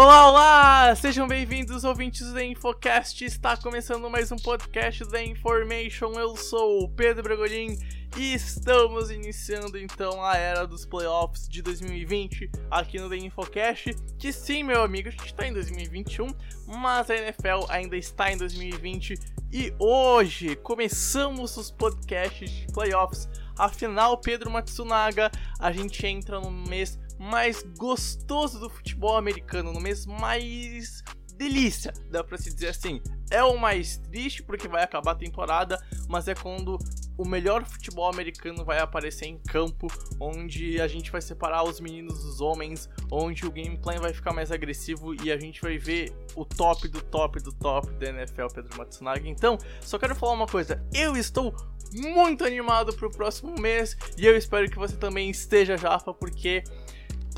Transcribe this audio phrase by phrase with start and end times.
[0.00, 0.96] Olá, olá!
[0.96, 3.22] Sejam bem-vindos, ouvintes do The Infocast.
[3.22, 6.12] Está começando mais um podcast da Information.
[6.12, 7.78] Eu sou o Pedro Bragolin
[8.16, 13.94] e estamos iniciando então a era dos playoffs de 2020 aqui no The Infocast.
[14.18, 16.28] Que sim, meu amigo, a gente está em 2021,
[16.66, 19.18] mas a NFL ainda está em 2020
[19.52, 23.28] e hoje começamos os podcasts de playoffs.
[23.58, 30.06] Afinal, Pedro Matsunaga, a gente entra no mês mais gostoso do futebol americano, no mês
[30.06, 31.02] mais
[31.36, 33.00] delícia, dá pra se dizer assim.
[33.30, 36.78] É o mais triste porque vai acabar a temporada, mas é quando
[37.16, 39.86] o melhor futebol americano vai aparecer em campo,
[40.18, 44.50] onde a gente vai separar os meninos dos homens, onde o gameplay vai ficar mais
[44.50, 48.78] agressivo e a gente vai ver o top do top do top da NFL Pedro
[48.78, 49.28] Matsunaga.
[49.28, 51.54] Então, só quero falar uma coisa, eu estou
[51.94, 56.64] muito animado pro próximo mês e eu espero que você também esteja, Jafa, porque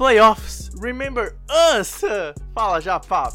[0.02, 2.00] playoffs, remember us!
[2.52, 3.32] Fala, Jafa!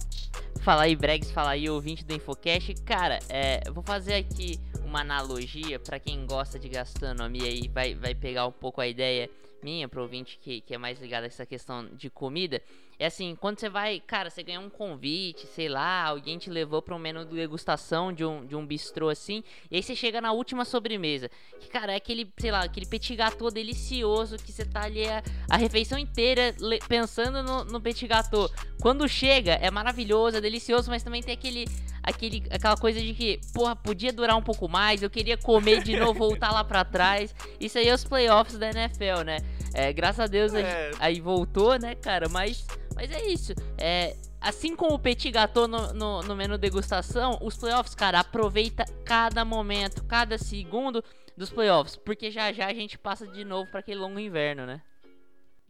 [0.59, 2.73] Fala aí, Bregs, fala aí, ouvinte do Infocast.
[2.83, 8.13] Cara, é, vou fazer aqui uma analogia para quem gosta de gastronomia e vai, vai
[8.13, 9.29] pegar um pouco a ideia
[9.63, 12.61] minha pro ouvinte que, que é mais ligado a essa questão de comida.
[12.99, 16.81] É assim, quando você vai, cara, você ganha um convite, sei lá, alguém te levou
[16.81, 20.19] para um menu de degustação de um, de um bistrô assim, e aí você chega
[20.19, 21.29] na última sobremesa,
[21.59, 25.21] que, cara, é aquele, sei lá, aquele petit gâteau delicioso que você tá ali a,
[25.47, 28.49] a refeição inteira le- pensando no, no petit gâteau.
[28.81, 31.65] Quando chega, é maravilhoso, é delicioso, mas também tem aquele,
[32.07, 35.97] aquele, aquela coisa de que, porra, podia durar um pouco mais, eu queria comer de
[35.99, 37.35] novo, voltar lá pra trás.
[37.59, 39.37] Isso aí é os playoffs da NFL, né?
[39.73, 40.91] É, graças a Deus É.
[40.99, 42.29] aí voltou, né, cara?
[42.29, 43.53] Mas, mas é isso.
[43.77, 48.85] É, assim como o Petit Gâteau no, no, no menu degustação, os playoffs, cara, aproveita
[49.03, 51.03] cada momento, cada segundo
[51.35, 51.95] dos playoffs.
[51.97, 54.81] Porque já já a gente passa de novo pra aquele longo inverno, né?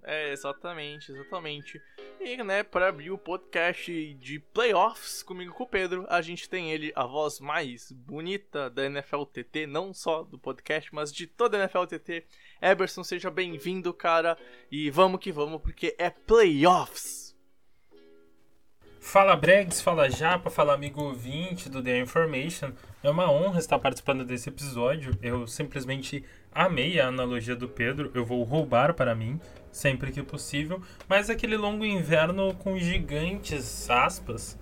[0.10, 1.82] É, exatamente, exatamente.
[2.18, 6.72] E, né, para abrir o podcast de playoffs comigo com o Pedro, a gente tem
[6.72, 11.58] ele, a voz mais bonita da NFL TT, não só do podcast, mas de toda
[11.58, 12.26] a NFL TT.
[12.62, 14.38] Eberson, seja bem-vindo, cara,
[14.72, 17.28] e vamos que vamos, porque é playoffs!
[19.02, 22.72] Fala Bregs, fala Japa, fala amigo ouvinte do The Information.
[23.02, 25.18] É uma honra estar participando desse episódio.
[25.22, 26.26] Eu simplesmente
[26.58, 28.10] amei a analogia do Pedro.
[28.16, 29.40] Eu vou roubar para mim
[29.72, 30.82] sempre que possível.
[31.08, 34.58] Mas aquele longo inverno com gigantes aspas,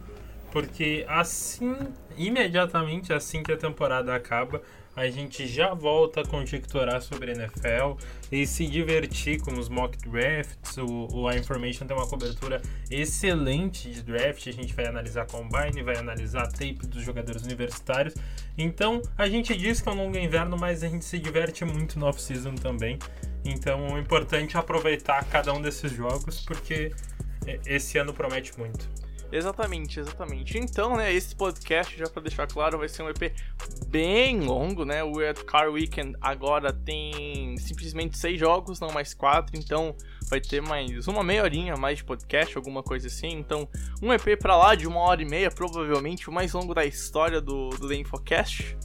[0.52, 1.74] porque assim,
[2.18, 4.62] imediatamente assim que a temporada acaba,
[4.96, 8.00] a gente já volta a conjecturar sobre NFL
[8.32, 10.78] e se divertir com os mock drafts.
[10.78, 14.48] O, o A Information tem uma cobertura excelente de draft.
[14.48, 18.16] A gente vai analisar combine, vai analisar tape dos jogadores universitários.
[18.58, 22.00] Então a gente diz que é um longo inverno, mas a gente se diverte muito
[22.00, 22.98] no off-season também.
[23.44, 26.94] Então o importante é aproveitar cada um desses jogos porque
[27.46, 28.90] é, esse ano promete muito.
[29.32, 30.58] Exatamente, exatamente.
[30.58, 33.34] Então, né, esse podcast, já pra deixar claro, vai ser um EP
[33.88, 35.04] bem longo, né?
[35.04, 39.96] O Red Car Weekend agora tem simplesmente seis jogos, não mais quatro, então
[40.30, 43.30] vai ter mais uma meia horinha mais de podcast, alguma coisa assim.
[43.30, 43.68] Então,
[44.02, 47.42] um EP pra lá de uma hora e meia, provavelmente o mais longo da história
[47.42, 48.78] do, do The Infocast.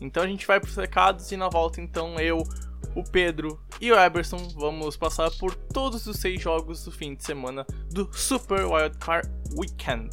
[0.00, 2.42] Então a gente vai pros recados e na volta, então, eu,
[2.96, 7.22] o Pedro e o Eberson vamos passar por todos os seis jogos do fim de
[7.22, 10.08] semana do Super Wildcard Weekend.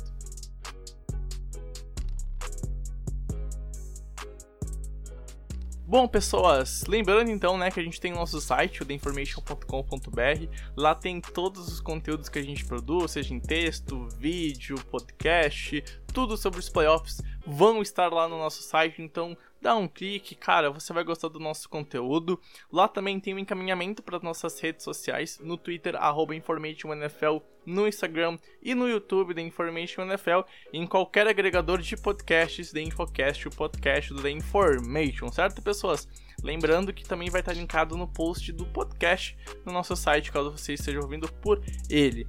[5.85, 10.47] Bom, pessoas, lembrando então, né, que a gente tem o nosso site, o theinformation.com.br.
[10.75, 16.35] Lá tem todos os conteúdos que a gente produz, seja em texto, vídeo, podcast, tudo
[16.35, 20.91] sobre os playoffs vão estar lá no nosso site, então dá um clique, cara, você
[20.91, 22.39] vai gostar do nosso conteúdo.
[22.71, 28.37] Lá também tem um encaminhamento para nossas redes sociais, no Twitter, arroba InformationNFL, no Instagram
[28.61, 30.41] e no YouTube da Information NFL,
[30.73, 36.07] em qualquer agregador de podcasts da Infocast, o podcast do The Information, certo, pessoas?
[36.43, 40.73] Lembrando que também vai estar linkado no post do podcast no nosso site, caso você
[40.73, 42.27] esteja ouvindo por ele.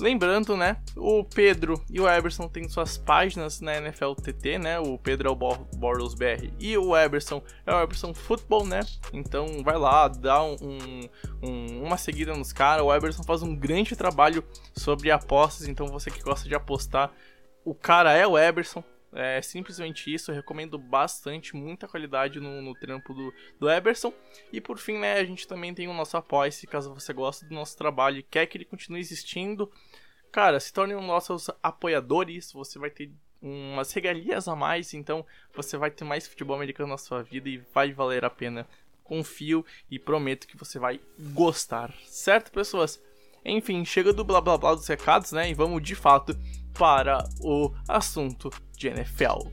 [0.00, 4.78] Lembrando, né, o Pedro e o Eberson têm suas páginas na NFL TT, né?
[4.78, 8.80] O Pedro é o Bortles BR e o Eberson é o Eberson Football, né?
[9.12, 10.56] Então vai lá, dá um,
[11.42, 12.84] um, uma seguida nos caras.
[12.84, 14.44] O Eberson faz um grande trabalho
[14.74, 17.12] sobre apostas, então você que gosta de apostar,
[17.64, 18.82] o cara é o Eberson.
[19.14, 24.12] É simplesmente isso, eu recomendo bastante, muita qualidade no, no trampo do, do Eberson.
[24.52, 27.46] E por fim, né, a gente também tem o nosso apoio, se caso você gosta
[27.46, 29.70] do nosso trabalho e quer que ele continue existindo.
[30.32, 35.24] Cara, se torne um nossos apoiadores, você vai ter umas regalias a mais, então
[35.54, 38.66] você vai ter mais futebol americano na sua vida e vai valer a pena.
[39.04, 40.98] Confio e prometo que você vai
[41.32, 43.00] gostar, certo, pessoas?
[43.44, 45.50] Enfim, chega do blá blá blá dos recados, né?
[45.50, 46.34] E vamos de fato
[46.72, 49.48] para o assunto de NFL.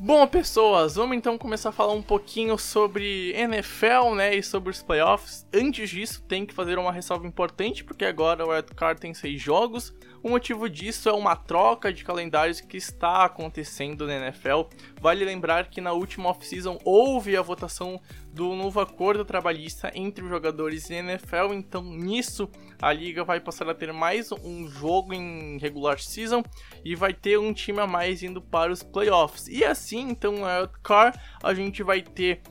[0.00, 4.80] Bom, pessoas, vamos então começar a falar um pouquinho sobre NFL, né, e sobre os
[4.80, 5.44] playoffs.
[5.52, 9.42] Antes disso, tem que fazer uma ressalva importante, porque agora o Red Card tem seis
[9.42, 9.92] jogos,
[10.22, 14.62] o motivo disso é uma troca de calendários que está acontecendo na NFL.
[15.00, 18.00] Vale lembrar que na última off-season houve a votação
[18.32, 22.48] do novo acordo trabalhista entre os jogadores e NFL, então nisso
[22.80, 26.42] a liga vai passar a ter mais um jogo em regular season
[26.84, 29.48] e vai ter um time a mais indo para os playoffs.
[29.48, 32.42] E assim, então, no Car a gente vai ter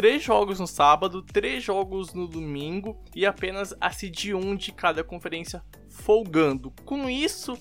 [0.00, 5.04] três jogos no sábado, três jogos no domingo e apenas a seed 1 de cada
[5.04, 6.72] conferência folgando.
[6.86, 7.52] Com isso,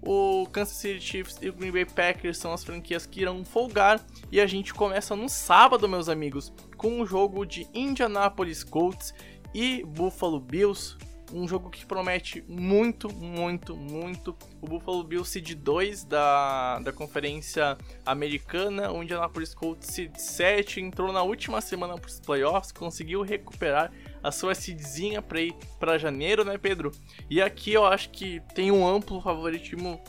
[0.00, 4.00] o Kansas City Chiefs e o Green Bay Packers são as franquias que irão folgar
[4.30, 9.12] e a gente começa no sábado, meus amigos, com o jogo de Indianapolis Colts
[9.52, 10.96] e Buffalo Bills
[11.32, 14.36] um jogo que promete muito, muito, muito.
[14.60, 21.12] O Buffalo Bills seed 2 da, da conferência americana, o Indianapolis Colts seed 7 entrou
[21.12, 23.92] na última semana para os playoffs, conseguiu recuperar
[24.22, 26.92] a sua seedzinha para ir para janeiro, né, Pedro?
[27.30, 30.00] E aqui eu acho que tem um amplo favoritismo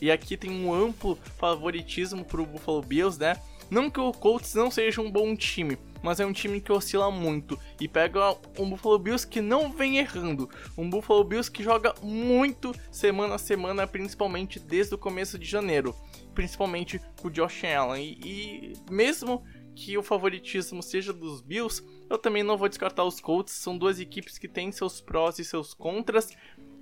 [0.00, 3.36] e aqui tem um amplo favoritismo para o Buffalo Bills, né?
[3.70, 7.10] Não que o Colts não seja um bom time, mas é um time que oscila
[7.10, 10.48] muito e pega um Buffalo Bills que não vem errando,
[10.78, 15.94] um Buffalo Bills que joga muito semana a semana, principalmente desde o começo de janeiro,
[16.32, 18.18] principalmente com o Josh Allen.
[18.24, 19.42] E, e mesmo
[19.74, 23.98] que o favoritismo seja dos Bills, eu também não vou descartar os Colts, são duas
[23.98, 26.30] equipes que têm seus prós e seus contras.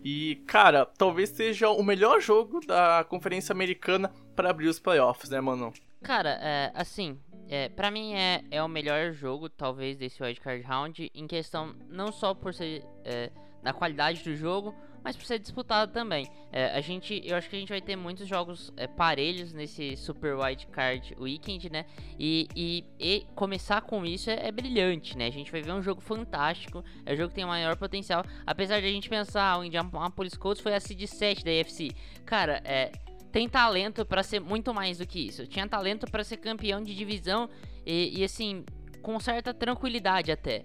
[0.04, 5.40] E, cara, talvez seja o melhor jogo da Conferência Americana para abrir os playoffs, né,
[5.40, 5.72] mano?
[6.04, 7.18] Cara, é, assim,
[7.48, 12.12] é, para mim é, é o melhor jogo, talvez, desse Wildcard Round, em questão não
[12.12, 13.30] só por ser é,
[13.62, 16.26] da qualidade do jogo, mas por ser disputado também.
[16.52, 19.96] É, a gente, eu acho que a gente vai ter muitos jogos é, parelhos nesse
[19.96, 21.86] Super Wildcard Weekend, né?
[22.18, 25.26] E, e, e começar com isso é, é, brilhante, né?
[25.26, 28.24] A gente vai ver um jogo fantástico, é um jogo que tem o maior potencial,
[28.46, 31.90] apesar de a gente pensar, ah, o Indianapolis Colts foi a seed 7 da AFC.
[32.26, 32.92] Cara, é
[33.34, 35.44] tem talento para ser muito mais do que isso.
[35.44, 37.50] Tinha talento para ser campeão de divisão
[37.84, 38.64] e, e, assim,
[39.02, 40.64] com certa tranquilidade até.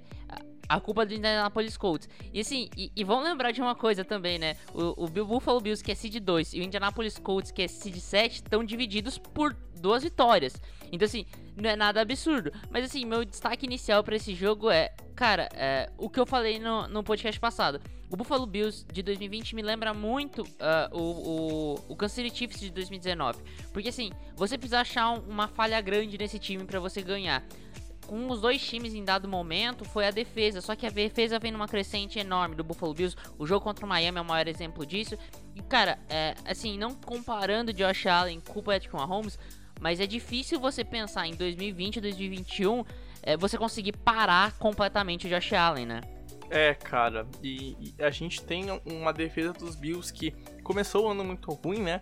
[0.69, 2.07] A culpa do Indianapolis Colts.
[2.31, 4.55] E assim, e, e vamos lembrar de uma coisa também, né?
[4.71, 7.97] O, o Buffalo Bills, que é seed 2, e o Indianapolis Colts, que é seed
[7.97, 10.61] 7, estão divididos por duas vitórias.
[10.91, 12.51] Então, assim, não é nada absurdo.
[12.69, 16.59] Mas, assim, meu destaque inicial para esse jogo é, cara, é, o que eu falei
[16.59, 17.81] no, no podcast passado.
[18.09, 22.59] O Buffalo Bills de 2020 me lembra muito uh, o, o, o Kansas City Chiefs
[22.59, 23.41] de 2019.
[23.71, 27.43] Porque, assim, você precisa achar uma falha grande nesse time para você ganhar
[28.09, 30.61] com os dois times em dado momento foi a defesa.
[30.61, 33.15] Só que a defesa vem numa crescente enorme do Buffalo Bills.
[33.37, 35.15] O jogo contra o Miami é o maior exemplo disso.
[35.55, 39.37] E, cara, é, assim, não comparando Josh Allen com o Patrick Mahomes,
[39.79, 42.83] mas é difícil você pensar em 2020 e 2021
[43.21, 46.01] é, você conseguir parar completamente o Josh Allen, né?
[46.49, 50.31] É, cara, e, e, a gente tem uma defesa dos Bills que
[50.63, 52.01] começou o ano muito ruim, né?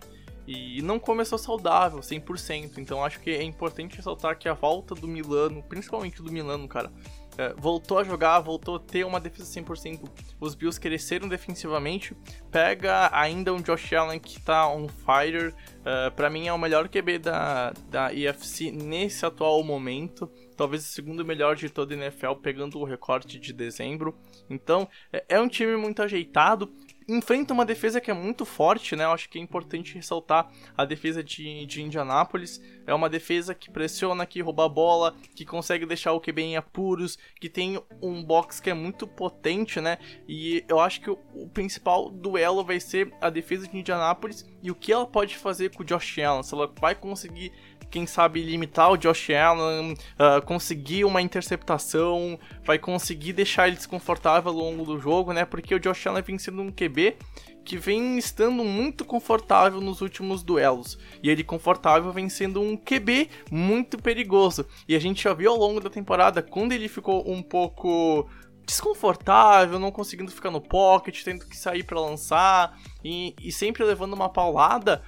[0.50, 2.78] E não começou saudável, 100%.
[2.78, 6.90] Então acho que é importante ressaltar que a volta do Milano, principalmente do Milano, cara,
[7.36, 10.08] é, voltou a jogar, voltou a ter uma defesa 100%.
[10.40, 12.16] Os Bills cresceram defensivamente.
[12.50, 15.48] Pega ainda um Josh Allen que tá on fire.
[15.80, 20.30] Uh, para mim é o melhor QB da, da EFC nesse atual momento.
[20.56, 24.18] Talvez o segundo melhor de toda a NFL, pegando o recorte de dezembro.
[24.48, 26.72] Então, é, é um time muito ajeitado
[27.08, 29.04] enfrenta uma defesa que é muito forte, né?
[29.04, 32.60] Eu acho que é importante ressaltar a defesa de, de Indianápolis.
[32.86, 36.56] É uma defesa que pressiona, que rouba a bola, que consegue deixar o QB em
[36.56, 39.98] apuros, que tem um box que é muito potente, né?
[40.28, 44.70] E eu acho que o, o principal duelo vai ser a defesa de Indianápolis e
[44.70, 46.42] o que ela pode fazer com o Josh Allen.
[46.42, 47.52] Se ela vai conseguir
[47.90, 54.50] quem sabe limitar o Josh Allen, uh, conseguir uma interceptação, vai conseguir deixar ele desconfortável
[54.50, 55.44] ao longo do jogo, né?
[55.44, 57.16] Porque o Josh Allen vem sendo um QB
[57.64, 60.98] que vem estando muito confortável nos últimos duelos.
[61.22, 64.66] E ele confortável vem sendo um QB muito perigoso.
[64.88, 68.26] E a gente já viu ao longo da temporada quando ele ficou um pouco
[68.64, 74.12] desconfortável, não conseguindo ficar no pocket, tendo que sair para lançar e, e sempre levando
[74.14, 75.02] uma paulada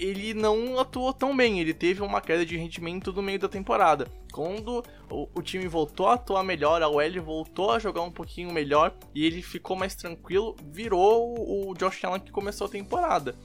[0.00, 4.08] ele não atuou tão bem, ele teve uma queda de rendimento no meio da temporada.
[4.32, 8.50] Quando o, o, time voltou a atuar melhor, a OL voltou a jogar um pouquinho
[8.50, 13.36] melhor e ele ficou mais tranquilo, virou o, o Josh Allen que começou a temporada.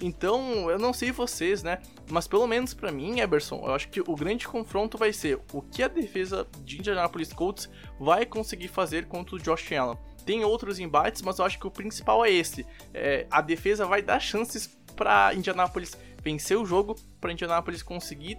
[0.00, 1.78] Então, eu não sei vocês, né?
[2.10, 5.62] Mas pelo menos para mim, Eberson, eu acho que o grande confronto vai ser o
[5.62, 9.96] que a defesa de Indianapolis Colts vai conseguir fazer contra o Josh Allen.
[10.26, 12.66] Tem outros embates, mas eu acho que o principal é esse.
[12.92, 18.38] É, a defesa vai dar chances para Indianapolis vencer o jogo, para Indianapolis conseguir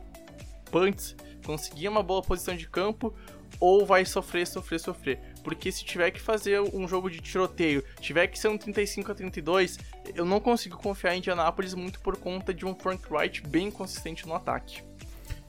[0.71, 3.13] punts, conseguir uma boa posição de campo,
[3.59, 5.19] ou vai sofrer, sofrer, sofrer.
[5.43, 9.15] Porque se tiver que fazer um jogo de tiroteio, tiver que ser um 35 a
[9.15, 9.77] 32,
[10.13, 14.27] eu não consigo confiar em Indianapolis muito por conta de um Frank Wright bem consistente
[14.27, 14.81] no ataque.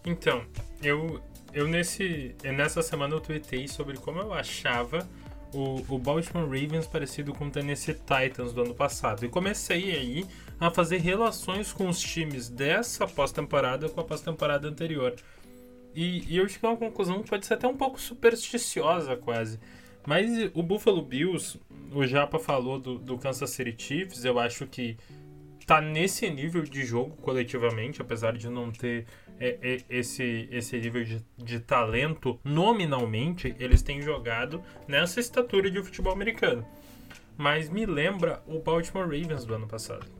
[0.04, 0.44] Então,
[0.82, 1.20] eu,
[1.52, 5.08] eu nesse, nessa semana eu tuitei sobre como eu achava
[5.52, 9.24] o, o Baltimore Ravens parecido com o Tennessee Titans do ano passado.
[9.24, 10.26] E comecei aí
[10.58, 15.14] a fazer relações com os times dessa pós-temporada com a pós-temporada anterior.
[15.94, 19.58] E, e, eu cheguei a uma conclusão que pode ser até um pouco supersticiosa, quase.
[20.06, 21.58] Mas o Buffalo Bills,
[21.92, 24.96] o Japa falou do, do Kansas City Chiefs, eu acho que
[25.66, 29.06] tá nesse nível de jogo coletivamente, apesar de não ter
[29.40, 35.82] é, é, esse, esse nível de, de talento, nominalmente, eles têm jogado nessa estatura de
[35.82, 36.64] futebol americano.
[37.36, 40.15] Mas me lembra o Baltimore Ravens do ano passado.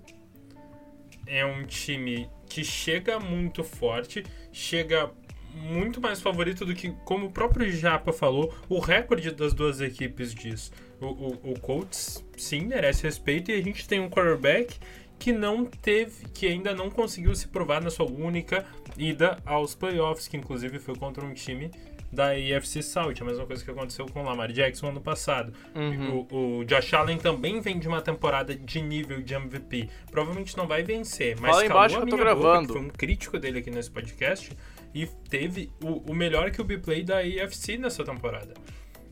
[1.27, 5.11] É um time que chega muito forte, chega
[5.57, 10.35] muito mais favorito do que, como o próprio Japa falou, o recorde das duas equipes
[10.35, 10.71] diz.
[11.01, 14.79] O, o, o Colts, sim, merece respeito e a gente tem um quarterback
[15.19, 18.67] que não teve, que ainda não conseguiu se provar na sua única
[18.99, 21.71] ida aos playoffs, que inclusive foi contra um time
[22.13, 25.53] da AFC South, a mesma coisa que aconteceu com o Lamar Jackson ano passado.
[25.75, 26.27] Uhum.
[26.31, 29.89] O, o, Josh Allen também vem de uma temporada de nível de MVP.
[30.11, 32.69] Provavelmente não vai vencer, mas Fala embaixo que eu tô gravando.
[32.69, 34.51] Boca, foi um crítico dele aqui nesse podcast
[34.95, 38.55] e teve o, o melhor que o play da AFC nessa temporada.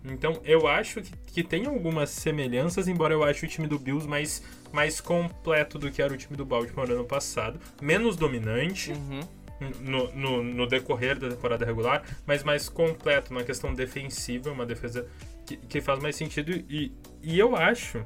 [0.04, 4.06] Então eu acho que, que tem algumas semelhanças, embora eu ache o time do Bills
[4.06, 8.92] mais, mais completo do que era o time do Baltimore ano passado, menos dominante.
[8.92, 9.20] Uhum.
[9.80, 15.06] No, no, no, decorrer da temporada regular, mas mais completo na questão defensiva, uma defesa
[15.46, 16.52] que, que faz mais sentido.
[16.68, 16.92] E,
[17.22, 18.04] e eu acho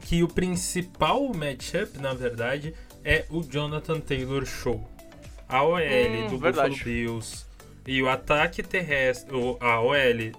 [0.00, 4.88] que o principal matchup, na verdade, é o Jonathan Taylor Show.
[5.48, 6.70] A OL hum, do verdade.
[6.70, 7.46] Buffalo Bills
[7.86, 10.32] e o ataque terrestre, a OL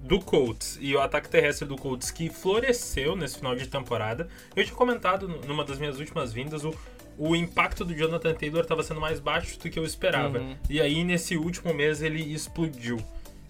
[0.00, 4.28] do Colts e o ataque terrestre do Colts que floresceu nesse final de temporada.
[4.54, 6.74] Eu tinha comentado numa das minhas últimas vindas o,
[7.18, 10.38] o impacto do Jonathan Taylor estava sendo mais baixo do que eu esperava.
[10.38, 10.56] Uhum.
[10.68, 12.98] E aí nesse último mês ele explodiu.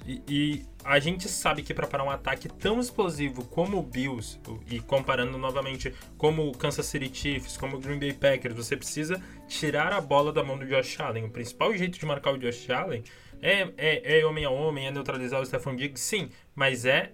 [0.06, 4.38] E, e, a gente sabe que para parar um ataque tão explosivo como o Bills,
[4.70, 9.18] e comparando novamente como o Kansas City Chiefs, como o Green Bay Packers, você precisa
[9.48, 11.24] tirar a bola da mão do Josh Allen.
[11.24, 13.02] O principal jeito de marcar o Josh Allen
[13.40, 17.10] é, é, é homem a homem, é neutralizar o Stephon Diggs, sim, mas é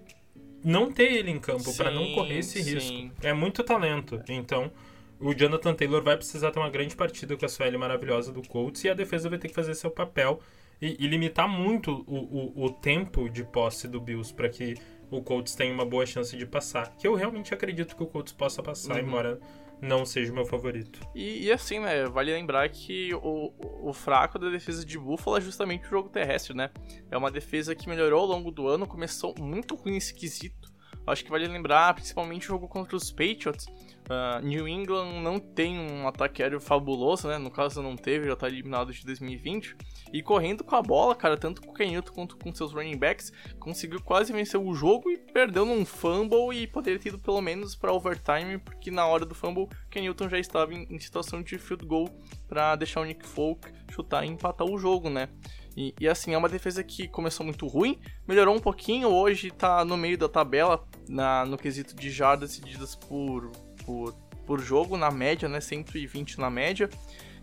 [0.65, 2.75] não ter ele em campo para não correr esse sim.
[2.75, 3.15] risco.
[3.23, 4.21] É muito talento.
[4.29, 4.71] Então,
[5.21, 8.47] o Jonathan Taylor vai precisar ter uma grande partida com a sua L maravilhosa do
[8.47, 10.41] Colts e a defesa vai ter que fazer seu papel
[10.81, 14.75] e, e limitar muito o, o, o, tempo de posse do Bills para que
[15.11, 16.97] o Colts tenha uma boa chance de passar.
[16.97, 19.09] Que eu realmente acredito que o Colts possa passar, uhum.
[19.09, 19.39] embora
[19.81, 21.01] não seja o meu favorito.
[21.15, 25.41] E, e, assim, né, vale lembrar que o, o fraco da defesa de Buffalo é
[25.41, 26.71] justamente o jogo terrestre, né?
[27.11, 30.71] É uma defesa que melhorou ao longo do ano, começou muito ruim esquisito.
[31.07, 33.67] Acho que vale lembrar, principalmente o jogo contra os Patriots,
[34.11, 37.39] Uh, New England não tem um ataque aéreo fabuloso, né?
[37.39, 39.77] No caso, não teve, já tá eliminado de 2020.
[40.13, 43.33] E correndo com a bola, cara, tanto com o Kenilton quanto com seus running backs,
[43.61, 47.77] conseguiu quase vencer o jogo e perdeu num fumble e poderia ter ido pelo menos
[47.77, 51.87] para overtime, porque na hora do fumble, Kenilton já estava em, em situação de field
[51.87, 52.11] goal
[52.49, 55.29] para deixar o Nick Folk chutar e empatar o jogo, né?
[55.77, 59.85] E, e, assim, é uma defesa que começou muito ruim, melhorou um pouquinho, hoje tá
[59.85, 63.53] no meio da tabela na, no quesito de jardas cedidas por,
[63.91, 64.15] por,
[64.47, 65.61] por jogo, na média, né?
[65.61, 66.89] 120 na média.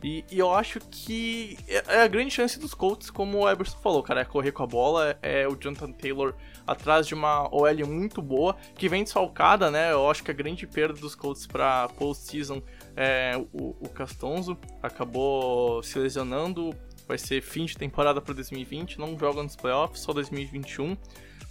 [0.04, 3.78] E, e, eu acho que é, é a grande chance dos Colts, como o Eberson
[3.80, 6.36] falou, cara, é correr com a bola, é o Jonathan Taylor
[6.68, 9.92] atrás de uma OL muito boa, que vem desfalcada, né?
[9.92, 12.62] Eu acho que a grande perda dos Colts para postseason
[12.96, 16.76] é o, o Castonzo, acabou se lesionando,
[17.08, 20.96] vai ser fim de temporada para 2020, não joga nos playoffs, só 2021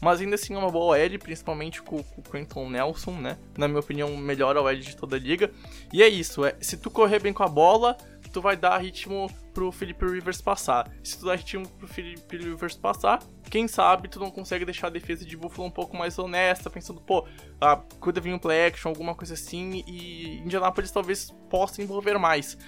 [0.01, 3.39] mas ainda assim é uma boa OL, principalmente com, com o Quentin Nelson, né?
[3.57, 5.51] Na minha opinião, melhor OL de toda a liga.
[5.93, 7.97] E é isso, é, se tu correr bem com a bola,
[8.37, 10.93] tu vai dar ritmo pro Philip Rivers passar.
[11.03, 14.91] Se tu dá ritmo pro Philip Rivers passar, quem sabe tu não consegue deixar a
[14.91, 17.27] defesa de Buffalo um pouco mais honesta, pensando, pô,
[17.59, 22.59] ah, cuida vir um play action, alguma coisa assim, e Indianapolis talvez possa envolver mais.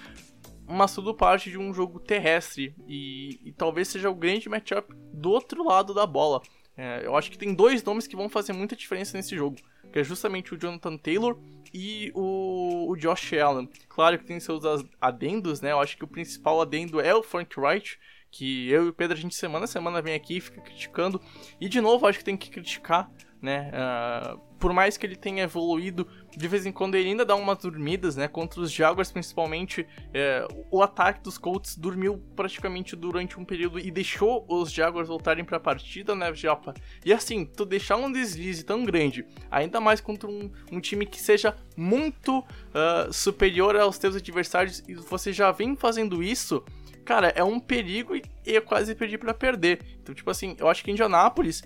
[0.67, 5.31] Mas tudo parte de um jogo terrestre, e, e talvez seja o grande matchup do
[5.31, 6.41] outro lado da bola.
[6.79, 9.57] É, eu acho que tem dois nomes que vão fazer muita diferença nesse jogo,
[9.93, 11.37] que é justamente o Jonathan Taylor
[11.75, 13.69] e o, o Josh Allen.
[13.89, 14.63] Claro que tem seus
[15.01, 15.73] adendos, né?
[15.73, 17.99] Eu acho que o principal adendo é o Frank Wright,
[18.31, 21.21] que eu e o Pedro a gente semana a semana vem aqui e fica criticando.
[21.61, 23.71] E de novo, acho que tem que criticar né?
[23.73, 27.59] Uh, por mais que ele tenha evoluído, de vez em quando ele ainda dá umas
[27.59, 28.27] dormidas, né?
[28.27, 33.91] Contra os Jaguars, principalmente, é, o ataque dos Colts dormiu praticamente durante um período e
[33.91, 36.75] deixou os Jaguars voltarem para a partida, né, Japa?
[37.05, 41.21] E assim, tu deixar um deslize tão grande, ainda mais contra um, um time que
[41.21, 46.65] seja muito uh, superior aos teus adversários e você já vem fazendo isso,
[47.05, 49.81] cara, é um perigo e eu quase perdi para perder.
[50.03, 51.63] Então, tipo assim, eu acho que Indianápolis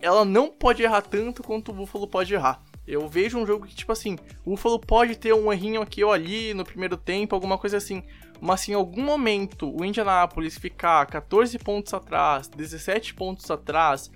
[0.00, 2.62] ela não pode errar tanto quanto o Buffalo pode errar.
[2.86, 6.12] Eu vejo um jogo que, tipo assim, o Buffalo pode ter um errinho aqui ou
[6.12, 8.02] ali no primeiro tempo, alguma coisa assim.
[8.40, 14.10] Mas se em algum momento o Indianapolis ficar 14 pontos atrás, 17 pontos atrás,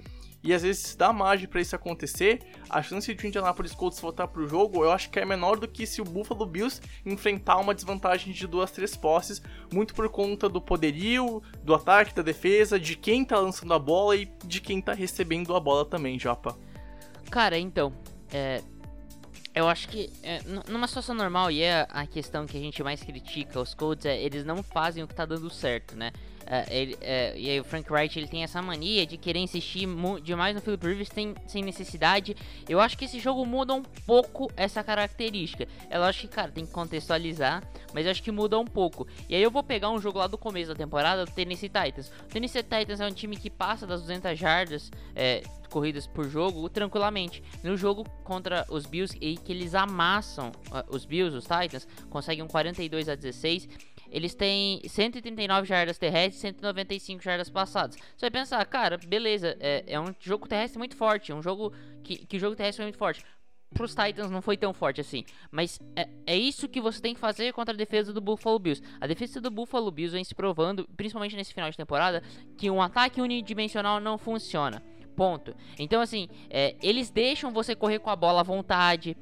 [0.45, 4.29] e às vezes dá margem para isso acontecer, a chance de o Indianapolis Colts voltar
[4.29, 7.75] pro jogo eu acho que é menor do que se o Buffalo Bills enfrentar uma
[7.75, 12.95] desvantagem de duas, três posses, muito por conta do poderio, do ataque, da defesa, de
[12.95, 16.57] quem tá lançando a bola e de quem tá recebendo a bola também, Japa.
[17.31, 17.93] Cara, então,
[18.31, 18.63] é,
[19.55, 23.03] eu acho que é, numa situação normal, e é a questão que a gente mais
[23.03, 26.13] critica os Colts, é eles não fazem o que tá dando certo, né?
[26.47, 29.87] É, ele, é, e aí o Frank Wright ele tem essa mania de querer insistir
[30.23, 32.37] demais no Philip Rivers tem, sem necessidade.
[32.69, 35.67] Eu acho que esse jogo muda um pouco essa característica.
[35.89, 39.07] É lógico que, cara, tem que contextualizar, mas eu acho que muda um pouco.
[39.29, 42.09] E aí eu vou pegar um jogo lá do começo da temporada do Tennessee Titans.
[42.09, 45.43] O Tennessee Titans é um time que passa das 200 jardas é,
[45.75, 47.43] corridas por jogo tranquilamente.
[47.63, 52.45] No jogo contra os Bills, e que eles amassam uh, os Bills, os Titans, conseguem
[52.45, 53.69] um 42 a 16
[54.15, 57.97] eles têm 139 jardas terrestres e 195 jardas passadas.
[57.97, 61.73] Você vai pensar, cara, beleza, é, é um jogo terrestre muito forte, é um jogo
[62.05, 63.25] que, que jogo terrestre foi muito forte.
[63.75, 65.25] Para os Titans não foi tão forte assim.
[65.51, 68.81] Mas é, é isso que você tem que fazer contra a defesa do Buffalo Bills.
[69.01, 72.23] A defesa do Buffalo Bills vem se provando, principalmente nesse final de temporada,
[72.57, 74.81] que um ataque unidimensional não funciona.
[75.17, 75.55] Ponto.
[75.79, 79.17] Então, assim, é, eles deixam você correr com a bola à vontade.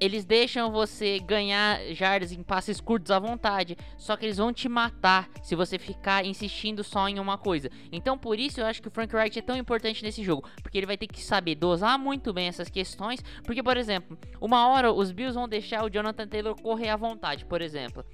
[0.00, 3.76] Eles deixam você ganhar jardas em passes curtos à vontade.
[3.98, 7.68] Só que eles vão te matar se você ficar insistindo só em uma coisa.
[7.90, 10.48] Então, por isso, eu acho que o Frank Wright é tão importante nesse jogo.
[10.62, 13.20] Porque ele vai ter que saber dosar muito bem essas questões.
[13.42, 17.44] Porque, por exemplo, uma hora os Bills vão deixar o Jonathan Taylor correr à vontade,
[17.44, 18.04] por exemplo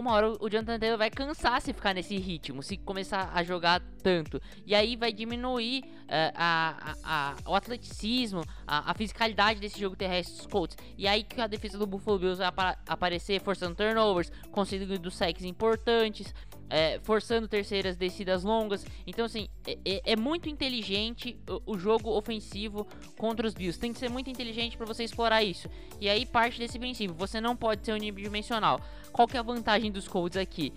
[0.00, 3.80] uma hora o Jonathan Taylor vai cansar se ficar nesse ritmo, se começar a jogar
[4.02, 4.40] tanto.
[4.66, 9.94] E aí vai diminuir uh, a, a, a, o atleticismo, a, a, fisicalidade desse jogo
[9.94, 10.76] terrestre dos Colts.
[10.96, 16.34] E aí que a defesa do Buffalo Bills vai aparecer forçando turnovers, conseguindo sacks importantes
[16.70, 18.86] é, forçando terceiras descidas longas.
[19.06, 22.86] Então, assim, é, é, é muito inteligente o, o, jogo ofensivo
[23.18, 23.78] contra os Bills.
[23.78, 25.68] Tem que ser muito inteligente para você explorar isso.
[26.00, 28.80] E aí parte desse princípio: você não pode ser unidimensional.
[29.12, 30.72] Qual que é a vantagem dos Colts aqui?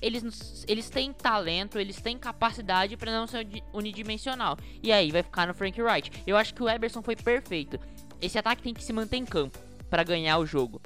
[0.00, 4.56] Eles, eles têm talento, eles têm capacidade para não ser unidimensional.
[4.82, 6.10] E aí vai ficar no Frank Wright.
[6.26, 7.78] Eu acho que o Eberson foi perfeito.
[8.20, 9.58] Esse ataque tem que se manter em campo
[9.90, 10.80] para ganhar o jogo.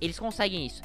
[0.00, 0.82] Eles conseguem isso.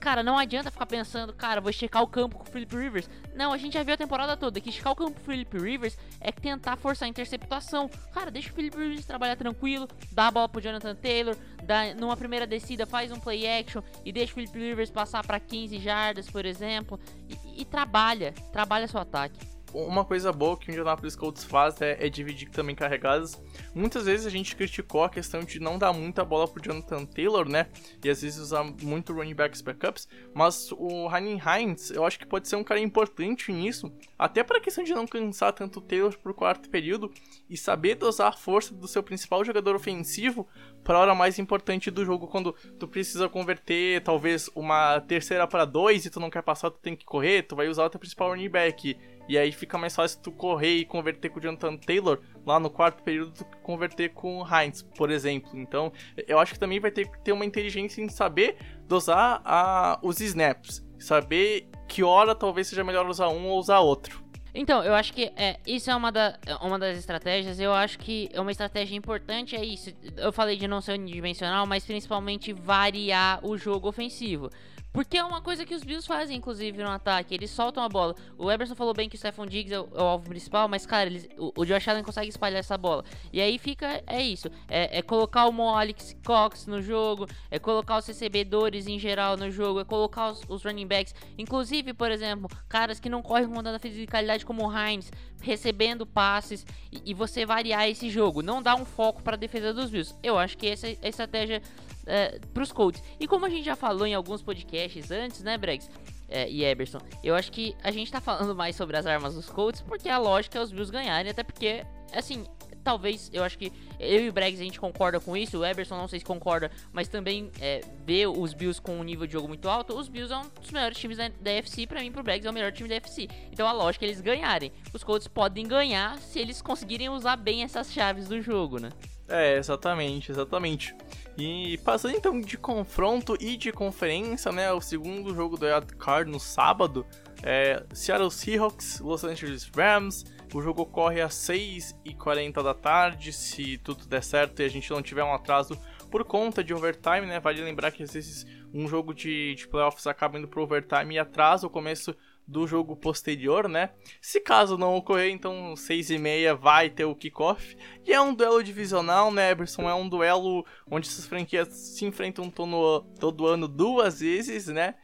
[0.00, 3.10] Cara, não adianta ficar pensando, cara, vou esticar o campo com o Philip Rivers.
[3.34, 5.58] Não, a gente já viu a temporada toda que esticar o campo com o Philip
[5.58, 7.90] Rivers é tentar forçar a interceptação.
[8.12, 12.16] Cara, deixa o Philip Rivers trabalhar tranquilo, dá a bola pro Jonathan Taylor, dá numa
[12.16, 16.30] primeira descida, faz um play action e deixa o Philip Rivers passar para 15 jardas,
[16.30, 19.57] por exemplo, e, e trabalha, trabalha seu ataque.
[19.72, 23.40] Uma coisa boa que o Indianapolis Colts faz é, é, dividir também carregadas.
[23.74, 27.48] Muitas vezes a gente criticou a questão de não dar muita bola pro Jonathan Taylor,
[27.48, 27.68] né?
[28.02, 30.08] E às vezes usar muito running backs backups.
[30.34, 33.92] Mas o Ryan Hines, eu acho que pode ser um cara importante nisso.
[34.18, 37.12] Até para a questão de não cansar tanto o Taylor pro quarto período
[37.48, 40.46] e saber dosar a força do seu principal jogador ofensivo
[40.82, 45.64] para a hora mais importante do jogo, quando tu precisa converter talvez uma terceira para
[45.64, 48.00] dois e tu não quer passar, tu tem que correr, tu vai usar o teu
[48.00, 48.96] principal running back.
[49.28, 52.70] E aí fica mais fácil tu correr e converter com o Jonathan Taylor lá no
[52.70, 55.50] quarto período do que converter com o Heinz, por exemplo.
[55.54, 55.92] Então,
[56.26, 60.20] eu acho que também vai ter que ter uma inteligência em saber dosar a, os
[60.20, 60.82] snaps.
[60.98, 64.26] Saber que hora talvez seja melhor usar um ou usar outro.
[64.54, 67.60] Então, eu acho que é, isso é uma, da, uma das estratégias.
[67.60, 69.90] Eu acho que é uma estratégia importante é isso.
[70.16, 74.50] Eu falei de não ser unidimensional, mas principalmente variar o jogo ofensivo.
[74.92, 77.34] Porque é uma coisa que os Bills fazem, inclusive, no ataque.
[77.34, 78.14] Eles soltam a bola.
[78.36, 80.86] O Eberson falou bem que o Stephon Diggs é o, é o alvo principal, mas,
[80.86, 83.04] cara, eles, o, o, Josh Allen consegue espalhar essa bola.
[83.32, 84.50] E aí fica, é isso.
[84.68, 89.36] É, é colocar o Mo Alex Cox no jogo, é colocar os recebedores em geral
[89.36, 91.14] no jogo, é colocar os, os running backs.
[91.36, 96.66] Inclusive, por exemplo, caras que não correm com tanta fisicalidade como o Hines, recebendo passes.
[96.90, 98.42] E, e você variar esse jogo.
[98.42, 100.14] Não dar um foco para a defesa dos Bills.
[100.22, 101.62] Eu acho que essa é a estratégia
[102.08, 103.02] é, pros Colts.
[103.20, 105.88] E como a gente já falou em alguns podcasts antes, né, Bregs?
[106.28, 109.48] É, e Eberson, eu acho que a gente tá falando mais sobre as armas dos
[109.48, 112.44] Colts porque a lógica é os Bills ganharem, até porque, assim,
[112.84, 115.96] talvez, eu acho que eu e o Bregs a gente concorda com isso, o Eberson
[115.96, 119.48] não sei se concorda, mas também é, vê os Bills com um nível de jogo
[119.48, 122.22] muito alto, os Bills é um dos melhores times da, da FC, pra mim, pro
[122.22, 123.28] Bregs é o melhor time da FC.
[123.50, 124.72] Então a lógica é eles ganharem.
[124.92, 128.90] Os Colts podem ganhar se eles conseguirem usar bem essas chaves do jogo, né?
[129.28, 130.94] É, exatamente, exatamente.
[131.36, 134.72] E passando então de confronto e de conferência, né?
[134.72, 137.06] O segundo jogo do Wild Card no sábado
[137.42, 140.24] é Seattle Seahawks, Los Angeles Rams.
[140.52, 145.02] O jogo ocorre às 6h40 da tarde, se tudo der certo e a gente não
[145.02, 145.78] tiver um atraso
[146.10, 147.38] por conta de overtime, né?
[147.38, 151.18] Vale lembrar que às vezes um jogo de, de playoffs acaba indo pro overtime e
[151.18, 152.16] atrasa o começo
[152.48, 153.90] do jogo posterior, né?
[154.22, 157.76] Se caso não ocorrer, então 6 e meia vai ter o kickoff.
[158.06, 159.82] E é um duelo divisional, né, Eberson?
[159.88, 164.94] É um duelo onde essas franquias se enfrentam todo, todo ano duas vezes, né?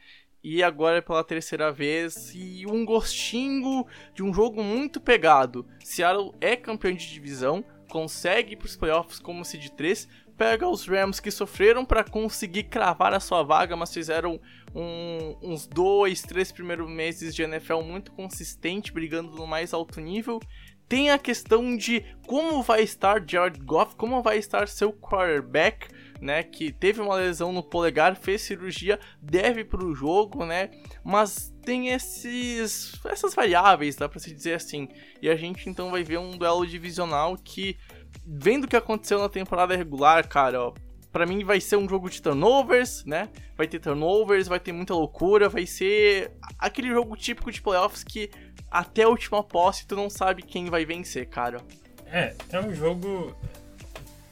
[0.43, 2.33] E agora é pela terceira vez.
[2.33, 5.67] E um gostinho de um jogo muito pegado.
[5.83, 10.87] Seattle é campeão de divisão, consegue ir para os playoffs como seed 3, pega os
[10.87, 14.39] Rams que sofreram para conseguir cravar a sua vaga, mas fizeram
[14.75, 20.39] um, uns dois, três primeiros meses de NFL muito consistente, brigando no mais alto nível.
[20.87, 25.87] Tem a questão de como vai estar Jared Goff, como vai estar seu quarterback,
[26.21, 26.43] né?
[26.43, 30.69] Que teve uma lesão no polegar, fez cirurgia, deve para o jogo, né?
[31.03, 34.87] Mas tem esses, essas variáveis, dá para se dizer assim.
[35.21, 37.77] E a gente então vai ver um duelo divisional que
[38.25, 40.73] vendo o que aconteceu na temporada regular, cara, ó,
[41.15, 43.29] pra mim vai ser um jogo de turnovers, né?
[43.55, 48.29] Vai ter turnovers, vai ter muita loucura, vai ser aquele jogo típico de playoffs que
[48.69, 51.61] até a última posse tu não sabe quem vai vencer, cara.
[52.07, 53.33] É, é um jogo.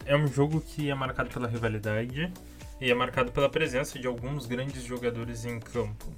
[0.06, 2.30] É um jogo que é marcado pela rivalidade
[2.82, 6.14] e é marcado pela presença de alguns grandes jogadores em campo.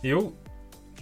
[0.00, 0.32] Eu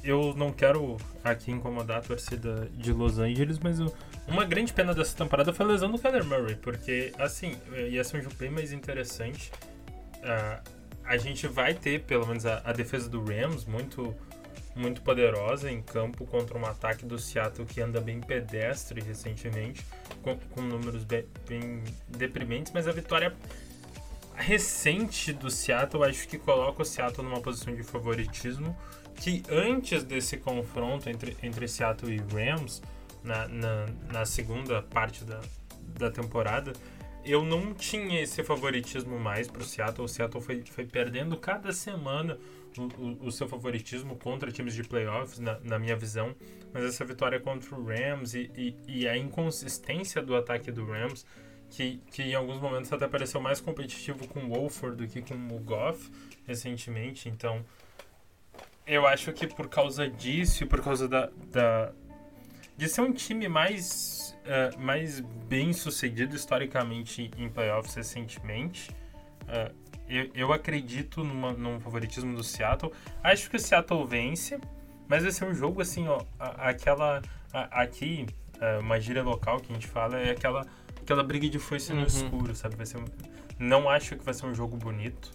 [0.03, 3.93] eu não quero aqui incomodar a torcida de Los Angeles, mas eu,
[4.29, 7.57] uma grande pena dessa temporada foi a lesão do Kyler Murray, porque, assim,
[7.89, 9.53] ia ser um jogo bem mais interessante.
[10.17, 14.15] Uh, a gente vai ter, pelo menos, a, a, defesa do Rams muito,
[14.75, 19.87] muito poderosa em campo contra um ataque do Seattle que anda bem pedestre recentemente,
[20.23, 23.33] com, com números bem, bem deprimentes, mas a vitória
[24.35, 28.77] recente do Seattle acho que coloca o Seattle numa posição de favoritismo
[29.15, 32.83] que antes desse confronto entre, entre Seattle e Rams
[33.27, 35.41] na, na, na segunda parte da,
[35.99, 36.73] da temporada,
[37.25, 40.05] eu não tinha esse favoritismo mais para o Seattle.
[40.05, 42.39] O Seattle foi, foi perdendo cada semana
[42.79, 46.35] o, o, o, seu favoritismo contra times de playoffs, na, na, minha visão.
[46.73, 51.27] Mas essa vitória contra o Rams e, e, e, a inconsistência do ataque do Rams,
[51.69, 55.35] que, que em alguns momentos até pareceu mais competitivo com o Wolford do que com
[55.35, 56.09] o Goff
[56.47, 57.29] recentemente.
[57.29, 57.65] Então,
[58.87, 61.93] eu acho que por causa disso e por causa da, da,
[62.77, 68.91] de ser um time mais, uh, mais bem sucedido historicamente em playoffs recentemente.
[69.43, 69.75] Uh,
[70.09, 72.93] eu, eu acredito numa, num favoritismo do Seattle.
[73.23, 74.61] Acho que o Seattle vence,
[75.09, 77.23] mas vai ser um jogo assim, ó, aquela.
[77.53, 80.67] A, aqui, uh, uma gíria local que a gente fala é aquela,
[81.01, 82.01] aquela briga de foice uhum.
[82.01, 82.77] no escuro, sabe?
[82.77, 83.05] Vai ser um,
[83.59, 85.33] não acho que vai ser um jogo bonito,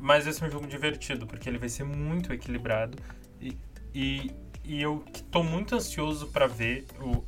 [0.00, 2.98] mas vai ser um jogo divertido, porque ele vai ser muito equilibrado.
[3.40, 3.56] E,
[3.94, 4.30] e
[4.64, 7.24] e eu tô muito ansioso para ver o,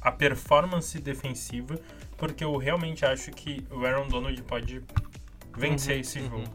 [0.00, 1.78] a performance defensiva,
[2.16, 4.82] porque eu realmente acho que o Aaron Donald pode
[5.56, 6.30] vencer Uhum, esse uhum.
[6.30, 6.54] jogo.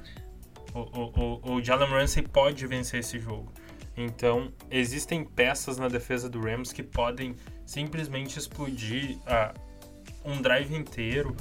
[0.73, 3.51] O, o, o, o Jalen Ramsey pode vencer esse jogo.
[3.95, 9.53] Então, existem peças na defesa do Rams que podem simplesmente explodir ah,
[10.23, 11.35] um drive inteiro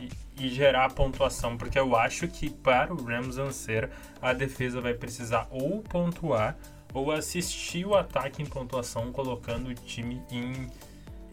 [0.00, 0.08] e,
[0.44, 3.88] e gerar pontuação, porque eu acho que para o Rams vencer,
[4.20, 6.56] a defesa vai precisar ou pontuar
[6.96, 10.66] ou assistir o ataque em pontuação, colocando o time em,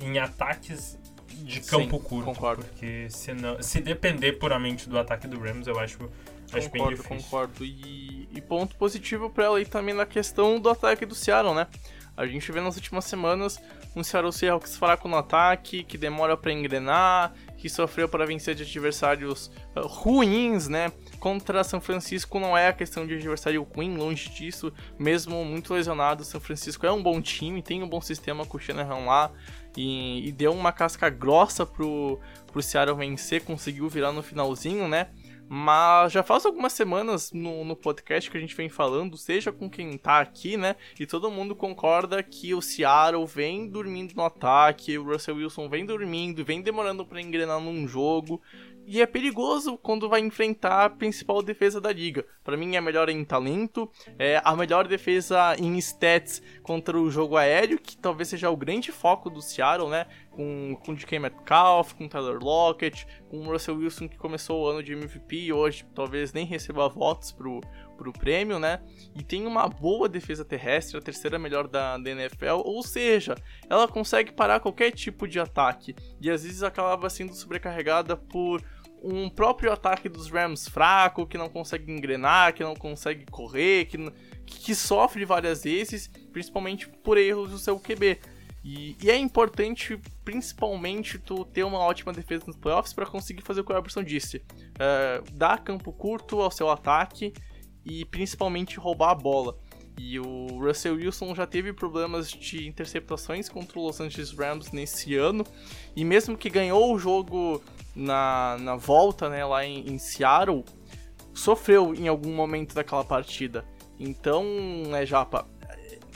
[0.01, 2.25] em ataques de Sim, campo curto.
[2.25, 2.65] concordo.
[2.65, 6.09] Porque se, não, se depender puramente do ataque do Rams, eu acho,
[6.51, 7.15] acho bem difícil.
[7.15, 7.63] concordo.
[7.63, 11.67] E, e ponto positivo pra ela aí também na questão do ataque do Seattle, né?
[12.15, 13.57] A gente vê nas últimas semanas
[13.95, 18.63] um Seattle Seahawks fraco no ataque, que demora pra engrenar, que sofreu para vencer de
[18.63, 20.91] adversários ah, ruins, né?
[21.17, 24.73] Contra São Francisco não é a questão de adversário ruim, longe disso.
[24.99, 28.59] Mesmo muito lesionado, São Francisco é um bom time, tem um bom sistema com o
[28.59, 29.31] Shanahan lá.
[29.77, 32.19] E, e deu uma casca grossa pro,
[32.51, 35.07] pro Seattle vencer, conseguiu virar no finalzinho, né?
[35.55, 39.69] Mas já faz algumas semanas no, no podcast que a gente vem falando, seja com
[39.69, 40.75] quem tá aqui, né?
[40.99, 45.85] E todo mundo concorda que o Seattle vem dormindo no ataque, o Russell Wilson vem
[45.85, 48.41] dormindo, vem demorando pra engrenar num jogo.
[48.85, 52.25] E é perigoso quando vai enfrentar a principal defesa da liga.
[52.43, 53.89] Pra mim é a melhor em talento,
[54.19, 58.91] é a melhor defesa em stats contra o jogo aéreo, que talvez seja o grande
[58.91, 60.05] foco do Seattle, né?
[60.35, 64.93] Com, com DK Metcalf, com Tyler Lockett, com Russell Wilson que começou o ano de
[64.93, 67.61] MVP e hoje talvez nem receba votos pro,
[67.95, 68.81] pro prêmio, né?
[69.15, 73.35] E tem uma boa defesa terrestre, a terceira melhor da, da NFL, ou seja,
[73.69, 78.63] ela consegue parar qualquer tipo de ataque e às vezes acaba sendo sobrecarregada por
[79.03, 83.97] um próprio ataque dos Rams fraco, que não consegue engrenar, que não consegue correr, que,
[84.45, 88.17] que sofre várias vezes, principalmente por erros do seu QB.
[88.63, 93.61] E, e é importante, principalmente, tu ter uma ótima defesa nos playoffs para conseguir fazer
[93.61, 94.41] o que o Robertson disse.
[94.79, 97.33] É, dar campo curto ao seu ataque
[97.85, 99.57] e principalmente roubar a bola.
[99.97, 105.15] E o Russell Wilson já teve problemas de interceptações contra o Los Angeles Rams nesse
[105.15, 105.45] ano.
[105.95, 107.61] E mesmo que ganhou o jogo
[107.95, 110.63] na, na volta, né, lá em, em Seattle,
[111.33, 113.65] sofreu em algum momento daquela partida.
[113.99, 114.43] Então,
[114.87, 115.47] né, Japa,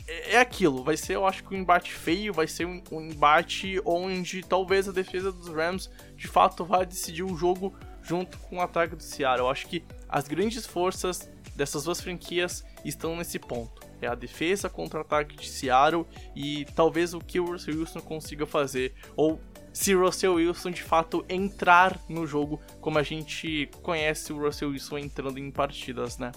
[0.08, 0.84] é, é aquilo.
[0.84, 4.88] Vai ser, eu acho que um embate feio, vai ser um, um embate onde talvez
[4.88, 9.04] a defesa dos Rams de fato vá decidir o jogo junto com o ataque do
[9.04, 9.46] Seattle.
[9.46, 13.86] Eu acho que as grandes forças dessas duas franquias estão nesse ponto.
[14.02, 18.00] É a defesa contra o ataque de Seattle e talvez o que o Russell Wilson
[18.00, 18.94] consiga fazer.
[19.16, 19.42] Ou
[19.74, 24.70] se o Russell Wilson de fato entrar no jogo como a gente conhece o Russell
[24.70, 26.32] Wilson entrando em partidas, né?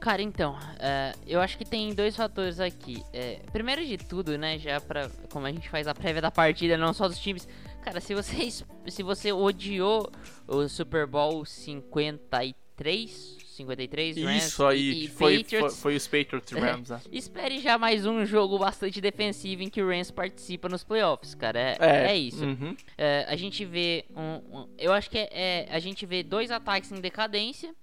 [0.00, 3.02] Cara, então, é, eu acho que tem dois fatores aqui.
[3.12, 5.10] É, primeiro de tudo, né, já pra.
[5.30, 7.48] Como a gente faz a prévia da partida, não só dos times.
[7.82, 8.48] Cara, se você,
[8.88, 10.10] se você odiou
[10.46, 16.52] o Super Bowl 53, 53, Rams Isso aí, e, foi, foi, Patriots, foi os Patriots
[16.52, 17.00] e Rams, né?
[17.10, 21.58] espere já mais um jogo bastante defensivo em que o Rams participa nos playoffs, cara.
[21.80, 22.44] É, é isso.
[22.44, 22.76] Uhum.
[22.96, 26.50] É, a gente vê um, um- eu acho que é, é- a gente vê dois
[26.52, 27.74] ataques em decadência.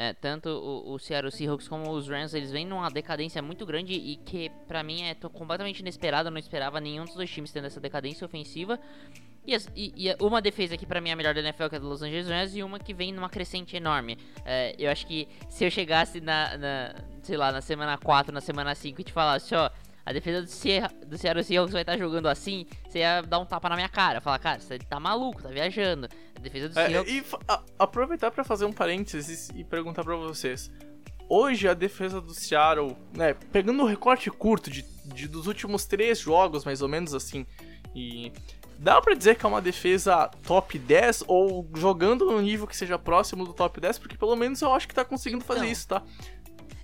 [0.00, 3.94] É, tanto o, o Seattle Seahawks como os Rams, eles vêm numa decadência muito grande
[3.94, 6.28] e que pra mim é completamente inesperado.
[6.28, 8.78] Eu não esperava nenhum dos dois times tendo essa decadência ofensiva.
[9.44, 11.78] E, e- e uma defesa que pra mim é a melhor da NFL, que é
[11.78, 14.16] a do Los Angeles Rams, e uma que vem numa crescente enorme.
[14.44, 18.40] É, eu acho que se eu chegasse na, na, sei lá, na semana 4, na
[18.40, 19.68] semana 5 e te falasse, ó,
[20.08, 23.44] a defesa do, Sierra, do Seattle Seahawks vai estar jogando assim, você ia dar um
[23.44, 24.20] tapa na minha cara.
[24.20, 26.08] Falar, cara, você tá maluco, tá viajando.
[26.36, 27.12] A defesa do É, Seahawks...
[27.12, 30.70] e a- aproveitar pra fazer um parênteses e perguntar pra vocês.
[31.28, 36.18] Hoje a defesa do Seattle, né, pegando o recorte curto de, de- dos últimos três
[36.20, 37.44] jogos, mais ou menos assim,
[37.94, 38.32] e
[38.78, 42.98] dá pra dizer que é uma defesa top 10 ou jogando no nível que seja
[42.98, 45.72] próximo do top 10, porque pelo menos eu acho que tá conseguindo fazer Então.
[45.72, 46.02] isso, tá?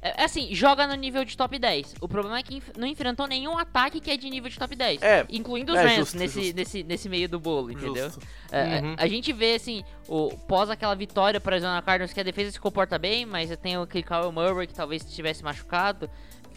[0.04, 1.94] É, é assim, joga no nível de top 10.
[1.98, 5.02] O problema é que não enfrentou nenhum ataque que é de nível de top 10.
[5.02, 6.56] É, incluindo os é, Rams justo, nesse, justo.
[6.56, 8.10] Nesse, nesse meio do bolo, entendeu?
[8.10, 8.20] Justo.
[8.52, 8.94] É, Uhum.
[8.98, 12.50] a, a gente vê, assim, o, pós aquela vitória para Arizona Cardinals, que a defesa
[12.52, 16.10] se comporta bem, mas tem aquele Kyle Murray que talvez estivesse machucado.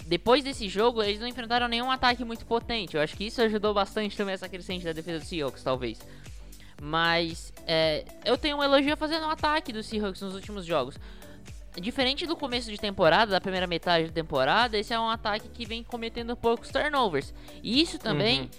[0.06, 2.96] Depois desse jogo, eles não enfrentaram nenhum ataque muito potente.
[2.98, 6.00] Eu acho que isso ajudou bastante também essa crescente da defesa do Seahawks, talvez.
[6.82, 10.96] Mas é, eu tenho um elogio a fazer no ataque do Seahawks nos últimos jogos.
[11.80, 15.66] Diferente do começo de temporada, da primeira metade da temporada, esse é um ataque que
[15.66, 17.34] vem cometendo poucos turnovers.
[17.62, 18.50] E isso também, Uhum.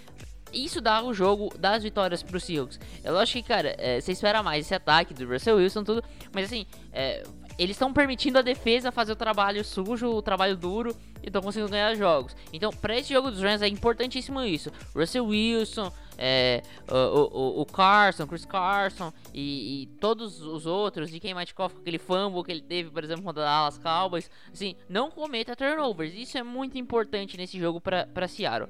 [0.53, 2.79] isso dá o jogo das vitórias pro Seahawks.
[3.03, 6.03] É lógico que, cara, é, você espera mais esse ataque do Russell Wilson tudo,
[6.33, 7.23] mas assim, é,
[7.59, 11.69] eles estão permitindo a defesa fazer o trabalho sujo, o trabalho duro e estão conseguindo
[11.69, 12.33] ganhar jogos.
[12.53, 14.71] Então, para esse jogo dos Rams é importantíssimo isso.
[14.95, 21.33] Russell Wilson, é, o, o, o, Carson, Chris Carson e, e, todos os outros, quem
[21.33, 25.53] mais com aquele fumble que ele teve, por exemplo, contra Dallas Cowboys, assim, não cometa
[25.53, 26.13] turnovers.
[26.13, 28.69] Isso é muito importante nesse jogo para Seattle.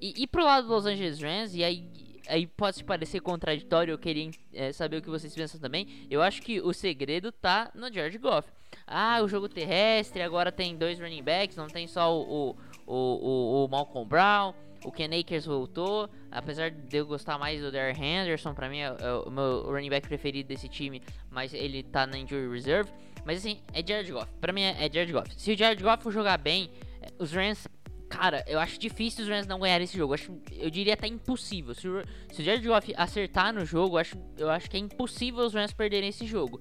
[0.00, 1.84] E, e pro lado dos Los Angeles Rams, e aí
[2.26, 6.06] aí pode parecer contraditório, eu queria é, saber o que vocês pensam também.
[6.10, 8.48] Eu acho que o segredo tá no George Goff.
[8.86, 12.56] Ah, o jogo terrestre, agora tem dois running backs, não tem só o,
[12.86, 14.54] o, o, o Malcolm Brown.
[14.84, 18.86] O Ken Akers voltou, apesar de eu gostar mais do Darren Henderson, pra mim é,
[18.98, 22.90] é o meu running back preferido desse time, mas ele tá na injury reserve.
[23.24, 24.30] Mas assim, é Jared Goff.
[24.40, 25.32] Pra mim é, é Jared Goff.
[25.36, 27.68] Se o Jared Goff jogar bem, é, os Rams
[28.12, 30.12] Cara, eu acho difícil os Rams não ganharem esse jogo.
[30.12, 31.74] Eu, acho, eu diria até impossível.
[31.74, 34.80] Se o, se o Jared Goff acertar no jogo, eu acho, eu acho que é
[34.80, 36.60] impossível os Rams perderem esse jogo.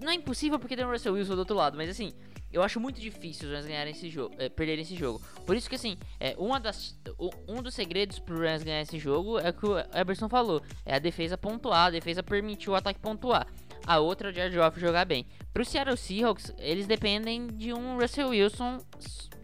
[0.00, 2.12] Não é impossível porque tem o Russell Wilson do outro lado, mas assim,
[2.52, 5.20] eu acho muito difícil os Rams ganharem esse jogo, é, perderem esse jogo.
[5.44, 6.96] Por isso que assim, é, uma das,
[7.48, 10.62] um dos segredos pro Rams ganhar esse jogo é o que o Eberson falou.
[10.86, 13.48] É a defesa pontuar, a defesa permitiu o ataque pontuar.
[13.84, 15.26] A outra é o Jared Goff jogar bem.
[15.52, 18.78] Pro Seattle Seahawks, eles dependem de um Russell Wilson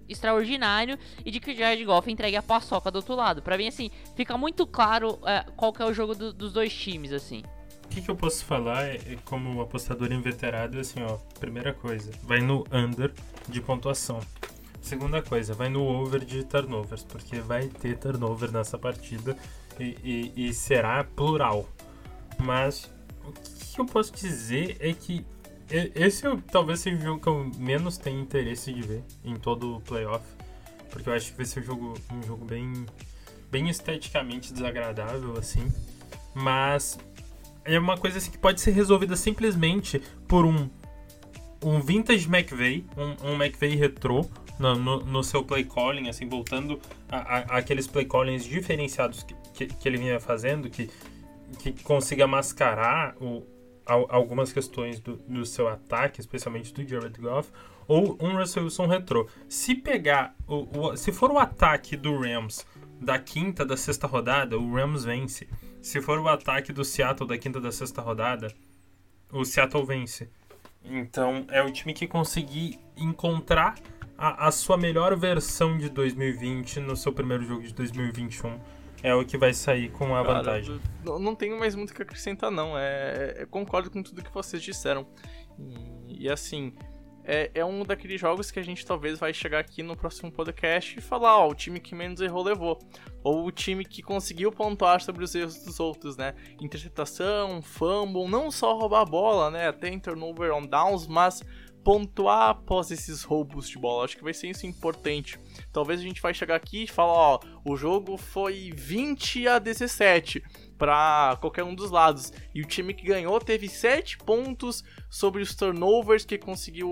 [0.09, 3.43] extraordinário e de que o Jared Goff entregue a paçoca do outro lado.
[3.43, 6.73] Para mim, assim, fica muito claro é, qual que é o jogo do, dos dois
[6.75, 7.43] times, assim.
[7.85, 12.41] O que, que, eu posso falar é, como apostador inveterado, assim, ó, primeira coisa, vai
[12.41, 13.13] no under
[13.49, 14.21] de pontuação.
[14.81, 19.37] Segunda coisa, vai no over de turnovers, porque vai ter turnover nessa partida
[19.81, 21.69] e, e, e será plural.
[22.39, 22.91] Mas
[23.25, 25.25] o que eu posso dizer é que
[25.71, 29.81] esse talvez seja o jogo que eu menos tenho interesse de ver em todo o
[29.81, 30.25] playoff.
[30.91, 32.87] Porque eu acho que vai ser um jogo, um jogo bem,
[33.51, 35.71] bem esteticamente desagradável, assim.
[36.35, 36.99] Mas
[37.65, 40.71] é uma coisa assim, que pode ser resolvida simplesmente por um,
[41.63, 44.25] um vintage McVeigh, um, um McVeigh retrô
[44.59, 46.81] no, no, no, seu play calling, assim, voltando
[47.49, 50.91] aqueles play callings diferenciados que, que, que ele vinha fazendo, que,
[51.59, 53.47] que consiga mascarar o,
[53.89, 57.51] algumas questões do, do, seu ataque, especialmente do Jared Goff,
[57.87, 59.27] ou um Russell Wilson retrô.
[59.49, 62.67] Se pegar, o, o, se for o ataque do Rams
[63.01, 65.49] da quinta da sexta rodada, o Rams vence.
[65.81, 68.53] Se for o ataque do Seattle da quinta da sexta rodada,
[69.33, 70.29] o Seattle vence.
[70.85, 73.77] Então é o time que conseguir encontrar
[74.17, 79.25] a, a sua melhor versão de 2020 no seu primeiro jogo de 2021 é o
[79.25, 80.81] que vai sair com a Cara, vantagem.
[81.05, 82.77] Não, não tenho mais muito o que acrescentar, não.
[82.77, 85.07] É, é, concordo com tudo que vocês disseram.
[85.59, 86.75] E, e assim,
[87.25, 90.99] é, é, um daqueles jogos que a gente talvez vai chegar aqui no próximo podcast
[90.99, 92.79] e falar, ó, o time que menos errou levou.
[93.23, 96.35] Ou o time que conseguiu pontuar sobre os erros dos outros, né?
[96.61, 99.69] Interceptação, fumble, não só roubar a bola, né?
[99.69, 101.43] Até em turnover on downs, mas
[101.89, 104.05] pontuar após esses roubos de bola.
[104.05, 105.39] Acho que vai ser isso importante.
[105.73, 110.43] Talvez a gente vai chegar aqui e falar, ó, o jogo foi 20 a 17
[110.77, 112.31] para qualquer um dos lados.
[112.55, 116.91] E o time que ganhou teve 7 pontos sobre os turnovers que conseguiu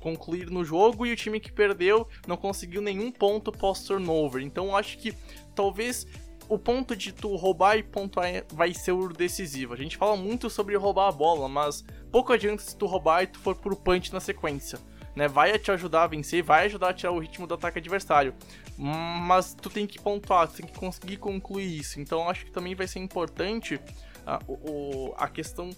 [0.00, 4.42] concluir no jogo e o time que perdeu não conseguiu nenhum ponto pós turnover.
[4.42, 5.14] Então acho que
[5.54, 6.04] talvez
[6.48, 9.74] o ponto de tu roubar e pontuar vai ser o decisivo.
[9.74, 13.26] A gente fala muito sobre roubar a bola, mas pouco adianta se tu roubar e
[13.26, 14.78] tu for pro punch na sequência.
[15.14, 15.28] Né?
[15.28, 18.34] Vai te ajudar a vencer, vai ajudar a tirar o ritmo do ataque adversário.
[18.76, 22.00] Mas tu tem que pontuar, tu tem que conseguir concluir isso.
[22.00, 23.80] Então acho que também vai ser importante
[24.26, 25.70] a, o, a questão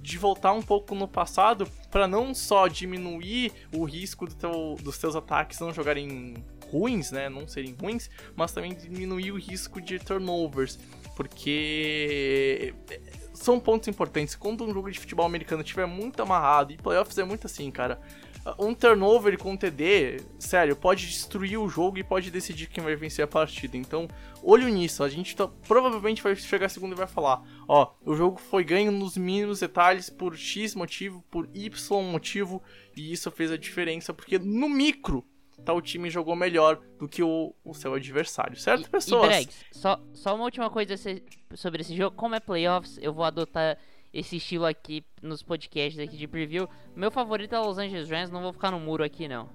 [0.00, 4.98] de voltar um pouco no passado para não só diminuir o risco do teu, dos
[4.98, 6.34] teus ataques não jogarem
[6.70, 10.78] ruins, né, não serem ruins, mas também diminuir o risco de turnovers,
[11.16, 12.74] porque
[13.32, 14.34] são pontos importantes.
[14.34, 18.00] Quando um jogo de futebol americano estiver muito amarrado, e playoffs é muito assim, cara.
[18.58, 22.96] Um turnover com um TD, sério, pode destruir o jogo e pode decidir quem vai
[22.96, 23.76] vencer a partida.
[23.76, 24.08] Então,
[24.42, 25.04] olho nisso.
[25.04, 28.64] A gente tá, provavelmente vai chegar a segunda e vai falar: ó, o jogo foi
[28.64, 32.62] ganho nos mínimos detalhes por X motivo, por Y motivo,
[32.96, 35.24] e isso fez a diferença, porque no micro
[35.64, 39.44] tal time jogou melhor do que o, o seu adversário, certo, e, pessoas?
[39.44, 40.94] E só, só uma última coisa
[41.54, 42.16] sobre esse jogo.
[42.16, 43.78] Como é playoffs, eu vou adotar
[44.12, 46.68] esse estilo aqui nos podcasts aqui de preview.
[46.96, 49.48] Meu favorito é o Los Angeles Rams, não vou ficar no muro aqui, não.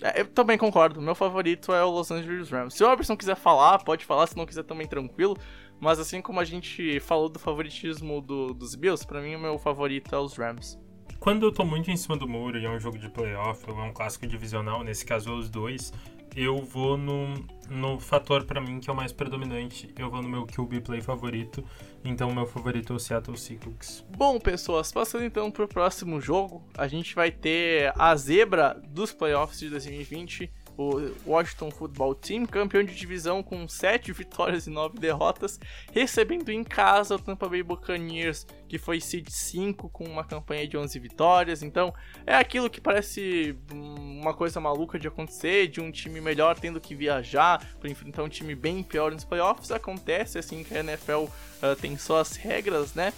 [0.00, 2.74] É, eu também concordo, meu favorito é o Los Angeles Rams.
[2.74, 5.36] Se o Robertson quiser falar, pode falar, se não quiser também tranquilo.
[5.80, 9.58] Mas assim como a gente falou do favoritismo do, dos Bills, para mim o meu
[9.58, 10.78] favorito é os Rams.
[11.20, 13.78] Quando eu tô muito em cima do muro e é um jogo de playoff ou
[13.80, 15.92] é um clássico divisional, nesse caso os dois,
[16.36, 17.34] eu vou no,
[17.68, 19.92] no fator para mim que é o mais predominante.
[19.98, 21.64] Eu vou no meu QB play favorito.
[22.04, 24.04] Então, meu favorito é o Seattle Seahawks.
[24.16, 29.58] Bom, pessoas, passando então pro próximo jogo, a gente vai ter a zebra dos playoffs
[29.58, 35.58] de 2020 o Washington Football Team, campeão de divisão com 7 vitórias e 9 derrotas,
[35.92, 40.78] recebendo em casa o Tampa Bay Buccaneers, que foi seed 5 com uma campanha de
[40.78, 41.64] 11 vitórias.
[41.64, 41.92] Então,
[42.24, 46.94] é aquilo que parece uma coisa maluca de acontecer, de um time melhor tendo que
[46.94, 49.72] viajar para enfrentar um time bem pior nos playoffs.
[49.72, 53.12] Acontece assim que a NFL uh, ah, tem só as regras, né?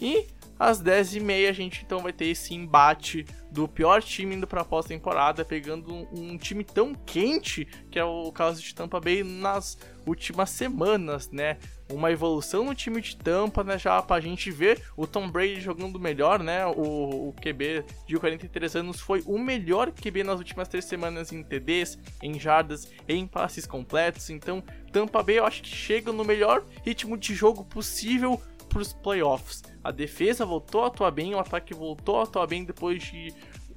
[0.00, 0.26] E
[0.58, 3.24] às 10h30 a gente então vai ter esse embate
[3.56, 8.30] do pior time indo para pós-temporada, pegando um, um, time tão quente que é o
[8.30, 11.56] caso de Tampa Bay nas últimas semanas, né?
[11.90, 13.78] Uma evolução no time de Tampa, né?
[13.78, 16.66] Já pra gente ver o Tom Brady jogando melhor, né?
[16.66, 21.42] O, o QB de 43 anos foi o melhor QB nas últimas três semanas em
[21.42, 24.28] TDs, em jardas, em passes completos.
[24.28, 28.38] Então, Tampa Bay eu acho que chega no melhor ritmo de jogo possível
[28.68, 29.62] para os playoffs.
[29.82, 33.32] A defesa voltou a atuar bem, o ataque voltou a atuar bem depois de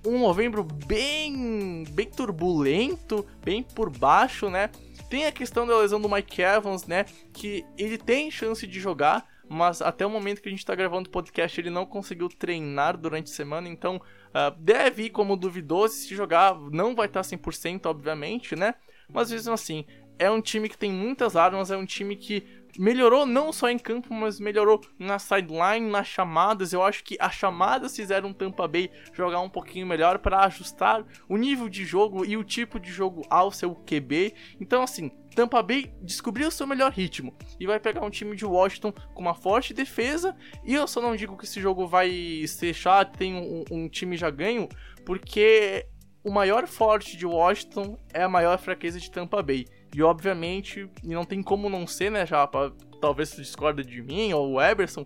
[0.05, 4.69] um novembro bem, bem turbulento, bem por baixo, né?
[5.09, 7.05] Tem a questão da lesão do Mike Evans, né?
[7.33, 11.09] Que ele tem chance de jogar, mas até o momento que a gente está gravando
[11.09, 15.95] o podcast ele não conseguiu treinar durante a semana, então uh, deve ir como duvidoso.
[15.95, 18.75] Se jogar, não vai estar 100%, obviamente, né?
[19.11, 19.85] Mas mesmo assim,
[20.19, 22.45] é um time que tem muitas armas, é um time que
[22.77, 26.73] melhorou não só em campo, mas melhorou na sideline, nas chamadas.
[26.73, 31.05] Eu acho que as chamadas fizeram o Tampa Bay jogar um pouquinho melhor para ajustar
[31.27, 34.33] o nível de jogo e o tipo de jogo ao seu QB.
[34.59, 38.45] Então, assim, Tampa Bay descobriu o seu melhor ritmo e vai pegar um time de
[38.45, 40.35] Washington com uma forte defesa.
[40.63, 44.17] E eu só não digo que esse jogo vai ser chato, tem um, um time
[44.17, 44.67] já ganho,
[45.05, 45.85] porque
[46.23, 49.65] o maior forte de Washington é a maior fraqueza de Tampa Bay.
[49.95, 52.73] E obviamente, não tem como não ser, né, Japa?
[53.01, 55.05] Talvez você discorda de mim ou o Eberson,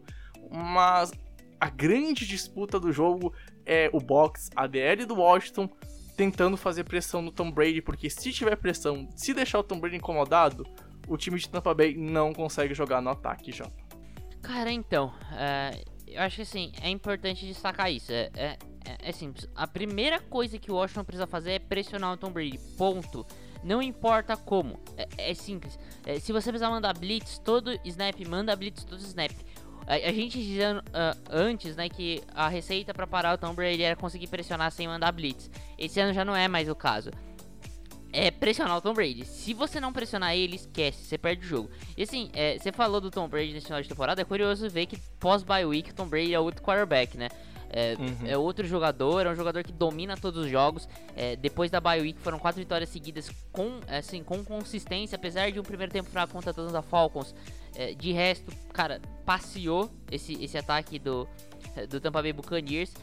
[0.52, 1.12] mas
[1.60, 3.34] a grande disputa do jogo
[3.66, 5.70] é o box, a DL do Washington
[6.18, 9.96] tentando fazer pressão no Tom Brady, porque se tiver pressão, se deixar o Tom Brady
[9.96, 10.66] incomodado,
[11.08, 13.66] o time de Tampa Bay não consegue jogar no ataque, já.
[14.42, 18.12] Cara, então, é, eu acho que assim, é importante destacar isso.
[18.12, 18.58] É, é,
[19.02, 19.48] é, simples.
[19.56, 22.60] A primeira coisa que o Washington precisa fazer é pressionar o Tom Brady.
[22.78, 23.26] Ponto.
[23.64, 24.80] Não importa como.
[24.98, 25.80] É, é simples.
[26.06, 29.32] É, se você precisar mandar blitz todo snap, manda blitz todo snap.
[29.88, 33.84] A, a gente dizia uh, antes, né, que a receita para parar o Tom Brady
[33.84, 35.50] era conseguir pressionar sem mandar blitz.
[35.78, 37.12] Esse ano já não é mais o caso.
[38.12, 39.26] É pressionar o Tom Brady.
[39.26, 41.70] Se você não pressionar ele, esquece, você perde o jogo.
[41.98, 44.86] E assim, é, você falou do Tom Brady nesse final de temporada, é curioso ver
[44.86, 47.30] que pós-bye week o Tom Brady é outro quarterback, né?
[47.76, 48.28] É, uhum.
[48.28, 50.88] é, outro jogador, é um jogador que domina todos os jogos.
[51.16, 55.60] É, depois da bye week foram quatro vitórias seguidas com, assim, com consistência, apesar de
[55.60, 57.34] um primeiro tempo fraco contra a Falcons.
[57.76, 61.28] É, de resto, cara, passeou esse, esse ataque do,
[61.90, 62.94] do Tampa Bay Buccaneers.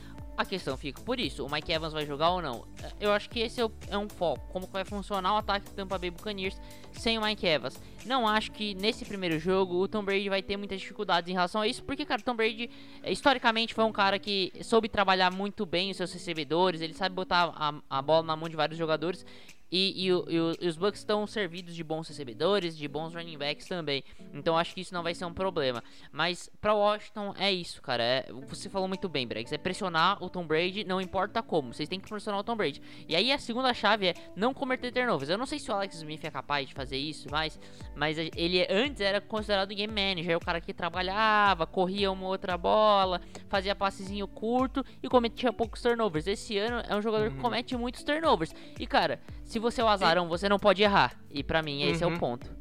[0.41, 2.67] A questão fica por isso, o Mike Evans vai jogar ou não?
[2.99, 5.99] Eu acho que esse é, é um foco, como vai funcionar o ataque do Tampa
[5.99, 6.59] Bay Buccaneers
[6.93, 7.79] sem o Mike Evans.
[8.07, 11.61] Não acho que nesse primeiro jogo o Tom Brady vai ter muitas dificuldades em relação
[11.61, 12.71] a isso, porque, cara, o Tom Brady
[13.05, 17.53] historicamente foi um cara que soube trabalhar muito bem os seus recebedores, ele sabe botar
[17.55, 19.27] a, a bola na mão de vários jogadores
[19.71, 23.67] e, e, e, e, os Bucks estão servidos de bons recebedores, de bons running backs
[23.67, 24.03] também.
[24.35, 25.83] Então acho que isso não vai ser um problema.
[26.11, 28.03] Mas para Washington é isso, cara.
[28.03, 29.53] É, você falou muito bem, Bregs.
[29.53, 31.73] É pressionar o Tom Brady, não importa como.
[31.73, 32.83] Vocês têm que pressionar o Tom Brady.
[33.09, 35.31] E aí a segunda chave é não cometer turnovers.
[35.31, 37.59] Eu não sei se o Alex Smith é capaz de fazer isso, mas,
[37.95, 40.37] mas ele antes era considerado game manager.
[40.37, 46.27] O cara que trabalhava, corria uma outra bola, fazia passezinho curto e cometia poucos turnovers.
[46.27, 47.37] Esse ano é um jogador uhum.
[47.37, 48.53] que comete muitos turnovers.
[48.79, 51.17] E cara, se você é o azarão, você não pode errar.
[51.31, 52.11] E para mim, esse uhum.
[52.11, 52.19] é o uhum.
[52.19, 52.61] ponto.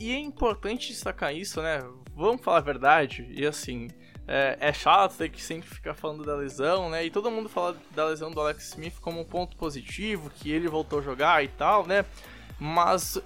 [0.00, 1.80] E é importante destacar isso, né?
[2.14, 3.26] Vamos falar a verdade.
[3.30, 3.88] E assim,
[4.26, 7.04] é, é, chato ter que sempre ficar falando da lesão, né?
[7.04, 10.68] E todo mundo fala da lesão do Alex Smith como um ponto positivo, que ele
[10.68, 12.04] voltou a jogar e tal, né?
[12.58, 13.20] Mas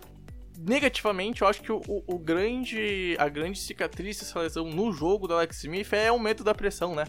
[0.59, 5.35] negativamente, eu acho que o, o, grande, a grande cicatriz dessa lesão no jogo do
[5.35, 7.05] Alex Smith é o aumento da pressão, né?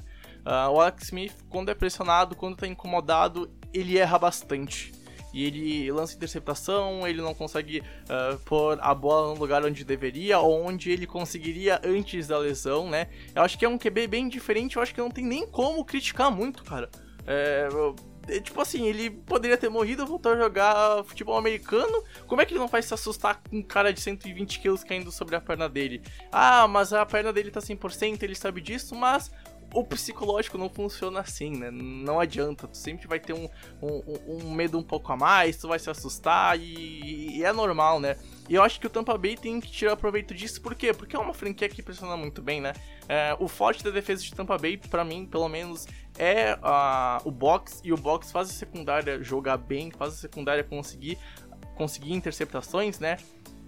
[0.46, 4.94] Uh, o Alex Smith, quando é pressionado, quando tá incomodado, ele erra bastante
[5.38, 10.40] e ele lança interceptação, ele não consegue uh, pôr a bola no lugar onde deveria,
[10.40, 13.08] ou onde ele conseguiria antes da lesão, né?
[13.36, 15.86] Eu acho que é um QB bem diferente, eu acho que não tem nem como
[15.86, 16.90] criticar muito, cara.
[17.28, 17.70] É,
[18.42, 22.04] tipo assim, ele poderia ter morrido, voltou a jogar futebol americano.
[22.26, 25.12] Como é que ele não vai se assustar com um cara de 120 quilos caindo
[25.12, 26.02] sobre a perna dele?
[26.32, 29.32] Ah, mas a perna dele tá 100%, ele sabe disso, mas
[29.74, 31.70] o psicológico não funciona assim, né?
[31.72, 33.50] Não adianta, tu sempre vai ter um,
[33.82, 38.00] um, um medo um pouco a mais, tu vai se assustar e, e, é normal,
[38.00, 38.18] né?
[38.48, 40.94] E eu acho que o Tampa Bay tem que tirar proveito disso, por quê?
[40.94, 42.74] Porque é uma franquia que pressiona muito bem, né?
[43.10, 45.86] É, o forte da defesa de Tampa Bay, para mim, pelo menos,
[46.18, 50.64] é uh, o box, e o box faz a secundária jogar bem, faz a secundária
[50.64, 51.18] conseguir,
[51.76, 53.18] conseguir interceptações, né?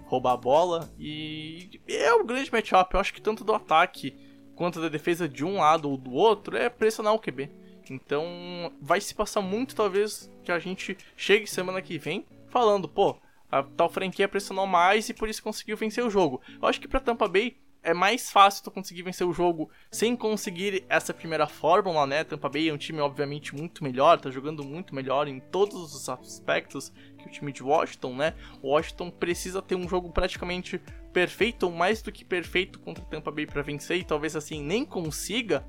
[0.05, 2.93] Roubar a bola, e é um grande matchup.
[2.93, 4.28] Eu acho que tanto do ataque
[4.59, 7.49] quanto da defesa de um lado ou do outro é pressionar o QB.
[7.89, 13.15] Então vai se passar muito, talvez, que a gente chegue semana que vem falando, pô,
[13.49, 16.41] a tal franquia pressionou mais e por isso conseguiu vencer o jogo.
[16.61, 20.13] Eu acho que para Tampa Bay é mais fácil tu conseguir vencer o jogo sem
[20.13, 22.25] conseguir essa primeira fórmula, né?
[22.25, 26.09] Tampa Bay é um time obviamente muito melhor, tá jogando muito melhor em todos os
[26.09, 28.35] aspectos que o time de Washington, né?
[28.61, 30.81] O Washington precisa ter um jogo praticamente
[31.13, 34.85] perfeito ou mais do que perfeito contra Tampa Bay para vencer e talvez assim nem
[34.85, 35.65] consiga,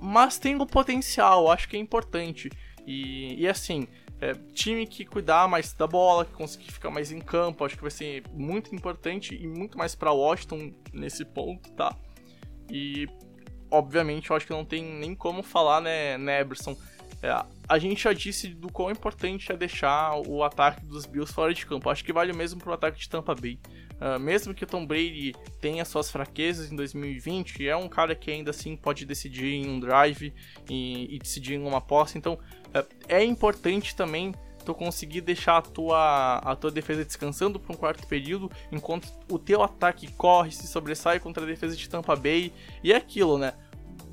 [0.00, 2.50] mas tem o potencial, acho que é importante.
[2.86, 3.86] E, e assim,
[4.20, 7.82] é, time que cuidar mais da bola, que conseguir ficar mais em campo, acho que
[7.82, 11.94] vai ser muito importante e muito mais para Washington nesse ponto, tá?
[12.70, 13.06] E
[13.70, 16.76] obviamente eu acho que não tem nem como falar, né, Neberson?
[17.22, 17.30] É,
[17.68, 21.66] a gente já disse do quão importante é deixar o ataque dos Bills fora de
[21.66, 21.90] campo.
[21.90, 23.58] Acho que vale mesmo pro ataque de Tampa Bay.
[24.00, 28.30] Uh, mesmo que o Tom Brady tenha suas fraquezas em 2020, é um cara que
[28.30, 30.32] ainda assim pode decidir em um drive
[30.70, 32.16] e, e decidir em uma posse.
[32.16, 32.38] Então,
[32.72, 34.32] é, é importante também
[34.64, 39.38] tu conseguir deixar a tua, a tua defesa descansando para um quarto período, enquanto o
[39.38, 42.52] teu ataque corre, se sobressai contra a defesa de Tampa Bay.
[42.84, 43.54] E é aquilo, né?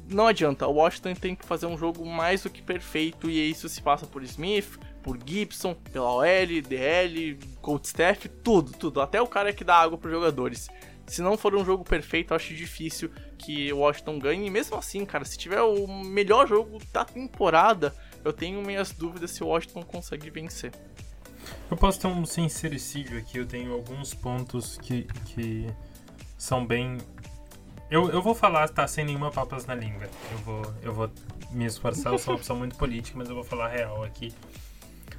[0.08, 3.68] Não adianta, o Washington tem que fazer um jogo mais do que perfeito, e isso
[3.68, 9.00] se passa por Smith, por Gibson, pela OL, DL, coach staff, tudo, tudo.
[9.00, 10.68] Até o cara que dá água para jogadores.
[11.06, 14.48] Se não for um jogo perfeito, eu acho difícil que o Washington ganhe.
[14.48, 17.94] E mesmo assim, cara, se tiver o melhor jogo da temporada,
[18.24, 20.72] eu tenho minhas dúvidas se o Washington consegue vencer.
[21.70, 25.68] Eu posso ter um sincericídio aqui, eu tenho alguns pontos que, que
[26.36, 26.98] são bem.
[27.92, 28.88] Eu, eu vou falar, tá?
[28.88, 30.10] Sem nenhuma papas na língua.
[30.32, 31.12] Eu vou, eu vou
[31.52, 34.34] me esforçar, eu sou uma pessoa muito política, mas eu vou falar real aqui.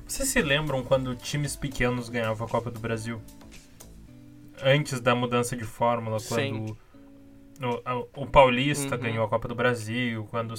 [0.07, 3.21] Vocês se lembram quando times pequenos ganhavam a Copa do Brasil?
[4.63, 6.79] Antes da mudança de fórmula, quando
[7.61, 9.01] o, o, Paulista uhum.
[9.03, 10.55] ganhou a Copa do Brasil, quando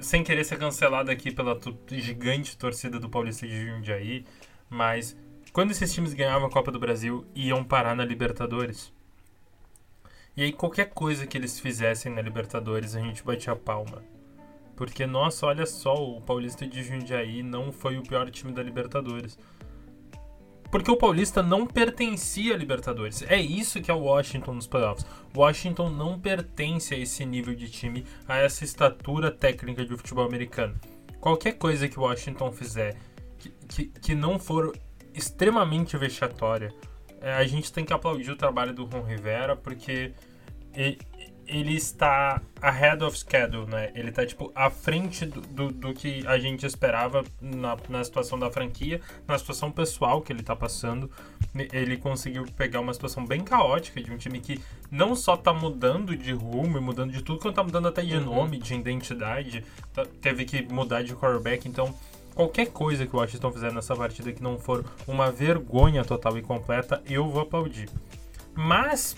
[0.00, 4.24] sem querer ser cancelado aqui pela gigante torcida do Paulista de Jundiaí,
[4.68, 5.16] mas
[5.52, 8.92] quando esses times ganhavam a Copa do Brasil, iam parar na Libertadores.
[10.36, 14.02] E aí qualquer coisa que eles fizessem na Libertadores, a gente batia a palma.
[14.76, 19.38] Porque, nossa, olha só, o Paulista de Jundiaí não foi o pior time da Libertadores.
[20.70, 23.22] Porque o Paulista não pertencia à Libertadores.
[23.28, 25.04] É isso que é o Washington nos playoffs.
[25.36, 30.74] Washington não pertence a esse nível de time, a essa estatura técnica de futebol americano.
[31.20, 32.96] Qualquer coisa que o Washington fizer
[33.38, 34.74] que, que, que não for
[35.12, 36.72] extremamente vexatória,
[37.20, 40.14] é, a gente tem que aplaudir o trabalho do Ron Rivera, porque
[41.52, 43.92] ele está ahead of schedule, né?
[43.94, 48.38] Ele está tipo à frente do, do, do, que a gente esperava na, na situação
[48.38, 51.10] da franquia, na situação pessoal que ele está passando.
[51.54, 56.16] Ele conseguiu pegar uma situação bem caótica de um time que não só está mudando
[56.16, 58.24] de rumo e mudando de tudo, quanto está mudando até de uhum.
[58.24, 59.62] nome, de identidade.
[59.92, 61.94] Tá, teve que mudar de quarterback, então
[62.34, 66.42] qualquer coisa que o Washington fizer nessa partida que não for uma vergonha total e
[66.42, 67.90] completa, eu vou aplaudir.
[68.54, 69.14] Mas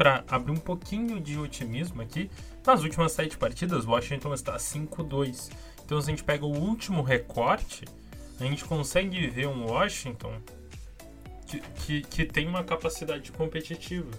[0.00, 2.30] para abrir um pouquinho de otimismo aqui,
[2.66, 5.50] nas últimas sete partidas, Washington está 5-2.
[5.84, 7.84] Então, se a gente pega o último recorte,
[8.40, 10.40] a gente consegue ver um Washington
[11.46, 14.10] que, que, que tem uma capacidade competitiva.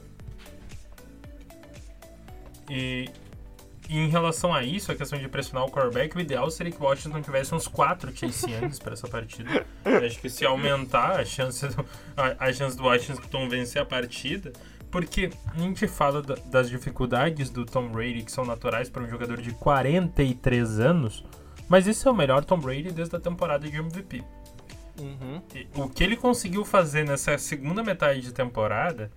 [2.70, 3.10] E,
[3.90, 6.80] e, em relação a isso, a questão de pressionar o quarterback, o ideal seria que
[6.80, 9.66] Washington tivesse uns 4 Chase Youngs para essa partida.
[9.84, 11.84] Eu acho que se aumentar a chance do,
[12.16, 14.54] a, a chance do Washington vencer a partida,
[14.92, 19.38] porque a gente fala das dificuldades do Tom Brady, que são naturais para um jogador
[19.42, 21.24] de 43 anos,
[21.70, 24.24] mas isso é o melhor Tom Brady desde a temporada de MVP.
[25.00, 25.42] Uhum.
[25.76, 29.10] O que ele conseguiu fazer nessa segunda metade de temporada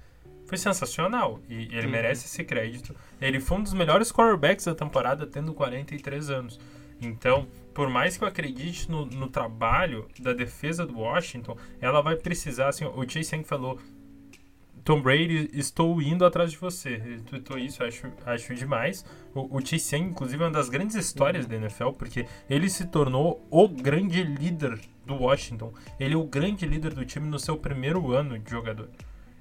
[0.47, 1.93] foi sensacional e ele uhum.
[1.93, 2.95] merece esse crédito.
[3.21, 6.61] Ele foi um dos melhores quarterbacks da temporada, tendo 43 anos.
[7.01, 12.17] Então, por mais que eu acredite no, no, trabalho da defesa do Washington, ela vai
[12.17, 13.79] precisar, assim, o Chase Young falou,
[14.85, 16.91] Tom Brady, estou indo atrás de você.
[16.91, 19.05] Ele tweetou isso, acho, acho demais.
[19.35, 22.87] O, o Chase Young, inclusive, é uma das grandes histórias da NFL, porque ele se
[22.87, 25.73] tornou o grande líder do Washington.
[25.99, 28.91] Ele é o grande líder do time no seu primeiro ano de jogador.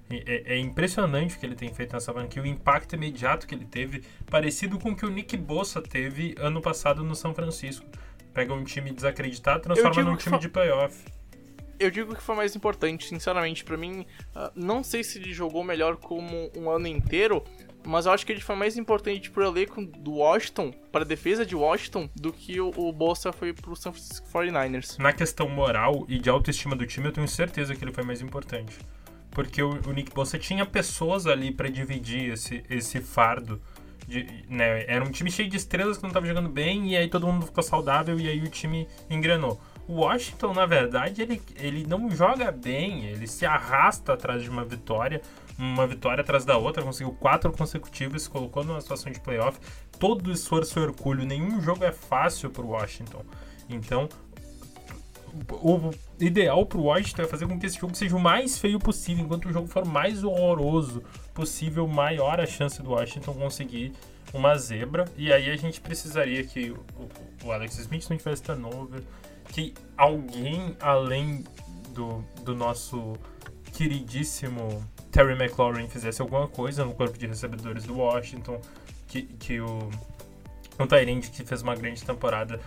[0.09, 3.65] É, é, impressionante o que ele tem feito nessa franquia, o impacto imediato que ele
[3.65, 7.85] teve, parecido com o que o Nick Bossa teve ano passado no São Francisco.
[8.33, 11.03] Pega um time desacreditado, transforma num time de playoff.
[11.83, 14.05] Eu digo que foi mais importante, sinceramente, para mim.
[14.33, 17.43] Uh, não sei se ele jogou melhor como um ano inteiro,
[17.85, 21.55] mas eu acho que ele foi mais importante pro elenco do Washington, para defesa de
[21.55, 24.97] Washington, do que o, o Bolsa foi pro San Francisco 49ers.
[24.97, 28.21] Na questão moral e de autoestima do time, eu tenho certeza que ele foi mais
[28.21, 28.77] importante.
[29.31, 33.61] Porque o, o Nick Bosa tinha pessoas ali para dividir esse, esse fardo.
[34.07, 34.85] De, né?
[34.87, 37.45] Era um time cheio de estrelas que não tava jogando bem, e aí todo mundo
[37.45, 39.59] ficou saudável, e aí o time engrenou.
[39.87, 44.63] O Washington, na verdade, ele, ele não joga bem, ele se arrasta atrás de uma
[44.63, 45.21] vitória,
[45.57, 49.59] uma vitória atrás da outra, conseguiu quatro consecutivas, se colocou numa situação de playoff.
[49.99, 53.23] Todo esforço e orgulho, nenhum jogo é fácil pro Washington.
[53.69, 54.07] Então,
[55.51, 59.25] o ideal pro Washington é fazer com que esse jogo seja o mais feio possível.
[59.25, 61.03] Enquanto o jogo for mais horroroso
[61.33, 63.93] possível, maior a chance do Washington conseguir
[64.33, 65.05] uma zebra.
[65.17, 66.79] E aí a gente precisaria que o,
[67.43, 69.01] o Alex Smith não tivesse turnover,
[69.49, 71.43] que alguém além
[71.93, 73.17] do, do nosso
[73.71, 78.59] queridíssimo Terry McLaurin fizesse alguma coisa no corpo de recebedores do Washington,
[79.07, 79.89] que, que o,
[80.79, 82.59] o Tyrande que fez uma grande temporada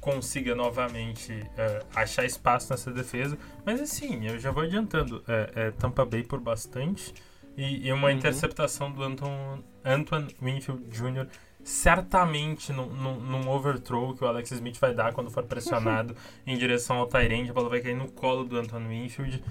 [0.00, 3.38] consiga novamente uh, achar espaço nessa defesa.
[3.64, 7.14] Mas assim, eu já vou adiantando, é, é Tampa Bay por bastante
[7.56, 8.14] e, e uma uhum.
[8.14, 11.26] interceptação do Anton, Antoine Winfield Jr
[11.64, 16.14] certamente num, num, num, overthrow que o Alex Smith vai dar quando for pressionado
[16.46, 19.42] em direção ao Tyrande, a bola vai cair no colo do Anton Winfield.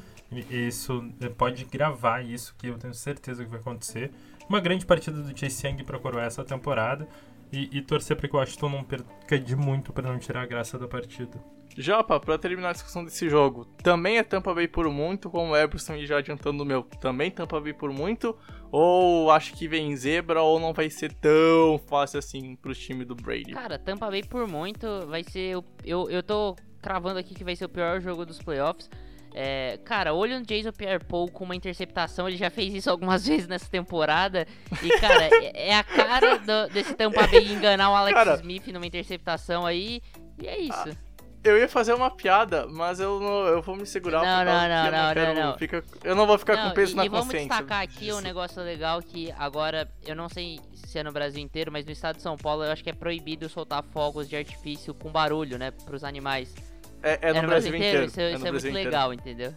[0.50, 1.04] Isso
[1.38, 4.12] pode gravar isso, que eu tenho certeza que vai acontecer.
[4.48, 7.08] Uma grande partida do Chase Young procurou essa temporada
[7.52, 10.46] e, e torcer para que o Washington não perca de muito para não tirar a
[10.46, 11.38] graça da partida.
[11.78, 15.58] Japa, para terminar a discussão desse jogo, também é Tampa Bay por muito, como o
[15.58, 18.38] Eberson já adiantando o meu, também Tampa Bay por muito,
[18.72, 23.16] ou acho que vem zebra ou não vai ser tão fácil assim pro time do
[23.16, 23.54] Brady?
[23.54, 27.66] Cara, Tampa Bay por muito vai ser, eu, eu tô cravando aqui que vai ser
[27.66, 28.90] o pior jogo dos playoffs.
[29.34, 33.48] É, cara, olha o Jason Pierre-Paul com uma interceptação, ele já fez isso algumas vezes
[33.48, 34.46] nessa temporada.
[34.84, 38.68] E, cara, é, é a cara do, desse Tampa Bay enganar o Alex cara, Smith
[38.68, 40.02] numa interceptação aí.
[40.38, 40.90] E é isso.
[40.90, 41.11] Ah
[41.44, 44.22] eu ia fazer uma piada, mas eu não, eu vou me segurar.
[44.22, 45.58] Não, não, não, não, não, não, não.
[45.58, 47.38] Fica, eu não vou ficar não, com peso e, na e consciência.
[47.38, 51.12] E vamos destacar aqui um negócio legal que agora, eu não sei se é no
[51.12, 54.30] Brasil inteiro, mas no estado de São Paulo eu acho que é proibido soltar fogos
[54.30, 56.54] de artifício com barulho, né, pros animais.
[57.02, 58.06] É, é, no, é no, Brasil, inteiro.
[58.06, 58.06] inteiro.
[58.06, 58.86] Isso, é, isso é muito inteiro.
[58.86, 59.54] legal, entendeu?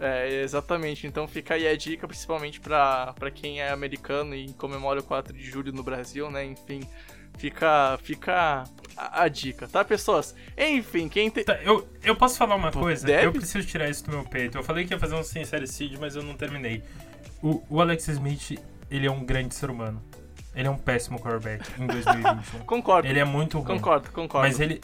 [0.00, 1.06] É, exatamente.
[1.06, 5.32] Então fica aí a dica, principalmente pra, pra quem é americano e comemora o 4
[5.32, 6.44] de julho no Brasil, né?
[6.44, 6.80] Enfim,
[7.38, 8.64] Fica, fica
[8.98, 10.34] a, a, dica, tá, pessoas?
[10.56, 11.44] Enfim, quem tem.
[11.44, 13.06] Tá, eu, eu posso falar uma coisa?
[13.06, 13.26] Deve?
[13.26, 14.58] Eu preciso tirar isso do meu peito.
[14.58, 16.82] Eu falei que ia fazer um sincericídio, mas eu não terminei.
[17.40, 18.58] O, o Alex Smith,
[18.90, 20.02] ele é um grande ser humano.
[20.54, 22.60] Ele é um péssimo quarterback em 2021.
[22.66, 23.08] concordo.
[23.08, 23.76] Ele é muito ruim.
[23.76, 24.48] Concordo, concordo.
[24.48, 24.80] Mas ele.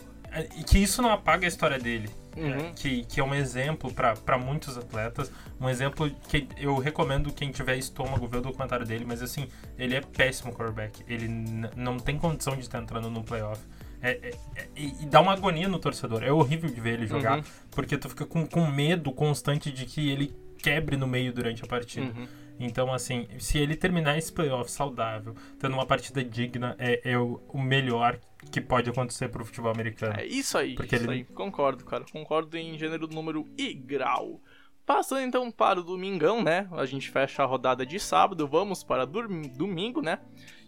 [0.66, 2.08] Que isso não apaga a história dele.
[2.36, 2.72] Uhum.
[2.74, 5.30] Que, que é um exemplo para muitos atletas.
[5.60, 9.48] Um exemplo que eu recomendo quem tiver estômago ver o documentário dele, mas assim,
[9.78, 11.04] ele é péssimo quarterback.
[11.08, 11.28] Ele
[11.76, 13.60] não tem condição de estar entrando no playoff.
[14.04, 16.22] É, é, é, e dá uma agonia no torcedor.
[16.22, 17.44] É horrível de ver ele jogar, uhum.
[17.70, 21.66] porque tu fica com, com medo constante de que ele quebre no meio durante a
[21.66, 22.06] partida.
[22.06, 22.26] Uhum.
[22.60, 27.40] Então, assim, se ele terminar esse playoff saudável, tendo uma partida digna, é, é o,
[27.48, 28.18] o melhor
[28.50, 30.14] que pode acontecer pro futebol americano.
[30.18, 31.12] É isso aí, Porque isso ele...
[31.12, 31.24] aí.
[31.24, 32.04] Concordo, cara.
[32.12, 34.40] Concordo em gênero, número e grau.
[34.86, 36.68] Passando então para o domingão, né?
[36.72, 40.18] A gente fecha a rodada de sábado, vamos para domingo, né?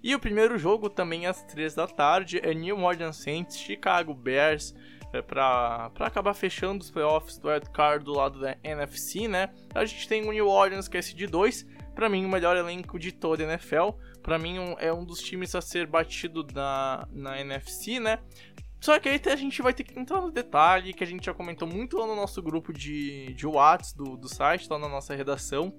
[0.02, 4.74] E o primeiro jogo também às 3 da tarde é New Orleans Saints, Chicago Bears,
[5.12, 9.50] é para acabar fechando os playoffs do Red Card do lado da NFC, né?
[9.74, 12.98] A gente tem o New Orleans que é de 2 para mim o melhor elenco
[12.98, 13.90] de toda a NFL,
[14.22, 18.18] para mim um, é um dos times a ser batido na, na NFC, né?
[18.86, 21.34] Só que aí a gente vai ter que entrar no detalhe que a gente já
[21.34, 25.12] comentou muito lá no nosso grupo de, de Whats do, do site, lá na nossa
[25.12, 25.74] redação,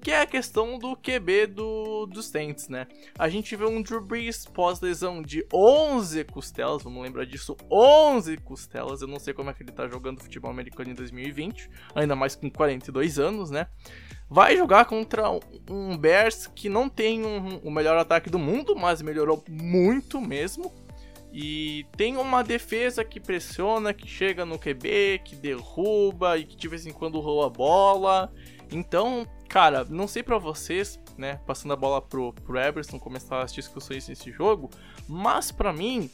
[0.00, 2.86] que é a questão do QB do, dos Saints, né?
[3.18, 9.02] A gente vê um Drew Brees pós-lesão de 11 costelas, vamos lembrar disso, 11 costelas,
[9.02, 12.34] eu não sei como é que ele tá jogando futebol americano em 2020, ainda mais
[12.34, 13.66] com 42 anos, né?
[14.30, 15.24] vai jogar contra
[15.70, 20.87] um Bears que não tem um, o melhor ataque do mundo, mas melhorou muito mesmo.
[21.32, 26.68] E tem uma defesa que pressiona, que chega no QB, que derruba e que de
[26.68, 28.32] vez em quando rola a bola.
[28.70, 33.52] Então, cara, não sei para vocês, né, passando a bola pro, pro Everson começar as
[33.52, 34.70] discussões nesse jogo,
[35.06, 36.10] mas para mim,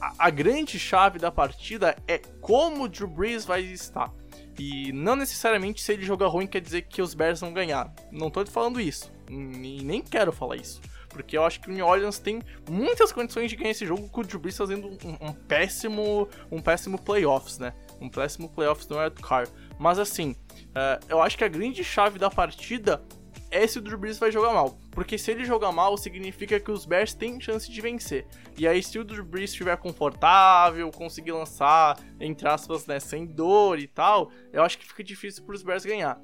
[0.00, 4.12] a, a, grande chave da partida é como o Drew Brees vai estar.
[4.58, 7.92] E não necessariamente se ele jogar ruim quer dizer que os Bears vão ganhar.
[8.10, 9.10] Não tô falando isso.
[9.28, 10.80] Nem quero falar isso.
[11.12, 14.22] Porque eu acho que o New Orleans tem muitas condições de ganhar esse jogo com
[14.22, 17.74] o Drew Brees fazendo um, um péssimo um péssimo playoffs, né?
[18.00, 19.46] Um péssimo playoffs no Red Car.
[19.78, 23.02] Mas assim, uh, eu acho que a grande chave da partida
[23.50, 24.78] é se o Drew Brees vai jogar mal.
[24.90, 28.26] Porque se ele jogar mal, significa que os Bears têm chance de vencer.
[28.56, 33.78] E aí, se o Drew Brees estiver confortável, conseguir lançar, entre aspas, né, sem dor
[33.78, 36.18] e tal, eu acho que fica difícil para os Bears ganhar.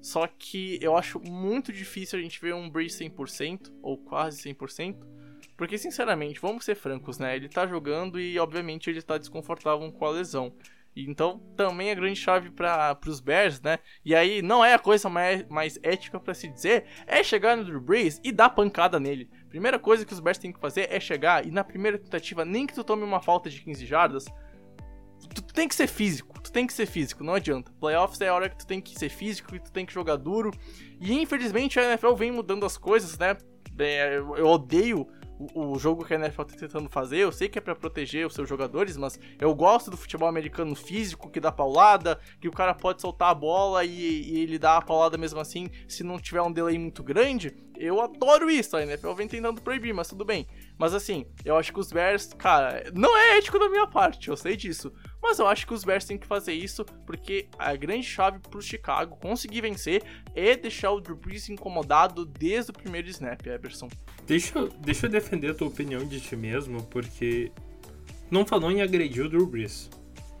[0.00, 4.96] Só que eu acho muito difícil a gente ver um Brees 100%, ou quase 100%,
[5.56, 7.36] porque sinceramente, vamos ser francos, né?
[7.36, 10.54] Ele tá jogando e obviamente ele tá desconfortável com a lesão.
[10.96, 13.78] Então, também a grande chave para os Bears, né?
[14.04, 17.64] E aí, não é a coisa mais, mais ética para se dizer, é chegar no
[17.64, 19.30] Drew Brees e dar pancada nele.
[19.48, 22.66] Primeira coisa que os Bears têm que fazer é chegar e na primeira tentativa, nem
[22.66, 24.24] que tu tome uma falta de 15 jardas,
[25.34, 27.72] tu tem que ser físico, tu tem que ser físico, não adianta.
[27.80, 30.16] Playoffs é a hora que tu tem que ser físico, que tu tem que jogar
[30.16, 30.50] duro.
[31.00, 33.36] E infelizmente a NFL vem mudando as coisas, né?
[33.78, 35.06] É, eu odeio
[35.54, 37.18] o, jogo que a NFL tá tentando fazer.
[37.18, 40.74] Eu sei que é para proteger os seus jogadores, mas eu gosto do futebol americano
[40.74, 44.76] físico, que dá paulada, que o cara pode soltar a bola e, e ele dá
[44.76, 47.56] a paulada mesmo assim, se não tiver um delay muito grande.
[47.78, 50.46] Eu adoro isso, a NFL vem tentando proibir, mas tudo bem.
[50.76, 54.36] Mas assim, eu acho que os Bears, cara, não é ético da minha parte, eu
[54.36, 54.92] sei disso.
[55.22, 58.60] Mas eu acho que os Bears têm que fazer isso porque a grande chave pro
[58.62, 60.02] Chicago conseguir vencer
[60.34, 63.88] é deixar o Drew Brees incomodado desde o primeiro snap, Eberson.
[64.26, 67.52] Deixa, deixa eu defender a tua opinião de ti mesmo, porque
[68.30, 69.90] não falou em agredir o Drew Brees.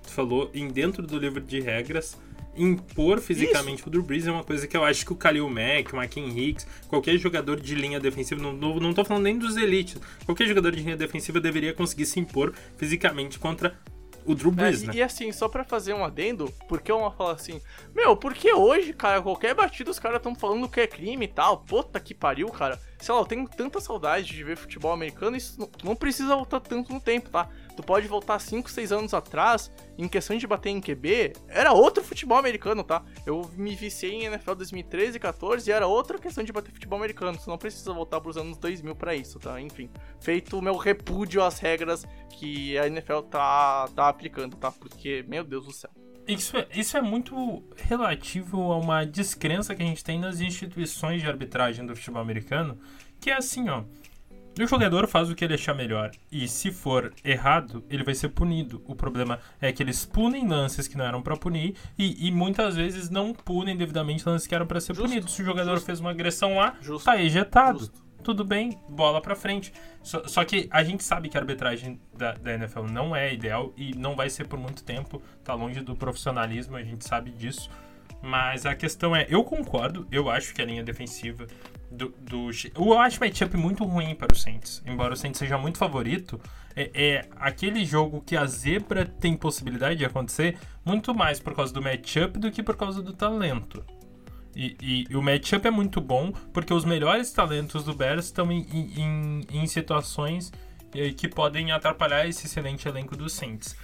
[0.02, 2.16] Tu falou em dentro do livro de regras
[2.56, 3.88] impor fisicamente Isso.
[3.88, 6.36] o Drew Brees é uma coisa que eu acho que o Khalil Mack, o Akin
[6.36, 10.46] Hicks, qualquer jogador de linha defensiva, não, não, não tô falando nem dos elites, qualquer
[10.46, 13.78] jogador de linha defensiva deveria conseguir se impor fisicamente contra
[14.24, 14.92] o Drew Brees, é, né?
[14.96, 17.60] E assim, só pra fazer um adendo, porque uma fala assim,
[17.94, 21.58] meu, porque hoje, cara, qualquer batida os caras estão falando que é crime e tal,
[21.58, 22.80] puta que pariu, cara.
[22.98, 26.60] Sei lá, eu tenho tanta saudade de ver futebol americano, isso não, não precisa voltar
[26.60, 27.48] tanto no tempo, tá?
[27.80, 32.04] Tu pode voltar 5, 6 anos atrás, em questão de bater em QB, era outro
[32.04, 33.02] futebol americano, tá?
[33.24, 36.98] Eu me viciei em NFL 2013 e 14 e era outra questão de bater futebol
[36.98, 37.38] americano.
[37.42, 39.58] Tu não precisa voltar pros anos 2000 para isso, tá?
[39.58, 39.88] Enfim,
[40.20, 42.04] feito o meu repúdio às regras
[42.38, 44.70] que a NFL tá, tá aplicando, tá?
[44.70, 45.90] Porque, meu Deus do céu.
[46.28, 51.22] Isso é, isso é muito relativo a uma descrença que a gente tem nas instituições
[51.22, 52.78] de arbitragem do futebol americano,
[53.18, 53.84] que é assim, ó.
[54.64, 56.10] O jogador faz o que ele achar melhor.
[56.30, 58.82] E se for errado, ele vai ser punido.
[58.86, 62.76] O problema é que eles punem lances que não eram para punir e, e, muitas
[62.76, 65.08] vezes não punem devidamente lances que eram para ser Justo.
[65.08, 65.32] punidos.
[65.32, 65.86] Se o jogador Justo.
[65.86, 67.04] fez uma agressão lá, Justo.
[67.04, 67.80] tá ejetado.
[67.80, 68.10] Justo.
[68.22, 69.72] Tudo bem, bola pra frente.
[70.02, 73.72] Só, só, que a gente sabe que a arbitragem da, da NFL não é ideal
[73.76, 75.22] e não vai ser por muito tempo.
[75.42, 77.70] Tá longe do profissionalismo, a gente sabe disso.
[78.22, 81.46] Mas a questão é, eu concordo, eu acho que a linha defensiva
[81.90, 84.82] do, do eu acho o matchup muito ruim para o Saints.
[84.86, 86.40] Embora o Saints seja muito favorito,
[86.76, 91.72] é, é, aquele jogo que a zebra tem possibilidade de acontecer muito mais por causa
[91.72, 93.84] do matchup do que por causa do talento.
[94.54, 98.50] E, e, e o matchup é muito bom porque os melhores talentos do Bears estão
[98.50, 100.52] em, em, em situações
[100.92, 103.76] eh, que podem atrapalhar esse excelente elenco do Saints.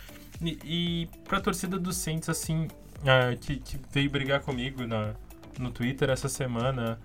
[0.43, 5.15] E, e para a torcida do Saints, assim, uh, que, que, veio brigar comigo na,
[5.59, 6.99] no Twitter essa semana,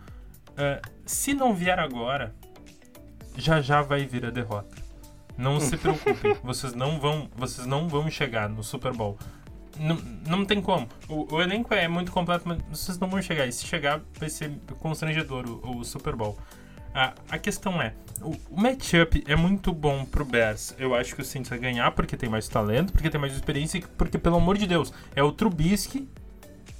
[0.51, 2.33] uh, se não vier agora,
[3.37, 4.75] já já vai vir a derrota.
[5.37, 9.17] Não se preocupem, vocês não vão, vocês não vão chegar no Super Bowl.
[9.79, 9.95] Não,
[10.27, 10.87] não tem como.
[11.07, 13.47] O, o, elenco é muito completo, mas vocês não vão chegar.
[13.47, 16.37] E se chegar, vai ser constrangedor o, o Super Bowl.
[16.93, 20.75] A, a questão é, o, o matchup é muito bom pro Bears.
[20.77, 23.81] Eu acho que o Saints vai ganhar porque tem mais talento, porque tem mais experiência,
[23.97, 26.07] porque, pelo amor de Deus, é o Trubisky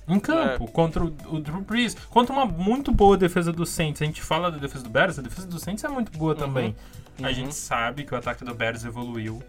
[0.08, 0.68] em campo, é.
[0.68, 4.02] contra o, o, Drew Brees, contra uma muito boa defesa do Saints.
[4.02, 6.40] A gente fala da defesa do Bears, a defesa do Saints é muito boa uhum.
[6.40, 6.76] também.
[7.20, 7.26] Uhum.
[7.26, 9.42] A gente sabe que o ataque do Bears evoluiu.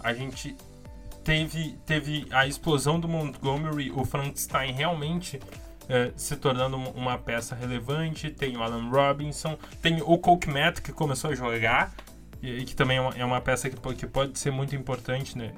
[0.00, 0.56] A gente
[1.22, 5.40] teve, teve a explosão do Montgomery, o Frankenstein realmente
[5.88, 8.30] é, se tornando uma peça relevante.
[8.30, 11.92] Tem o Alan Robinson, tem o Coke Matt que começou a jogar
[12.42, 15.52] e, que também é uma, é uma peça que, que, pode ser muito importante né,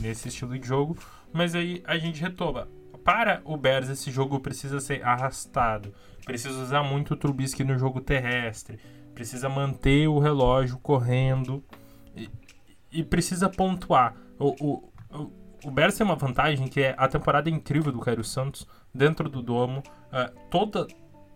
[0.00, 0.96] nesse estilo de jogo.
[1.32, 2.66] Mas aí a gente retoma
[3.04, 5.92] para o Bears esse jogo precisa ser arrastado.
[6.24, 8.78] Precisa usar muito o Trubisky no jogo terrestre.
[9.14, 11.64] Precisa manter o relógio correndo.
[12.14, 12.30] E,
[12.92, 14.14] e precisa pontuar.
[14.38, 15.32] O, o, o,
[15.64, 19.42] o Bears tem uma vantagem que é a temporada incrível do Cairo Santos dentro do
[19.42, 19.82] domo.
[20.08, 20.86] Uh, toda,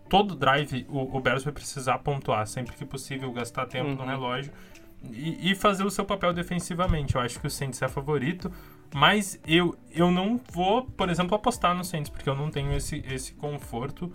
[0.09, 3.97] todo drive o, o Bears vai precisar pontuar sempre que possível, gastar tempo uhum.
[3.97, 4.53] no relógio
[5.13, 7.15] e, e, fazer o seu papel defensivamente.
[7.15, 8.51] Eu acho que o Saints é favorito
[8.95, 13.05] Mas eu, eu não vou, por exemplo, apostar no Saints, porque eu não tenho esse,
[13.09, 14.09] esse conforto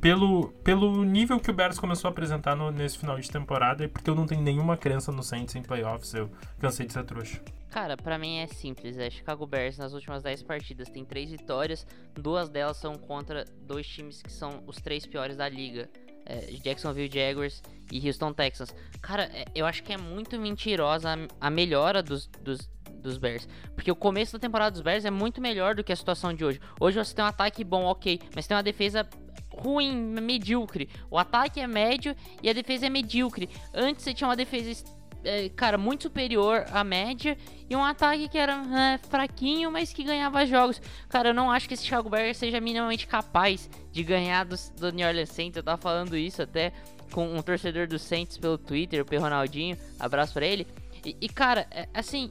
[0.00, 3.88] pelo, pelo nível que o Bears começou a apresentar no, nesse final de temporada e
[3.88, 7.42] porque eu não tenho nenhuma crença no Saints em playoffs, eu cansei de ser trouxa.
[7.70, 11.86] Cara, para mim é simples, é Chicago Bears nas últimas 10 partidas tem 3 vitórias,
[12.14, 15.90] duas delas são contra dois times que são os três piores da liga.
[16.24, 18.74] É, Jacksonville Jaguars e Houston Texans.
[19.00, 23.48] Cara, é, eu acho que é muito mentirosa a, a melhora dos, dos, dos Bears.
[23.74, 26.44] Porque o começo da temporada dos Bears é muito melhor do que a situação de
[26.44, 26.60] hoje.
[26.80, 29.08] Hoje você tem um ataque bom, ok, mas tem uma defesa
[29.50, 30.88] ruim, medíocre.
[31.10, 33.48] O ataque é médio e a defesa é medíocre.
[33.74, 34.84] Antes você tinha uma defesa,
[35.24, 37.36] é, cara, muito superior à média
[37.68, 40.80] e um ataque que era é, fraquinho, mas que ganhava jogos.
[41.08, 44.92] Cara, eu não acho que esse Chicago Bears seja minimamente capaz de ganhar do, do
[44.92, 45.56] New Orleans Saints.
[45.56, 46.72] Eu tava falando isso até
[47.12, 49.20] com um torcedor do Saints pelo Twitter, o.
[49.20, 49.76] Ronaldinho.
[50.00, 50.66] Abraço para ele.
[51.04, 52.30] E, e, cara, é, assim,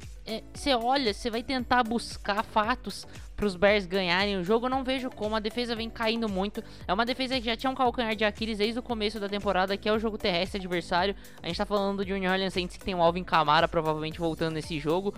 [0.54, 3.06] você é, olha, você vai tentar buscar fatos
[3.42, 4.68] para os Bears ganharem o jogo.
[4.68, 6.64] Eu não vejo como a defesa vem caindo muito.
[6.88, 9.76] É uma defesa que já tinha um calcanhar de Aquiles desde o começo da temporada,
[9.76, 11.16] que é o jogo terrestre adversário.
[11.42, 14.20] A gente tá falando de um New Orleans Saints que tem o Alvin Kamara provavelmente
[14.20, 15.16] voltando nesse jogo.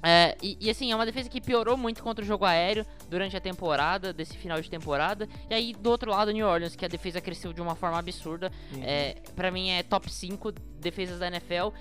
[0.00, 3.36] É, e, e, assim, é uma defesa que piorou muito contra o jogo aéreo durante
[3.36, 5.26] a temporada, desse final de temporada.
[5.50, 8.52] E aí, do outro lado, New Orleans, que a defesa cresceu de uma forma absurda.
[8.72, 8.82] Uhum.
[8.84, 11.74] É, para mim, é top 5 defesas da NFL.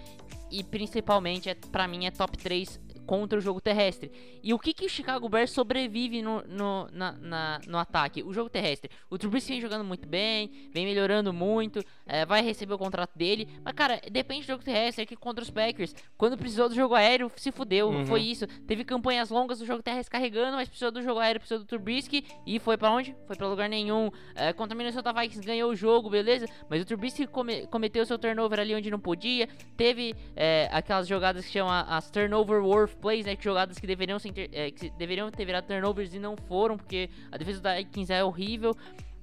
[0.50, 4.12] E principalmente, é, para mim, é top 3 contra o jogo terrestre.
[4.42, 8.24] E o que, que o Chicago Bears sobrevive no, no, na, na, no ataque?
[8.24, 8.90] O jogo terrestre.
[9.10, 13.48] O Trubisky vem jogando muito bem, vem melhorando muito, é, vai receber o contrato dele.
[13.64, 15.04] Mas, cara, depende do jogo terrestre.
[15.04, 17.90] Aqui contra os Packers, quando precisou do jogo aéreo, se fudeu.
[17.90, 18.06] Uhum.
[18.06, 18.48] Foi isso.
[18.68, 22.26] Teve campanhas longas do jogo terrestre carregando, mas precisou do jogo aéreo, precisou do Trubisky.
[22.46, 23.16] E foi para onde?
[23.28, 24.10] Foi para lugar nenhum.
[24.36, 26.48] É, contra o Minnesota Vikings ganhou o jogo, beleza?
[26.70, 29.48] Mas o Trubisky come, cometeu seu turnover ali onde não podia.
[29.76, 33.36] Teve é, aquelas jogadas que chamam as turnover plays, né?
[33.36, 37.10] Que jogadas que deveriam, ser, é, que deveriam ter virado turnovers e não foram, porque
[37.32, 38.76] a defesa da Vikings é horrível.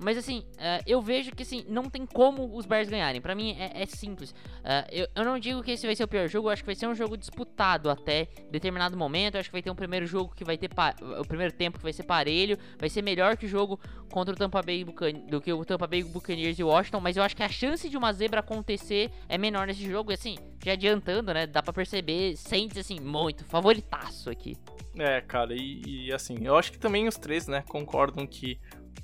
[0.03, 3.21] Mas assim, uh, eu vejo que assim, não tem como os Bears ganharem.
[3.21, 4.31] Para mim é, é simples.
[4.31, 6.67] Uh, eu, eu, não digo que esse vai ser o pior jogo, eu acho que
[6.67, 9.35] vai ser um jogo disputado até determinado momento.
[9.35, 10.71] Eu acho que vai ter um primeiro jogo que vai ter
[11.21, 13.79] o primeiro tempo que vai ser parelho, vai ser melhor que o jogo
[14.11, 17.23] contra o Tampa Bay Bucan do que o Tampa Bay Buccaneers e Washington, mas eu
[17.23, 20.11] acho que a chance de uma zebra acontecer é menor nesse jogo.
[20.11, 24.57] E assim, já adiantando, né, dá para perceber, sente assim muito favoritaço aqui.
[24.99, 28.59] É, cara, e, e assim, eu acho que também os três, né, concordam que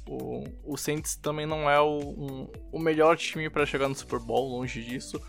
[0.08, 4.20] o, o Saints também não é o, um, o melhor time para chegar no Super
[4.20, 5.20] Bowl, longe disso.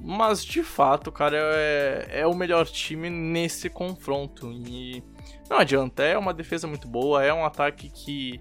[0.00, 4.52] Mas de fato, cara, é, é o melhor time nesse confronto.
[4.52, 5.02] E
[5.48, 8.40] não adianta, é uma defesa muito boa, é um ataque que,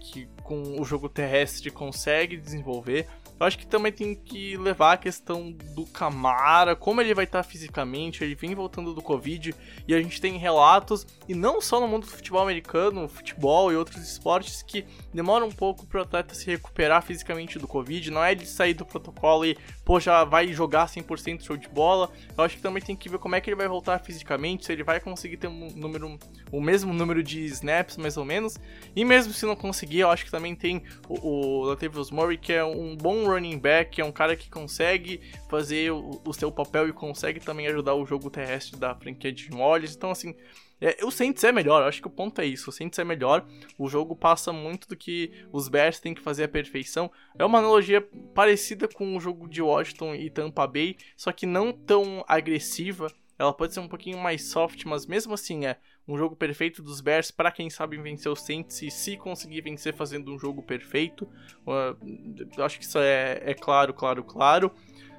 [0.00, 3.06] que com o jogo terrestre consegue desenvolver.
[3.38, 7.42] Eu acho que também tem que levar a questão do Camara, como ele vai estar
[7.42, 9.54] fisicamente, ele vem voltando do Covid,
[9.86, 13.76] e a gente tem relatos, e não só no mundo do futebol americano, futebol e
[13.76, 14.84] outros esportes, que
[15.14, 18.74] demora um pouco para o atleta se recuperar fisicamente do Covid, não é de sair
[18.74, 22.10] do protocolo e, pô, já vai jogar 100% show de bola.
[22.36, 24.72] Eu acho que também tem que ver como é que ele vai voltar fisicamente, se
[24.72, 26.18] ele vai conseguir ter um número,
[26.50, 28.58] o mesmo número de snaps, mais ou menos,
[28.96, 32.52] e mesmo se não conseguir, eu acho que também tem o, o Latavius Murray, que
[32.52, 36.88] é um bom running back, é um cara que consegue fazer o, o seu papel
[36.88, 39.94] e consegue também ajudar o jogo terrestre da franquia de Orleans.
[39.94, 40.34] Então, assim,
[40.80, 42.70] é, o Saints é melhor, acho que o ponto é isso.
[42.70, 43.44] O Saints é melhor,
[43.76, 47.10] o jogo passa muito do que os Bears têm que fazer a perfeição.
[47.38, 48.00] É uma analogia
[48.34, 53.12] parecida com o jogo de Washington e Tampa Bay, só que não tão agressiva.
[53.38, 55.78] Ela pode ser um pouquinho mais soft, mas mesmo assim é
[56.08, 59.94] um jogo perfeito dos Bears para quem sabe vencer o Saints e se conseguir vencer
[59.94, 61.28] fazendo um jogo perfeito.
[61.66, 64.72] Uh, acho que isso é, é claro, claro, claro.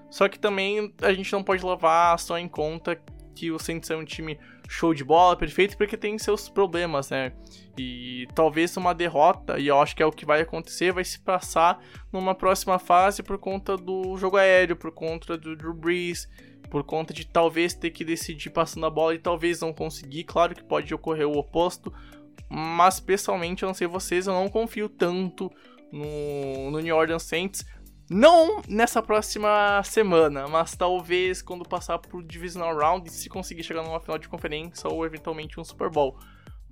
[0.09, 2.99] Só que também a gente não pode levar só em conta
[3.35, 4.37] que o Saints é um time
[4.67, 7.31] show de bola, perfeito, porque tem seus problemas, né?
[7.77, 11.19] E talvez uma derrota, e eu acho que é o que vai acontecer, vai se
[11.19, 11.79] passar
[12.11, 16.27] numa próxima fase por conta do jogo aéreo, por conta do Drew Brees,
[16.69, 20.23] por conta de talvez ter que decidir passando a bola e talvez não conseguir.
[20.23, 21.93] Claro que pode ocorrer o oposto,
[22.49, 25.51] mas pessoalmente, eu não sei vocês, eu não confio tanto
[25.91, 27.65] no, no New Orleans Saints.
[28.09, 33.83] Não nessa próxima semana, mas talvez quando passar pro Divisional Round e se conseguir chegar
[33.83, 36.17] numa final de conferência ou eventualmente um Super Bowl.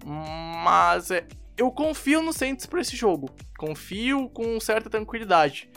[0.03, 3.29] Mas é, eu confio no Saints para esse jogo.
[3.57, 5.69] Confio com certa tranquilidade.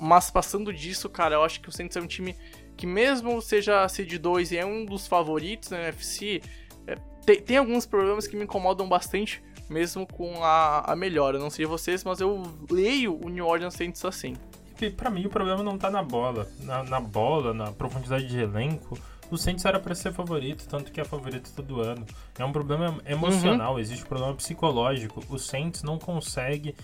[0.00, 2.36] Mas passando disso, cara, eu acho que o Saints é um time
[2.82, 6.42] que mesmo seja seed 2 e é um dos favoritos na NFC,
[6.84, 11.38] é, tem, tem, alguns problemas que me incomodam bastante, mesmo com a, a melhora.
[11.38, 14.34] Não sei vocês, mas eu leio o New Orleans Saints assim.
[14.80, 16.48] E pra mim o problema não tá na bola.
[16.58, 18.98] Na, na bola, na profundidade de elenco,
[19.30, 22.04] O Saints era para ser favorito, tanto que é favorito todo ano.
[22.36, 23.78] É um problema emocional, uhum.
[23.78, 25.22] existe um problema psicológico.
[25.28, 26.74] O Saints não consegue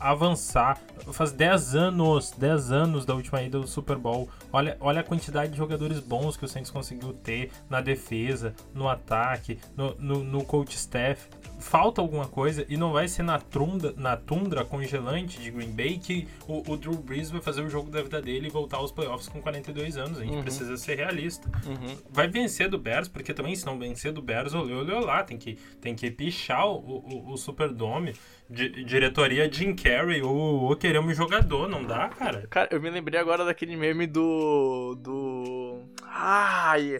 [0.00, 0.78] avançar.
[1.12, 4.28] Faz 10 anos, 10 anos da última ida do Super Bowl.
[4.52, 8.88] Olha, olha a quantidade de jogadores bons que o Saints conseguiu ter na defesa, no
[8.88, 11.28] ataque, no, no, no coach staff
[11.68, 15.98] falta alguma coisa e não vai ser na, trunda, na tundra congelante de Green Bay
[15.98, 18.90] que o, o, Drew Brees vai fazer o jogo da vida dele e voltar aos
[18.90, 20.18] playoffs com 42 anos.
[20.18, 20.42] A gente uhum.
[20.42, 21.46] precisa ser realista.
[21.66, 21.94] Uhum.
[22.10, 25.22] Vai vencer do Bears, porque também se não vencer do Bears, olhou, olhou lá.
[25.22, 28.14] Tem que, tem que pichar o, o, o Superdome.
[28.48, 32.46] Di, diretoria Jim Carrey ou, ou queremos jogador, não dá, cara?
[32.48, 34.94] Cara, eu me lembrei agora daquele meme do.
[34.94, 35.82] do.
[36.02, 36.98] Ai.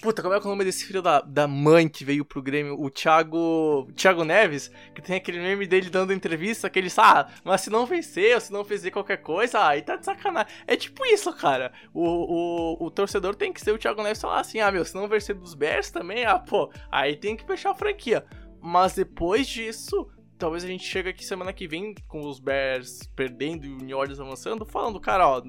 [0.00, 2.80] Puta, como é, é o nome desse filho da, da mãe que veio pro Grêmio?
[2.80, 3.88] O Thiago.
[3.96, 7.86] Thiago Neves, que tem aquele meme dele dando entrevista, que ele ah, mas se não
[7.86, 10.52] vencer, ou se não fizer qualquer coisa, aí tá de sacanagem.
[10.66, 11.72] É tipo isso, cara.
[11.92, 14.94] O, o, o torcedor tem que ser o Thiago Neves falar assim, ah, meu, se
[14.94, 18.24] não vencer dos Bears também, ah, pô, aí tem que fechar a franquia.
[18.60, 23.66] Mas depois disso, talvez a gente chegue aqui semana que vem com os Bears perdendo
[23.66, 25.42] e o New Orleans avançando, falando, cara, ó,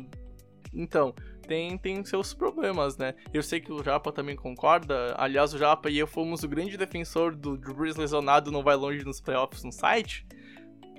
[0.76, 1.16] então,
[1.48, 3.14] tem, tem seus problemas, né?
[3.34, 5.14] Eu sei que o Japa também concorda.
[5.18, 8.76] Aliás, o Japa e eu fomos o grande defensor do Drew Brees lesionado não vai
[8.76, 10.26] longe nos playoffs no site.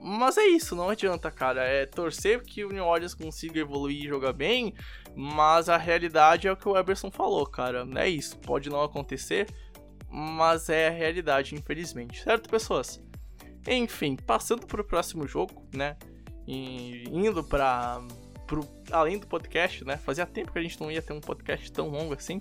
[0.02, 1.64] Mas é isso, não adianta, cara.
[1.64, 4.72] É torcer que o New Orleans consiga evoluir e jogar bem,
[5.14, 7.86] mas a realidade é o que o Eberson falou, cara.
[7.96, 9.48] É isso, pode não acontecer,
[10.08, 12.22] mas é a realidade, infelizmente.
[12.22, 13.02] Certo, pessoas?
[13.66, 15.96] Enfim, passando para o próximo jogo, né?
[16.46, 18.00] E indo para
[18.46, 19.96] pro, além do podcast, né?
[19.96, 22.40] Fazia tempo que a gente não ia ter um podcast tão longo assim.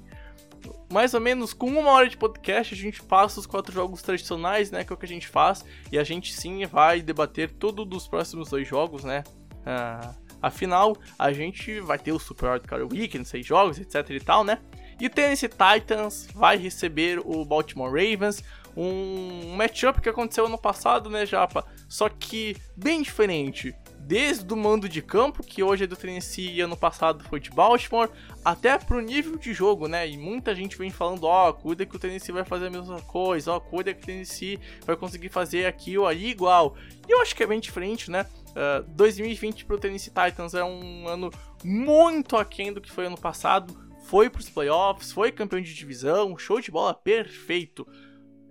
[0.92, 4.72] Mais ou menos com uma hora de podcast a gente passa os quatro jogos tradicionais,
[4.72, 4.84] né?
[4.84, 5.66] Que é o que a gente faz.
[5.92, 9.24] E a gente sim vai debater tudo dos próximos dois jogos, né?
[9.66, 14.44] Ah, afinal, a gente vai ter o Super Hardcore Weekend, seis jogos, etc e tal,
[14.44, 14.60] né?
[15.00, 18.42] E Tennessee Titans vai receber o Baltimore Ravens,
[18.78, 21.66] um matchup que aconteceu ano passado, né, Japa?
[21.88, 23.76] Só que bem diferente
[24.06, 27.50] desde o mando de campo, que hoje é do Tennessee e ano passado foi de
[27.50, 28.10] Baltimore,
[28.44, 30.08] até pro nível de jogo, né?
[30.08, 33.02] E muita gente vem falando, ó, oh, cuida que o Tennessee vai fazer a mesma
[33.02, 36.76] coisa, ó, oh, cuida que o Tennessee vai conseguir fazer aqui ou ali igual.
[37.08, 38.28] E eu acho que é bem diferente, né?
[38.52, 41.32] Uh, 2020 pro Tennessee Titans é um ano
[41.64, 43.76] muito aquém do que foi ano passado.
[44.06, 47.88] Foi pros playoffs, foi campeão de divisão, show de bola perfeito.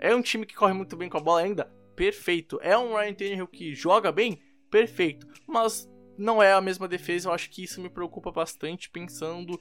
[0.00, 2.58] É um time que corre muito bem com a bola ainda, perfeito.
[2.60, 4.40] É um Ryan Tannehill que joga bem,
[4.74, 5.24] perfeito.
[5.46, 9.60] Mas não é a mesma defesa, eu acho que isso me preocupa bastante pensando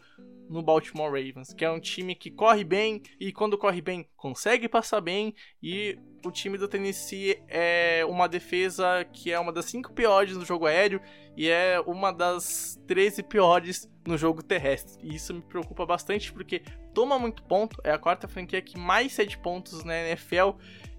[0.49, 4.68] no Baltimore Ravens, que é um time que corre bem e quando corre bem consegue
[4.68, 9.93] passar bem e o time do Tennessee é uma defesa que é uma das cinco
[9.93, 10.99] piores no jogo aéreo
[11.36, 14.97] e é uma das 13 piores no jogo terrestre.
[15.03, 16.61] E isso me preocupa bastante porque
[16.93, 20.51] toma muito ponto, é a quarta franquia que mais cede pontos na NFL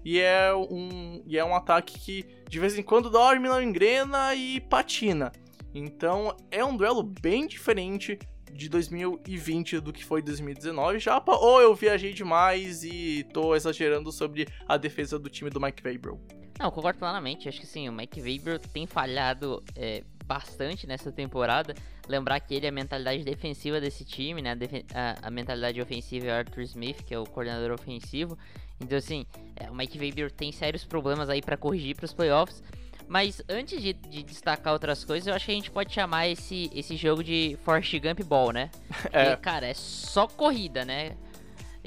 [0.03, 4.33] e é um, e é um ataque que de vez em quando dorme, não engrena
[4.33, 5.29] e patina.
[5.73, 8.17] Então é um duelo bem diferente
[8.49, 14.47] de 2020 do que foi 2019 já, ou eu viajei demais e tô exagerando sobre
[14.65, 16.17] a defesa do time do Mike Vrabel.
[16.57, 17.49] Não, concordo plenamente.
[17.49, 21.75] Acho que sim, o Mike Vrabel tem falhado é, bastante nessa temporada.
[22.07, 24.57] Lembrar que ele é a mentalidade defensiva desse time, né?
[24.93, 28.37] A, a, mentalidade ofensiva é o Arthur Smith, que é o coordenador ofensivo.
[28.79, 32.63] Então, assim, é, o Mike Weber tem sérios problemas aí para corrigir para os playoffs.
[33.07, 36.71] Mas antes de, de, destacar outras coisas, eu acho que a gente pode chamar esse,
[36.73, 38.71] esse jogo de Forrest Gump Ball, né?
[39.01, 39.35] Porque, é.
[39.35, 41.15] cara, é só corrida, né?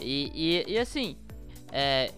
[0.01, 1.17] E, e, e assim,
[1.73, 2.13] é,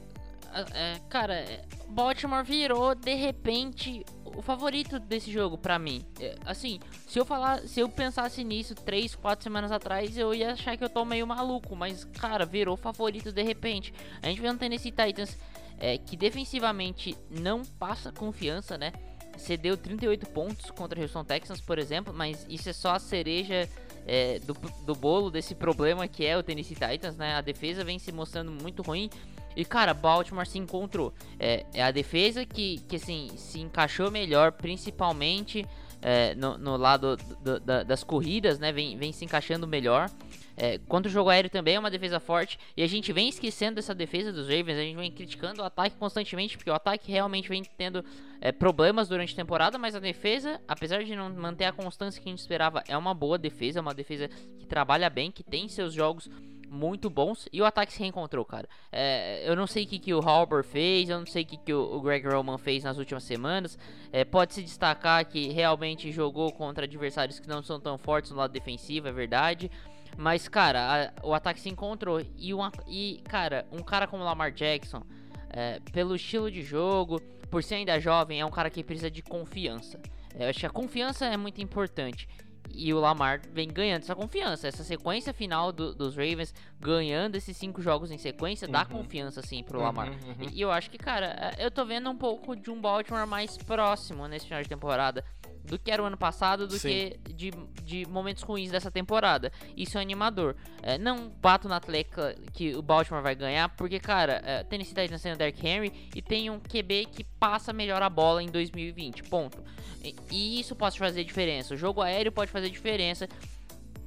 [0.75, 1.45] é, cara,
[1.89, 4.05] Baltimore virou de repente
[4.37, 6.05] o favorito desse jogo para mim.
[6.19, 10.53] É, assim, se eu falar, se eu pensasse nisso três, quatro semanas atrás, eu ia
[10.53, 13.93] achar que eu tô meio maluco, mas cara, virou favorito de repente.
[14.23, 15.37] A gente vê um Tennessee Titans
[15.79, 18.93] é, que defensivamente não passa confiança, né?
[19.37, 23.69] Cedeu 38 pontos contra o Houston Texans, por exemplo, mas isso é só a cereja
[24.07, 24.55] é, do,
[24.85, 27.35] do bolo desse problema que é o Tennessee Titans, né?
[27.35, 29.09] A defesa vem se mostrando muito ruim.
[29.57, 31.13] E, cara, Baltimore se encontrou.
[31.39, 35.67] É, é a defesa que, que, assim, se encaixou melhor, principalmente
[36.03, 38.73] é, no, no, lado do, do, das corridas, né?
[38.73, 40.11] Vem, vem se encaixando melhor.
[40.57, 42.59] É, quanto o jogo aéreo também é uma defesa forte.
[42.77, 44.79] E a gente vem esquecendo dessa defesa dos Ravens.
[44.79, 46.57] A gente vem criticando o ataque constantemente.
[46.57, 48.05] Porque o ataque realmente vem tendo
[48.41, 49.79] é, problemas durante a temporada.
[49.79, 53.15] Mas a defesa, apesar de não manter a constância que a gente esperava, é uma
[53.15, 53.79] boa defesa.
[53.79, 54.29] É uma defesa
[54.59, 56.29] que trabalha bem, que tem seus jogos
[56.71, 57.49] muito bons.
[57.53, 58.69] E o ataque se reencontrou, cara.
[58.93, 61.57] É, eu não sei o que, que o Halber fez, eu não sei o que,
[61.57, 63.77] que o, Greg Roman fez nas últimas semanas.
[64.13, 68.37] É, pode se destacar que realmente jogou contra adversários que não são tão fortes no
[68.37, 69.71] lado defensivo, é verdade.
[70.17, 72.23] Mas, cara, a, o ataque se encontrou.
[72.37, 75.03] E, uma, e, cara, um cara como Lamar Jackson,
[75.51, 79.23] é, pelo estilo de jogo, por ser ainda jovem, é um cara que precisa de
[79.23, 80.01] confiança.
[80.39, 82.29] Eu acho que a confiança é muito importante.
[82.73, 84.69] E o Lamar vem ganhando essa confiança.
[84.69, 88.99] Essa sequência final do, dos Ravens, ganhando esses cinco jogos em sequência, dá Uhum.
[89.03, 90.09] confiança, assim, pro Uhum, Lamar.
[90.11, 90.17] uhum.
[90.51, 93.27] E, e eu acho que, cara, é, eu tô vendo um pouco de um Baltimore
[93.27, 95.25] mais próximo nesse final de temporada
[95.65, 96.89] do que era o ano passado, do Sim.
[96.89, 97.51] que de,
[97.85, 99.53] de momentos ruins dessa temporada.
[99.77, 100.57] Isso é animador.
[100.83, 105.19] É, não bato na tecla que o Baltimore vai ganhar, porque, cara, é, Tennessee tá
[105.19, 109.63] sendo Derrick Henry e tem um QB que passa melhor a bola em 2020, ponto.
[110.03, 111.75] E, isso pode fazer diferença.
[111.75, 113.29] O jogo aéreo pode fazer diferença.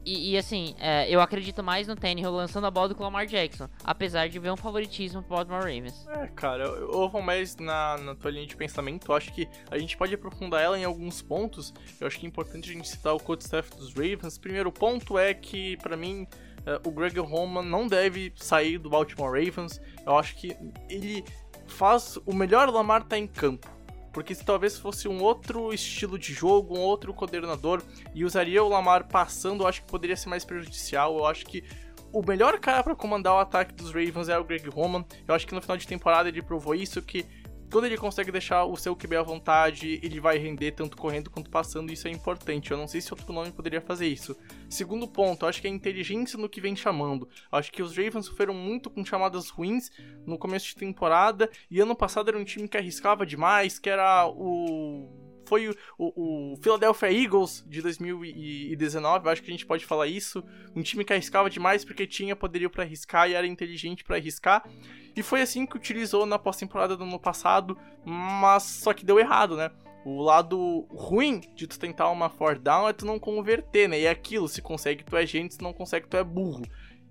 [0.06, 3.04] E, e, assim, é, eu acredito mais no Tannehill lançando a bola do que o
[3.06, 6.06] Lamar Jackson, apesar de ver um favoritismo pro Baltimore Ravens.
[6.10, 9.10] É, cara, eu, eu vou mais na, na tua linha de pensamento.
[9.10, 11.74] Eu acho que a gente pode aprofundar ela em alguns pontos.
[12.02, 14.38] Eu acho que é importante a gente citar o coach staff dos Ravens.
[14.38, 16.28] Primeiro ponto é que, pra mim,
[16.66, 19.80] é, o Greg Roman não deve sair do Baltimore Ravens.
[20.06, 20.54] Eu acho que
[20.90, 21.24] ele
[21.66, 23.73] faz o melhor Lamar tá em campo.
[24.14, 27.82] Porque se talvez fosse um outro estilo de jogo, um outro coordenador,
[28.14, 31.18] e usaria o Lamar passando, eu acho que poderia ser mais prejudicial.
[31.18, 31.64] Eu acho que
[32.12, 35.04] o melhor cara para comandar o ataque dos Ravens é o Greg Roman.
[35.28, 37.26] Eu acho que no final de temporada ele provou isso, que
[37.74, 41.50] quando ele consegue deixar o seu QB à vontade, ele vai render tanto correndo quanto
[41.50, 42.70] passando, isso é importante.
[42.70, 44.38] Eu não sei se outro nome poderia fazer isso.
[44.70, 47.28] Segundo ponto, acho que é inteligência no que vem chamando.
[47.52, 49.90] Acho que os Ravens sofreram muito com chamadas ruins
[50.24, 54.28] no começo de temporada, e ano passado era um time que arriscava demais, que era
[54.28, 55.23] o
[55.54, 60.08] foi o, o, o, Philadelphia Eagles de 2019, eu acho que a gente pode falar
[60.08, 60.44] isso.
[60.76, 64.68] Um time que arriscava demais porque tinha poderio para arriscar e era inteligente para arriscar.
[65.16, 69.56] E foi assim que utilizou na pós-temporada do ano passado, mas só que deu errado,
[69.56, 69.70] né?
[70.04, 74.00] O lado ruim de tu tentar uma fourth down é tu não converter, né?
[74.00, 76.64] E é aquilo, se consegue tu é gente, se não consegue tu é burro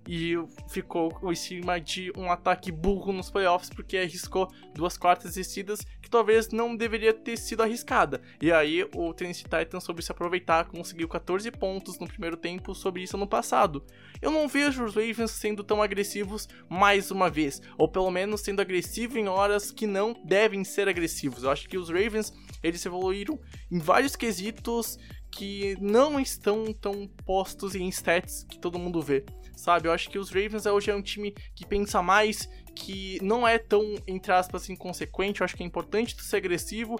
[0.07, 0.35] e
[0.67, 6.49] ficou em cima de um ataque burro nos playoffs porque arriscou duas quartas descidas talvez
[6.49, 8.21] não deveria ter sido arriscada.
[8.39, 13.01] E aí o Tennessee Titans soube se aproveitar, conseguiu 14 pontos no primeiro tempo sobre
[13.01, 13.83] isso no passado.
[14.21, 18.61] Eu não vejo os Ravens sendo tão agressivos mais uma vez, ou pelo menos sendo
[18.61, 21.43] agressivo em horas que não devem ser agressivos.
[21.43, 23.39] Eu acho que os Ravens, eles evoluíram
[23.71, 24.99] em vários quesitos
[25.31, 29.25] que não estão tão postos em stats que todo mundo vê
[29.63, 29.87] sabe?
[29.87, 33.57] Eu acho que os Ravens hoje é um time que pensa mais, que não é
[33.57, 35.41] tão, entre aspas, inconsequente.
[35.41, 36.99] Eu acho que é importante tu ser agressivo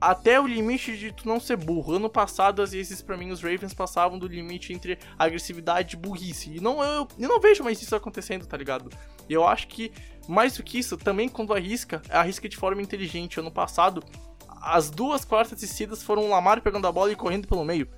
[0.00, 1.94] até o limite de tu não ser burro.
[1.94, 6.56] Ano passado, às vezes, para mim, os Ravens passavam do limite entre agressividade e burrice.
[6.56, 8.90] E não, eu, eu não vejo mais isso acontecendo, tá ligado?
[9.28, 9.90] E eu acho que,
[10.28, 13.40] mais do que isso, também quando arrisca, arrisca de forma inteligente.
[13.40, 14.02] Ano passado,
[14.60, 17.88] as duas quartas descidas foram o Lamar pegando a bola e correndo pelo meio.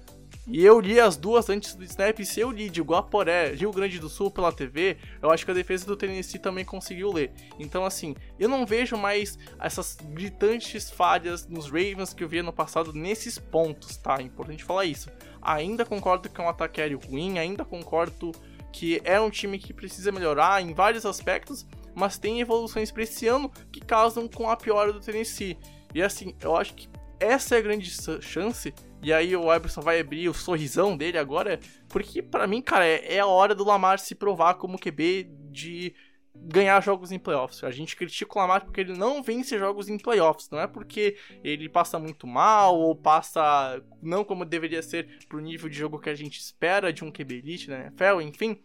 [0.51, 3.71] E eu li as duas antes do snap, e se eu li de Guaporé, Rio
[3.71, 7.33] Grande do Sul pela TV, eu acho que a defesa do Tennessee também conseguiu ler.
[7.59, 12.53] Então, assim, eu não vejo mais essas gritantes falhas nos Ravens que eu via no
[12.53, 14.17] passado nesses pontos, tá?
[14.21, 15.11] É importante falar isso.
[15.43, 18.33] Ainda concordo que é um ataque aéreo ruim, ainda concordo
[18.73, 23.27] que é um time que precisa melhorar em vários aspectos, mas tem evoluções para esse
[23.27, 25.59] ano que causam com a piora do Tennessee.
[25.95, 26.89] E assim, eu acho que
[27.21, 27.91] essa é a grande
[28.23, 28.73] chance
[29.03, 33.15] e aí o Eberson vai abrir o sorrisão dele agora, porque para mim, cara, é,
[33.15, 35.95] é, a hora do Lamar se provar como QB de
[36.35, 37.65] ganhar jogos em playoffs.
[37.65, 41.17] A gente critica o Lamar porque ele não vence jogos em playoffs, não é porque
[41.43, 46.11] ele passa muito mal ou passa não como deveria ser pro nível de jogo que
[46.11, 48.61] a gente espera de um QB elite na NFL, enfim,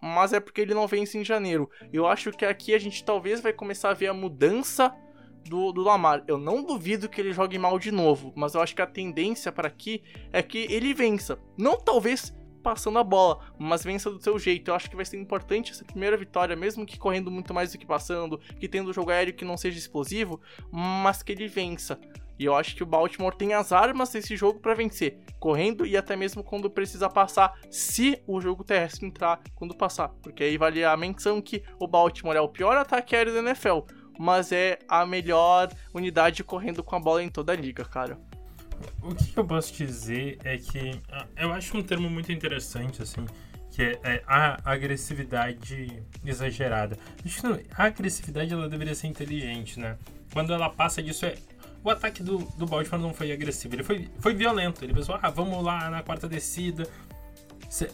[0.00, 1.70] mas é porque ele não vence em janeiro.
[1.92, 4.94] Eu acho que aqui a gente talvez vai começar a ver a mudança
[5.48, 6.22] do, do, Lamar.
[6.26, 9.50] Eu não duvido que ele jogue mal de novo, mas eu acho que a tendência
[9.50, 11.38] para aqui é que ele vença.
[11.56, 14.70] Não talvez passando a bola, mas vença do seu jeito.
[14.70, 17.78] Eu acho que vai ser importante essa primeira vitória, mesmo que correndo muito mais do
[17.78, 20.40] que passando, que tendo jogo aéreo que não seja explosivo,
[20.70, 21.98] mas que ele vença.
[22.38, 25.96] E eu acho que o Baltimore tem as armas desse jogo para vencer, correndo e
[25.96, 30.10] até mesmo quando precisa passar, se o jogo terrestre entrar quando passar.
[30.22, 33.80] Porque aí vale a menção que o Baltimore é o pior ataque aéreo da NFL,
[34.18, 38.18] mas é a melhor unidade correndo com a bola em toda a liga, cara.
[39.02, 41.00] O que eu posso dizer é que
[41.36, 43.24] eu acho um termo muito interessante, assim,
[43.70, 46.98] que é, é a agressividade exagerada.
[47.24, 49.96] Acho que a agressividade ela deveria ser inteligente, né?
[50.32, 51.36] Quando ela passa disso, é,
[51.82, 54.84] o ataque do, do Baltimore não foi agressivo, ele foi, foi violento.
[54.84, 56.88] Ele pensou, ah, vamos lá na quarta descida.
[57.68, 57.90] Cê,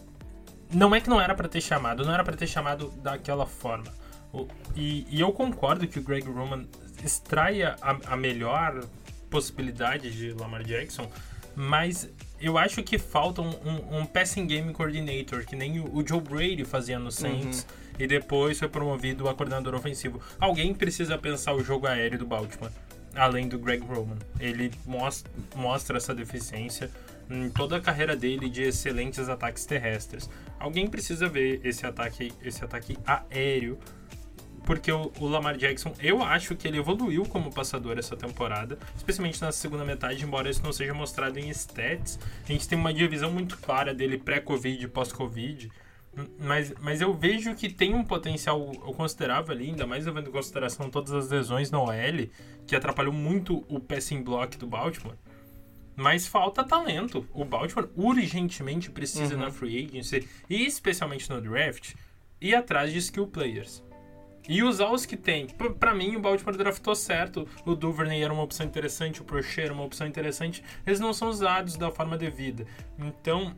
[0.72, 3.92] não é que não era para ter chamado, não era para ter chamado daquela forma.
[4.74, 6.66] E, e, eu concordo que o Greg Roman
[7.02, 8.85] extraia a, a melhor
[9.31, 11.11] possibilidade de Lamar Jackson,
[11.55, 12.09] mas
[12.40, 16.20] eu acho que falta um, um, um passing game coordinator, que nem o, o Joe
[16.20, 17.66] Brady fazia no Saints.
[17.98, 20.20] E depois foi promovido a coordenador ofensivo.
[20.40, 22.73] Alguém precisa pensar o jogo aéreo do Baltimore,
[23.15, 24.19] além do Greg Roman.
[24.40, 26.90] Ele mostra, mostra essa deficiência
[27.31, 30.28] em toda a carreira dele de excelentes ataques terrestres.
[30.59, 33.78] Alguém precisa ver esse ataque, esse ataque aéreo
[34.64, 39.40] porque o, o, Lamar Jackson, eu acho que ele evoluiu como passador essa temporada, especialmente
[39.40, 42.18] na segunda metade, embora isso não seja mostrado em stats.
[42.44, 45.70] A gente tem uma divisão muito clara dele pré-Covid e pós-Covid.
[46.38, 48.60] Mas, mas eu vejo que tem um potencial
[48.96, 52.28] considerável ali, ainda mais levando em consideração todas as lesões na OL,
[52.66, 55.16] que atrapalhou muito o passing block do Baltimore.
[55.96, 57.26] Mas falta talento.
[57.32, 59.40] O Baltimore urgentemente precisa uhum.
[59.40, 61.94] na free agency, e especialmente no draft,
[62.40, 63.82] ir atrás de skill players.
[64.48, 65.46] E usar os que tem.
[65.46, 67.48] para mim, o Baltimore draftou certo.
[67.64, 70.62] O Duvernay era uma opção interessante, o Prochet era uma opção interessante.
[70.86, 72.66] Eles não são usados da forma devida.
[72.98, 73.56] Então,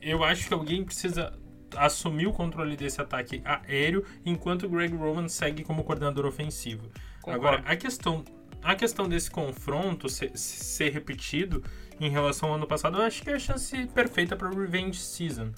[0.00, 1.32] eu acho que alguém precisa
[1.76, 6.90] assumir o controle desse ataque aéreo, enquanto o Greg Roman segue como coordenador ofensivo.
[7.20, 7.46] Concordo.
[7.46, 8.24] Agora, a questão,
[8.62, 11.62] a questão desse confronto ser, ser repetido
[12.00, 15.52] em relação ao ano passado, eu acho que é a chance perfeita para Revenge Season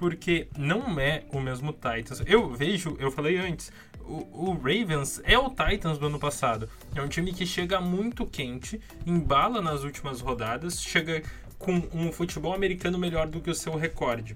[0.00, 2.22] porque não é o mesmo Titans.
[2.24, 3.70] Eu vejo, eu falei antes,
[4.10, 6.68] o, Ravens é o Titans do ano passado.
[6.94, 11.22] É um time que chega muito quente, embala nas últimas rodadas, chega
[11.58, 14.34] com um futebol americano melhor do que o seu recorde.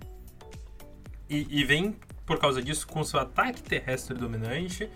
[1.28, 4.88] E, e vem, por causa disso, com seu ataque terrestre dominante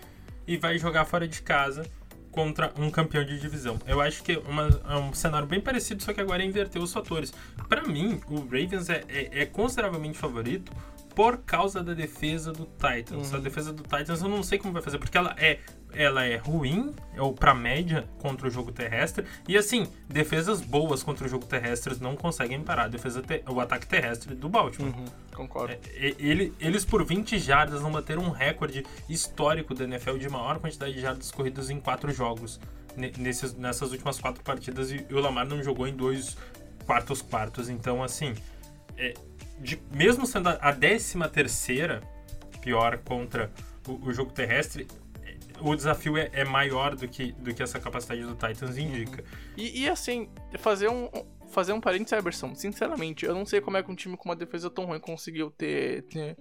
[0.47, 1.85] e vai jogar fora de casa
[2.31, 3.79] contra um campeão de divisão.
[3.85, 6.81] Eu acho que é, uma, é um cenário bem parecido, só que agora é inverter
[6.81, 7.33] os fatores.
[7.67, 10.71] Para mim, o Ravens é, é, é, consideravelmente favorito
[11.15, 13.31] por causa da defesa do Titans.
[13.31, 13.37] Uhum.
[13.37, 15.59] A defesa do Titans eu não sei como vai fazer, porque ela é
[15.91, 19.25] ela é ruim, ou para média contra o jogo terrestre.
[19.47, 23.87] E assim, defesas boas contra o jogo terrestre não conseguem parar a defesa o ataque
[23.87, 24.93] terrestre do Baltimore.
[24.93, 25.05] Uhum,
[25.35, 25.73] concordo.
[25.73, 30.59] É, ele, eles por 20 jardas vão bater um recorde histórico da NFL de maior
[30.59, 32.59] quantidade de jardas corridas em quatro jogos.
[32.95, 36.35] Nesses, nessas últimas quatro partidas e o Lamar não jogou em dois
[36.85, 37.69] quartos quartos.
[37.69, 38.33] Então, assim,
[38.97, 39.13] é,
[39.59, 42.01] de, mesmo sendo a, 13 terceira
[42.61, 43.51] pior contra
[43.87, 44.87] o, o, jogo terrestre,
[45.61, 49.21] o desafio é, é, maior do que, do que essa capacidade do Titans indica.
[49.21, 49.27] Uhum.
[49.57, 51.09] E, e, assim, fazer um,
[51.49, 54.35] fazer um parênteses, Eberson, sinceramente, eu não sei como é que um time com uma
[54.35, 56.37] defesa tão ruim conseguiu ter, ter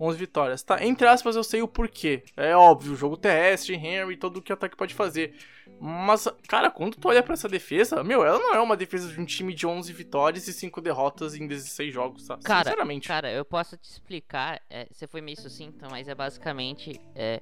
[0.00, 0.62] 11 vitórias.
[0.62, 2.24] Tá, entre aspas, eu sei o porquê.
[2.36, 5.34] É óbvio, jogo terrestre, Henry, todo o que o ataque pode fazer.
[5.80, 9.20] Mas, cara, quando tu olha pra essa defesa, meu, ela não é uma defesa de
[9.20, 12.38] um time de 11 vitórias e 5 derrotas em 16 jogos, tá?
[12.42, 13.08] Cara, Sinceramente.
[13.08, 17.00] Cara, eu posso te explicar, é, você foi meio sucinto, mas é basicamente...
[17.14, 17.40] É,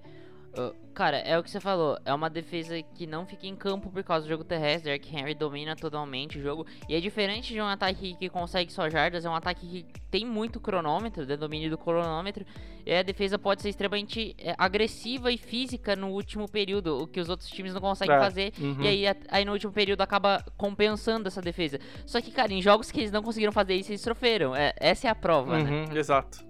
[0.95, 1.99] cara, é o que você falou.
[2.05, 4.85] É uma defesa que não fica em campo por causa do jogo terrestre.
[4.85, 6.67] Derrick Henry domina totalmente o jogo.
[6.89, 9.25] E é diferente de um ataque que consegue só jardas.
[9.25, 12.45] É um ataque que tem muito cronômetro, de domínio do cronômetro.
[12.85, 17.21] E a defesa pode ser extremamente é, agressiva e física no último período, o que
[17.21, 18.19] os outros times não conseguem é.
[18.19, 18.53] fazer.
[18.59, 18.83] Uhum.
[18.83, 21.79] E aí, aí no último período acaba compensando essa defesa.
[22.05, 24.55] Só que, cara, em jogos que eles não conseguiram fazer isso, eles sofreram.
[24.57, 25.71] É, essa é a prova, né?
[25.71, 25.99] uhum, né?
[25.99, 26.50] Exato.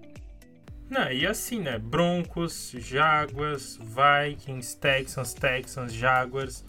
[0.91, 1.79] Não, e assim, né?
[1.79, 6.65] Broncos, Jaguars, Vikings, Texans, Texans, Jaguars.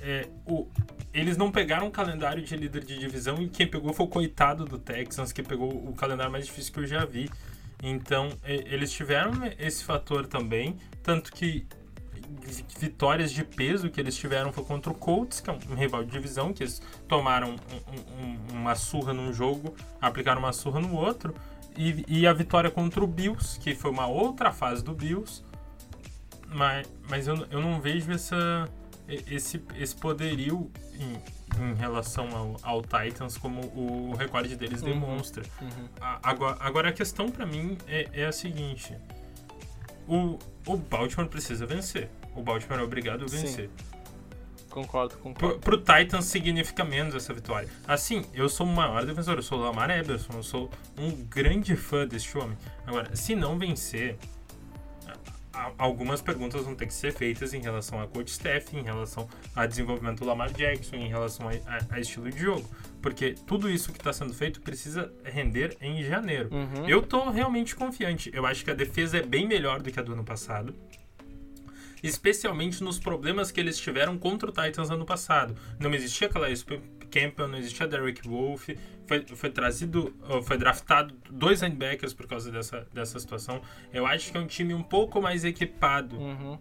[0.00, 0.68] É, o,
[1.12, 4.64] eles não pegaram o calendário de líder de divisão e quem pegou foi o coitado
[4.64, 7.28] do Texans, que pegou o calendário mais difícil que eu já vi.
[7.82, 11.66] Então, eles tiveram esse fator também, tanto que
[12.78, 16.12] vitórias de peso que eles tiveram foi contra o Colts, que é um rival de
[16.12, 21.34] divisão, que eles tomaram um, um, uma surra num jogo, aplicaram uma surra no outro.
[21.76, 25.42] E, e, a vitória contra o Bills, que foi uma outra fase do Bills.
[26.48, 28.68] Mas, mas eu, eu não vejo essa,
[29.08, 35.44] esse, esse poderio em, em relação ao, ao, Titans como o recorde deles uhum, demonstra.
[35.60, 35.88] Uhum.
[36.22, 38.94] agora, agora a questão para mim é, é, a seguinte:
[40.06, 42.10] o, o Baltimore precisa vencer.
[42.34, 43.68] O Baltimore é obrigado a vencer.
[43.68, 43.91] Sim.
[44.72, 45.58] Concordo, concordo.
[45.58, 47.68] Pro, pro Titans significa menos essa vitória.
[47.86, 51.76] Assim, eu sou o maior defensor, eu sou o Lamar Eberson, eu sou um grande
[51.76, 52.56] fã deste homem.
[52.86, 54.16] Agora, se não vencer,
[55.76, 59.66] algumas perguntas vão ter que ser feitas em relação a coach staff, em relação a
[59.66, 62.66] desenvolvimento do Lamar Jackson, em relação a, a, a estilo de jogo.
[63.02, 66.48] Porque tudo isso que está sendo feito precisa render em janeiro.
[66.50, 66.88] Uhum.
[66.88, 68.30] Eu tô realmente confiante.
[68.32, 70.74] Eu acho que a defesa é bem melhor do que a do ano passado
[72.02, 75.56] especialmente nos problemas que eles tiveram contra o Titans ano passado.
[75.78, 76.48] Não existia aquela
[77.10, 78.70] Campbell, não existia Derek Wolf,
[79.06, 80.14] foi, foi trazido,
[80.44, 83.60] foi draftado dois linebackers por causa dessa, dessa situação.
[83.92, 86.16] Eu acho que é um time um pouco mais equipado.
[86.16, 86.58] Uhum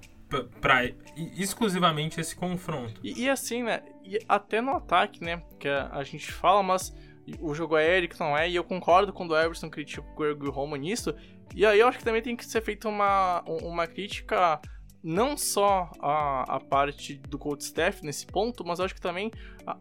[0.62, 0.90] para
[1.36, 3.02] exclusivamente esse confronto.
[3.04, 3.84] E, e, assim, né?
[4.02, 5.44] E até no ataque, né?
[5.60, 6.96] Que a, a, gente fala, mas
[7.42, 10.50] o jogo aéreo que não é, e eu concordo quando o Everson critica o Greg
[10.50, 11.14] Roman nisso,
[11.54, 14.60] e aí eu acho que também tem que ser feita uma, uma crítica
[15.04, 19.32] não só a, a parte do coach staff nesse ponto, mas acho que também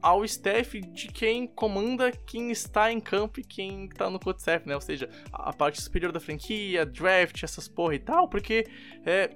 [0.03, 4.67] ao staff de quem comanda quem está em campo e quem está no coach staff,
[4.67, 4.75] né?
[4.75, 8.67] Ou seja, a parte superior da franquia, draft, essas porra e tal, porque
[9.05, 9.31] é,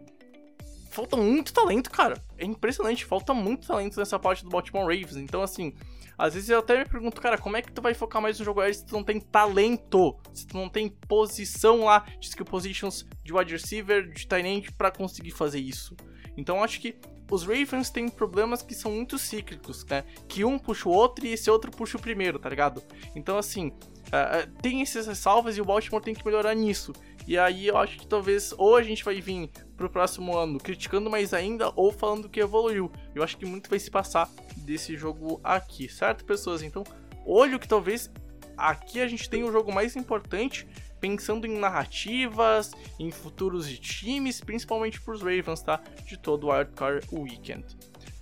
[0.94, 2.22] falta muito talento, cara.
[2.38, 5.16] É impressionante, falta muito talento nessa parte do Baltimore Ravens.
[5.16, 5.74] Então, assim,
[6.16, 8.44] às vezes eu até me pergunto, cara, como é que tu vai focar mais no
[8.44, 10.16] jogo aéreo se tu não tem talento?
[10.32, 14.72] Se tu não tem posição lá, de skill positions de wide receiver, de tight end
[14.72, 15.96] pra conseguir fazer isso.
[16.36, 16.96] Então acho que
[17.30, 20.04] os Ravens têm problemas que são muito cíclicos, né?
[20.28, 22.82] Que um puxa o outro e esse outro puxa o primeiro, tá ligado?
[23.16, 26.92] Então assim, uh, tem esses ressalvas e o Baltimore tem que melhorar nisso.
[27.26, 31.10] E aí eu acho que talvez ou a gente vai vir pro próximo ano criticando
[31.10, 32.90] mais ainda ou falando que evoluiu.
[33.14, 34.28] Eu acho que muito vai se passar
[34.58, 36.62] desse jogo aqui, certo, pessoas?
[36.62, 36.84] Então,
[37.24, 38.10] olho que talvez
[38.56, 40.66] aqui a gente tenha o jogo mais importante
[41.00, 45.82] pensando em narrativas, em futuros de times, principalmente pros Ravens, tá?
[46.06, 47.64] De todo o Wildcard Weekend.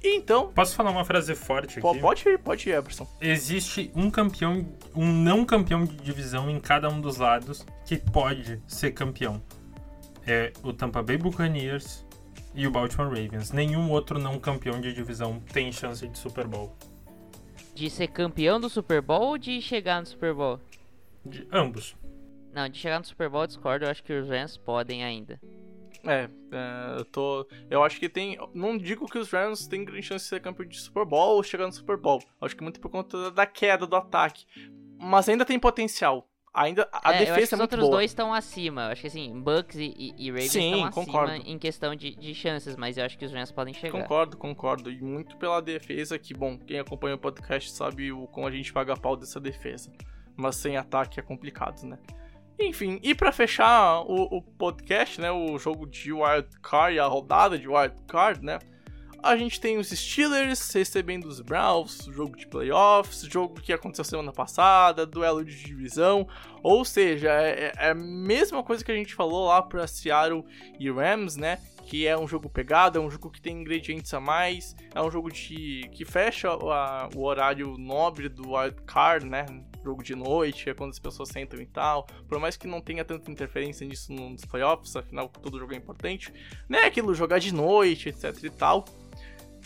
[0.04, 0.52] Então.
[0.52, 2.00] Posso falar uma frase forte aqui?
[2.00, 3.06] Pode ir, pode ir, Eberson.
[3.20, 8.60] Existe um campeão, um não campeão de divisão em cada um dos lados que pode
[8.66, 9.42] ser campeão.
[10.26, 12.04] É o Tampa Bay Buccaneers
[12.54, 13.52] e o Baltimore Ravens.
[13.52, 16.76] Nenhum outro não campeão de divisão tem chance de Super Bowl.
[17.74, 20.60] De ser campeão do Super Bowl ou de chegar no Super Bowl?
[21.24, 21.96] De ambos.
[22.52, 23.84] Não, de chegar no Super Bowl, discordo.
[23.84, 25.40] Eu acho que os Rams podem ainda.
[26.04, 27.46] É, é, eu tô.
[27.70, 28.38] Eu acho que tem.
[28.54, 31.42] Não digo que os Rams têm grande chance de ser campeão de Super Bowl ou
[31.42, 32.22] chegar no Super Bowl.
[32.40, 34.44] Acho que muito por conta da queda do ataque.
[34.98, 36.28] Mas ainda tem potencial.
[36.54, 37.92] Ainda a é, defesa eu acho que é os muito outros boa.
[37.92, 38.82] dois estão acima.
[38.82, 41.34] Eu acho que assim, Bucks e, e, e Ravens Sim, estão acima concordo.
[41.34, 44.02] em questão de, de chances, mas eu acho que os Rams podem chegar.
[44.02, 44.90] Concordo, concordo.
[44.90, 48.70] E muito pela defesa, que, bom, quem acompanha o podcast sabe o como a gente
[48.70, 49.90] paga pau dessa defesa.
[50.36, 51.98] Mas sem ataque é complicado, né?
[52.58, 55.30] Enfim, e pra fechar o, o podcast, né?
[55.32, 58.58] O jogo de Wild Card, a rodada de Wild Card, né?
[59.22, 64.32] A gente tem os Steelers recebendo os Browns, jogo de playoffs, jogo que aconteceu semana
[64.32, 66.26] passada, duelo de divisão.
[66.60, 70.44] Ou seja, é, é a mesma coisa que a gente falou lá pra Seattle
[70.78, 71.58] e Rams, né?
[71.84, 75.10] Que é um jogo pegado, é um jogo que tem ingredientes a mais, é um
[75.10, 79.46] jogo de, que fecha a- o horário nobre do Wild Card, né?
[79.84, 82.06] Jogo de noite, é quando as pessoas sentam e tal.
[82.28, 86.32] Por mais que não tenha tanta interferência nisso nos playoffs, afinal todo jogo é importante,
[86.68, 86.80] né?
[86.84, 88.84] Aquilo jogar de noite, etc e tal.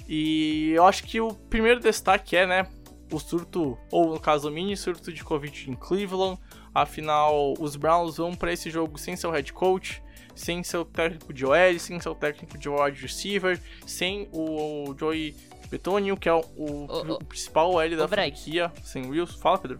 [0.09, 2.66] E eu acho que o primeiro destaque é, né,
[3.12, 6.38] o surto, ou no caso o mini surto de Covid em Cleveland.
[6.74, 10.02] Afinal, os Browns vão para esse jogo sem seu head coach,
[10.34, 15.34] sem seu técnico de OL, sem seu técnico de wide receiver, sem o Joey
[15.70, 19.38] Betonio, que é o, o- o principal OL da franquia, sem Wilson.
[19.38, 19.78] Fala, Pedro.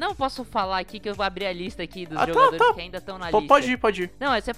[0.00, 2.58] Não posso falar aqui que eu vou abrir a lista aqui dos Ah, tá, jogadores
[2.58, 2.74] tá.
[2.74, 3.48] que ainda estão na Pô, lista.
[3.54, 4.10] pode ir, pode ir.
[4.18, 4.52] Não, é, você,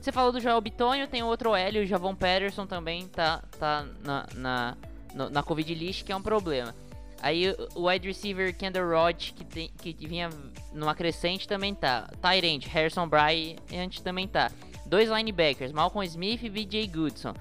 [0.00, 4.26] você falou do Joel Bitonio, tem outro OL, o Javon Patterson também tá, tá na,
[4.34, 4.76] na,
[5.14, 6.74] no- na Covid list, que é um problema.
[7.22, 10.28] Aí o- wide receiver Kendall Rod, que, tem, que vinha
[10.72, 12.10] numa crescente, também tá.
[12.20, 14.50] Tyrant, Harrison Bryant também tá.
[14.84, 17.32] Dois linebackers, Malcolm Smith e BJ Goodson.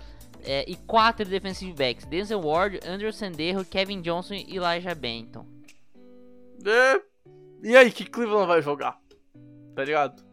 [0.44, 5.46] É, e quatro defensive backs, Denzel Ward, Andrew Senderro, Kevin Johnson e Elijah Benton.
[6.66, 7.02] É,
[7.64, 9.00] E aí, que Cleveland vai jogar?
[9.76, 10.24] Tá ligado?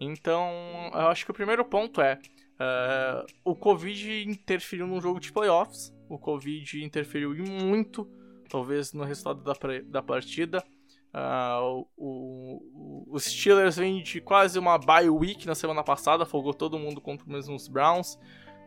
[0.00, 0.50] Então,
[0.92, 2.18] eu acho que o primeiro ponto é.
[2.58, 5.94] é, o Covid interferiu no jogo de playoffs.
[6.08, 8.08] O Covid interferiu muito,
[8.48, 9.54] talvez, no resultado da,
[9.84, 10.62] da partida.
[11.12, 16.52] Ah, o, o- os Steelers vêm de quase uma bye week na semana passada, folgou
[16.52, 18.18] todo mundo contra os mesmos Browns.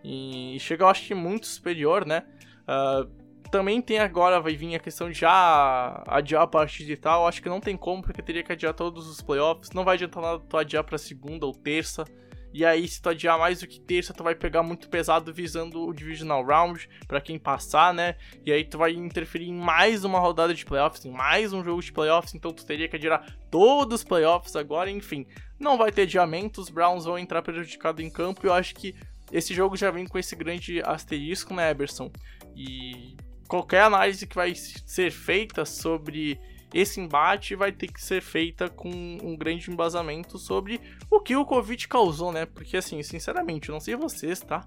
[0.03, 2.23] E chega, eu acho que muito superior, né?
[2.67, 3.05] Ah,
[3.51, 7.27] também tem agora, vai vir a questão de já adiar a partida e tal.
[7.27, 9.71] Acho que não tem como, porque teria que adiar todos os playoffs.
[9.71, 12.05] Não vai adiantar nada tu adiar pra segunda ou terça.
[12.51, 15.85] E aí, se tu adiar mais do que terça, tu vai pegar muito pesado visando
[15.85, 18.15] o Divisional Round, pra quem passar, né?
[18.43, 21.81] E aí tu vai interferir em mais uma rodada de playoffs, em mais um jogo
[21.81, 25.27] de playoffs, então tu teria que adiar todos os playoffs agora, enfim.
[25.59, 28.95] Não vai ter adiamento, os Browns vão entrar prejudicados em campo, e eu acho que
[29.31, 32.11] esse jogo já vem com esse grande asterisco, né, Eberson?
[32.55, 33.15] E
[33.49, 36.39] qualquer análise que vai ser feita sobre
[36.71, 41.43] esse embate vai ter que ser feita com um grande embasamento sobre o que o
[41.43, 42.45] Covid causou, né?
[42.45, 44.63] Porque, assim, sinceramente, eu não sei vocês, tá?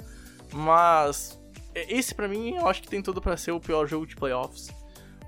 [0.52, 1.40] Mas
[1.74, 4.68] esse pra mim eu acho que tem tudo pra ser o pior jogo de playoffs.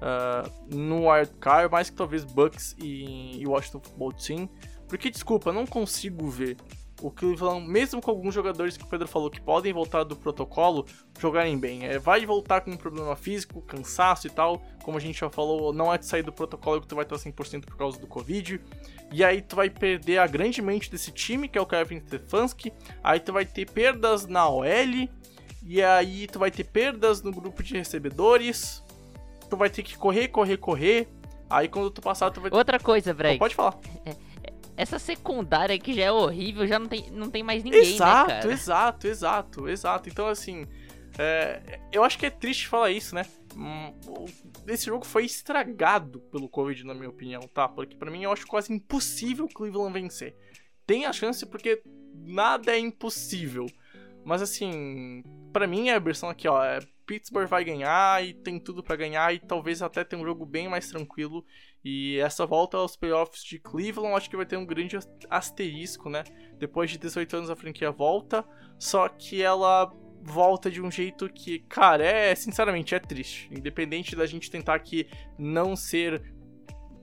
[0.02, 4.48] ah, no Wild Card, mais que talvez Bucks e, e Washington Football Team.
[4.88, 6.56] Porque, desculpa, não consigo ver
[7.04, 10.86] o Cleveland, mesmo com alguns jogadores que o Pedro falou que podem voltar do protocolo,
[11.18, 11.84] jogarem bem.
[11.84, 14.62] É, vai voltar com um problema físico, cansaço e tal.
[14.82, 17.16] Como a gente já falou, não é de sair do protocolo que tu vai estar
[17.16, 18.58] 100% por causa do Covid.
[19.12, 22.72] E aí tu vai perder a grande mente desse time, que é o Kevin Stefanski.
[23.02, 24.64] Aí tu vai ter perdas na OL.
[25.62, 28.82] E aí tu vai ter perdas no grupo de recebedores.
[29.50, 31.08] Tu vai ter que correr, correr, correr.
[31.50, 32.50] Aí quando tu passar, tu vai...
[32.50, 33.38] Outra coisa, Breg.
[33.38, 33.78] Pode falar.
[34.76, 38.40] Essa secundária que já é horrível, já não tem, não tem mais ninguém, exato, né,
[38.40, 38.52] cara?
[38.52, 40.08] Exato, exato, exato.
[40.08, 40.66] Então, assim,
[41.18, 43.24] é, eu acho que é triste falar isso, né?
[43.56, 43.92] Hum,
[44.66, 47.68] esse jogo foi estragado pelo Covid, na minha opinião, tá?
[47.68, 50.36] Porque para mim eu acho quase impossível o Cleveland vencer.
[50.86, 51.82] Tem a chance porque
[52.14, 53.66] nada é impossível.
[54.24, 55.22] Mas assim,
[55.52, 59.32] para mim a versão aqui, ó, é Pittsburgh vai ganhar e tem tudo para ganhar
[59.34, 61.44] e talvez até tenha um jogo bem mais tranquilo.
[61.84, 64.98] E essa volta aos playoffs de Cleveland, acho que vai ter um grande
[65.28, 66.24] asterisco, né?
[66.58, 68.44] Depois de 18 anos a franquia volta,
[68.78, 69.92] só que ela
[70.22, 73.50] volta de um jeito que, cara, é sinceramente é triste.
[73.52, 75.06] Independente da gente tentar aqui
[75.38, 76.22] não ser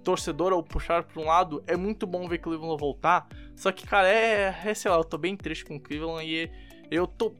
[0.04, 3.28] torcedor ou puxar para um lado, é muito bom ver Cleveland voltar.
[3.56, 6.50] Só que, cara, é, é sei lá, eu tô bem triste com Cleveland e
[6.90, 7.36] eu tô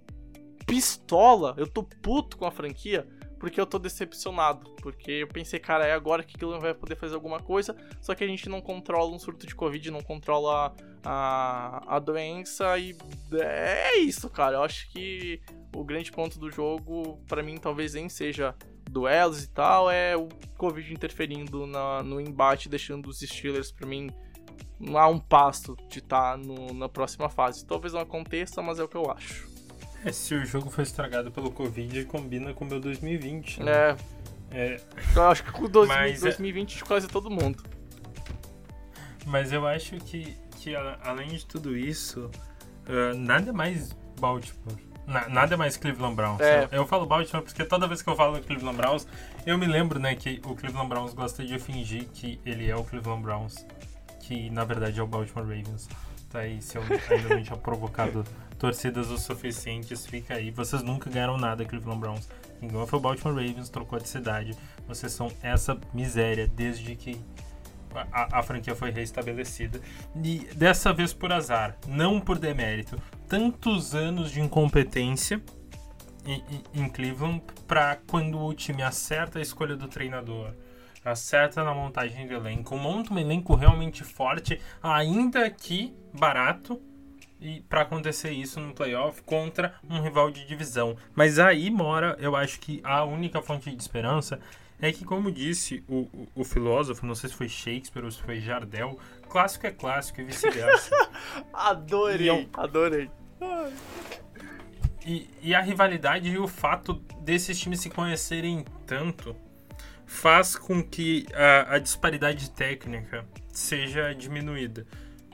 [0.68, 3.08] pistola, eu tô puto com a franquia,
[3.42, 4.70] porque eu tô decepcionado.
[4.84, 8.24] Porque eu pensei, cara, é agora que aquilo vai poder fazer alguma coisa, só que
[8.24, 12.96] a gente não controla um surto de Covid, não controla a, a doença e
[13.34, 14.58] é isso, cara.
[14.58, 15.42] Eu acho que
[15.76, 18.56] o grande ponto do jogo, para mim, talvez nem seja
[18.88, 24.12] duelos e tal, é o Covid interferindo na, no embate, deixando os Steelers, pra mim,
[24.94, 26.44] a um passo de estar tá
[26.76, 27.66] na próxima fase.
[27.66, 29.51] Talvez não aconteça, mas é o que eu acho.
[30.04, 33.72] É, se o jogo foi estragado pelo Covid, combina com o meu 2020, né?
[33.72, 33.96] É.
[34.52, 34.82] é.
[35.16, 37.64] Eu acho que com o 2020 de quase todo mundo.
[39.26, 42.32] Mas eu acho que, que além de tudo isso,
[42.88, 44.78] uh, nada mais Baltimore.
[45.06, 46.42] Na, nada mais Cleveland Browns.
[46.42, 46.66] É.
[46.66, 49.08] Eu, eu, falo Baltimore porque toda vez que eu falo Cleveland Browns,
[49.46, 52.84] eu me lembro, né, que o Cleveland Browns gosta de fingir que ele é o
[52.84, 53.66] Cleveland Browns,
[54.22, 55.90] que na verdade é o Baltimore Ravens.
[56.32, 58.24] Tá aí, se eu ainda não tinha provocado
[58.58, 60.50] torcidas o suficientes, fica aí.
[60.50, 62.30] Vocês nunca ganharam nada, Cleveland Browns.
[62.60, 64.56] Quem ganhou foi o Baltimore Ravens, trocou de cidade.
[64.88, 67.20] Vocês são essa miséria desde que
[68.14, 69.82] a, a, franquia foi reestabelecida.
[70.24, 72.98] E dessa vez por azar, não por demérito.
[73.28, 75.42] Tantos anos de incompetência
[76.26, 80.54] em, em Cleveland para quando o time acerta a escolha do treinador
[81.04, 86.82] acerta na montagem do elenco, monta um elenco realmente forte, ainda que barato,
[87.40, 90.96] e para acontecer isso no playoff contra um rival de divisão.
[91.16, 94.40] Mas aí mora, eu acho que a única fonte de esperança
[94.80, 98.22] é que, como disse o, o, o filósofo, não sei se foi Shakespeare ou se
[98.22, 98.98] foi Jardel,
[99.28, 100.96] clássico é clássico e vice-versa.
[101.54, 103.10] adorei, eu, adorei.
[105.06, 109.36] E, e a rivalidade e o fato desses times se conhecerem tanto
[110.12, 114.86] faz com que a, a disparidade técnica seja diminuída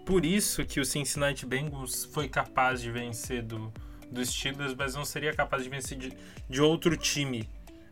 [0.08, 3.74] por isso que o Cincinnati Bengals foi capaz de vencer do,
[4.10, 6.18] do Steelers, mas não seria capaz de vencer de,
[6.50, 7.42] de outro time.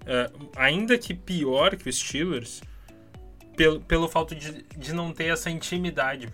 [0.03, 2.64] Uh, ainda que pior que o Steelers,
[3.57, 6.32] pelo, pelo fato de, de não ter essa intimidade.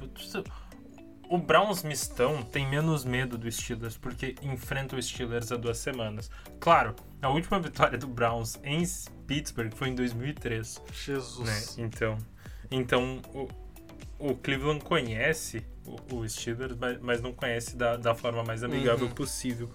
[1.28, 6.30] O Browns mistão tem menos medo do Steelers, porque enfrenta o Steelers há duas semanas.
[6.60, 8.84] Claro, a última vitória do Browns em
[9.28, 10.82] Pittsburgh foi em 2003.
[10.94, 11.76] Jesus.
[11.78, 11.86] Né?
[11.86, 12.18] Então,
[12.70, 13.48] então o,
[14.18, 19.08] o Cleveland conhece o, o Steelers, mas, mas, não conhece da, da forma mais amigável
[19.08, 19.14] uhum.
[19.14, 19.70] possível.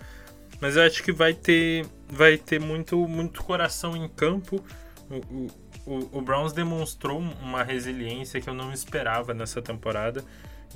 [0.60, 4.64] Mas eu acho que vai ter, vai ter muito, muito coração em campo.
[5.08, 5.46] O,
[5.86, 10.24] o, o Browns demonstrou uma resiliência que eu não esperava nessa temporada.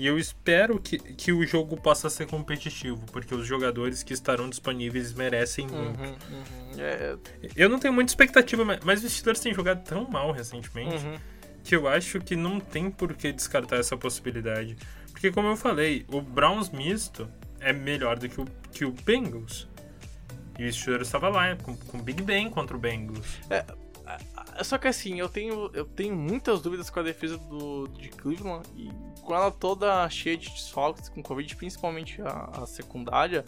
[0.01, 4.49] E eu espero que, que o jogo possa ser competitivo, porque os jogadores que estarão
[4.49, 6.01] disponíveis merecem uhum, muito.
[6.01, 6.73] Uhum.
[6.79, 7.19] É...
[7.55, 11.19] Eu não tenho muita expectativa, mas os Steelers têm jogado tão mal recentemente uhum.
[11.63, 14.75] que eu acho que não tem por que descartar essa possibilidade.
[15.13, 17.29] Porque, como eu falei, o Browns misto
[17.61, 19.69] é melhor do que o, que o Bengals.
[20.59, 23.39] E o Steelers estava lá, com, com Big Ben contra o Bengals.
[23.51, 23.67] É, é,
[24.65, 28.69] só que assim, eu tenho, eu tenho muitas dúvidas com a defesa do, de Cleveland
[28.77, 28.91] e
[29.23, 33.45] com ela toda cheia de desfalques com Covid, principalmente a, a secundária.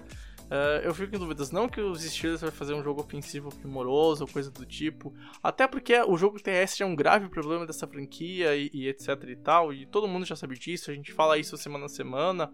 [0.52, 1.50] Uh, eu fico em dúvidas.
[1.50, 5.14] Não que os Steelers vai fazer um jogo ofensivo primoroso ou coisa do tipo.
[5.42, 9.36] Até porque o jogo terrestre é um grave problema dessa franquia e, e, etc e
[9.36, 9.72] tal.
[9.72, 10.90] E todo mundo já sabe disso.
[10.90, 12.52] A gente fala isso semana a semana.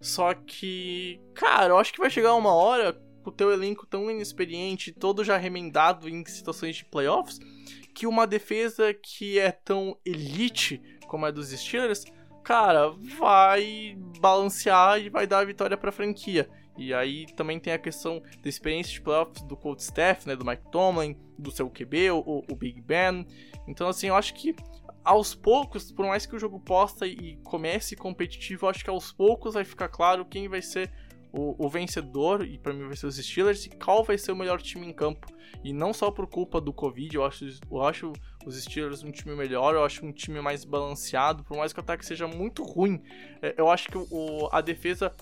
[0.00, 4.10] Só que, cara, eu acho que vai chegar uma hora com o teu elenco tão
[4.10, 7.40] inexperiente, todo já remendado em situações de playoffs,
[7.96, 12.04] que uma defesa que é tão elite como a dos Steelers
[12.46, 16.48] cara, vai balancear e vai dar a vitória pra franquia.
[16.78, 20.44] E aí também tem a questão da experiência de playoffs do coach staff, né, do
[20.44, 23.26] Mike Tomlin, do seu QB, o, o Big Ben.
[23.66, 24.54] Então, assim, eu acho que
[25.02, 29.10] aos poucos, por mais que o jogo posta e comece competitivo, eu acho que aos
[29.10, 30.92] poucos vai ficar claro quem vai ser
[31.32, 34.36] o, o vencedor, e para mim vai ser os Steelers, e qual vai ser o
[34.36, 35.26] melhor time em campo.
[35.62, 38.12] E não só por culpa do Covid, eu acho, eu acho
[38.44, 41.82] os Steelers um time melhor, eu acho um time mais balanceado, por mais que o
[41.82, 43.02] ataque seja muito ruim,
[43.42, 45.12] é, eu acho que o, a defesa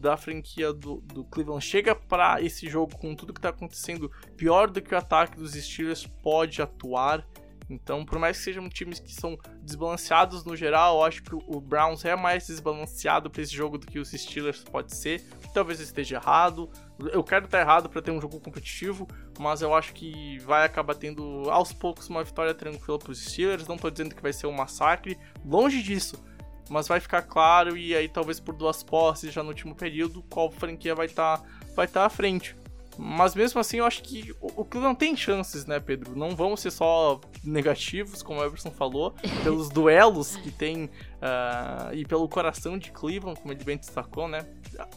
[0.00, 4.70] da franquia do, do Cleveland chega para esse jogo com tudo que tá acontecendo pior
[4.70, 7.26] do que o ataque dos Steelers pode atuar.
[7.70, 11.60] Então, por mais que sejam times que são desbalanceados no geral, eu acho que o
[11.60, 15.22] Browns é mais desbalanceado para esse jogo do que os Steelers pode ser.
[15.54, 16.68] Talvez eu esteja errado.
[17.12, 19.06] Eu quero estar errado para ter um jogo competitivo,
[19.38, 23.68] mas eu acho que vai acabar tendo aos poucos uma vitória tranquila para os Steelers.
[23.68, 26.22] Não estou dizendo que vai ser um massacre, longe disso.
[26.68, 30.50] Mas vai ficar claro e aí talvez por duas posses já no último período qual
[30.50, 31.44] franquia vai estar tá,
[31.74, 32.56] vai estar tá à frente.
[32.98, 36.16] Mas mesmo assim, eu acho que o, Cleveland tem chances, né, Pedro?
[36.16, 42.04] Não vamos ser só negativos, como o Everson falou, pelos duelos que tem uh, e
[42.04, 44.46] pelo coração de Cleveland, como ele bem destacou, né?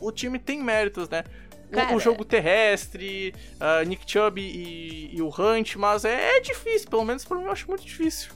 [0.01, 1.23] O time tem méritos, né?
[1.71, 6.87] Cara, o, jogo terrestre, uh, Nick Chubb e, e, o Hunt, mas é, é difícil,
[6.87, 8.31] pelo menos pra mim eu acho muito difícil.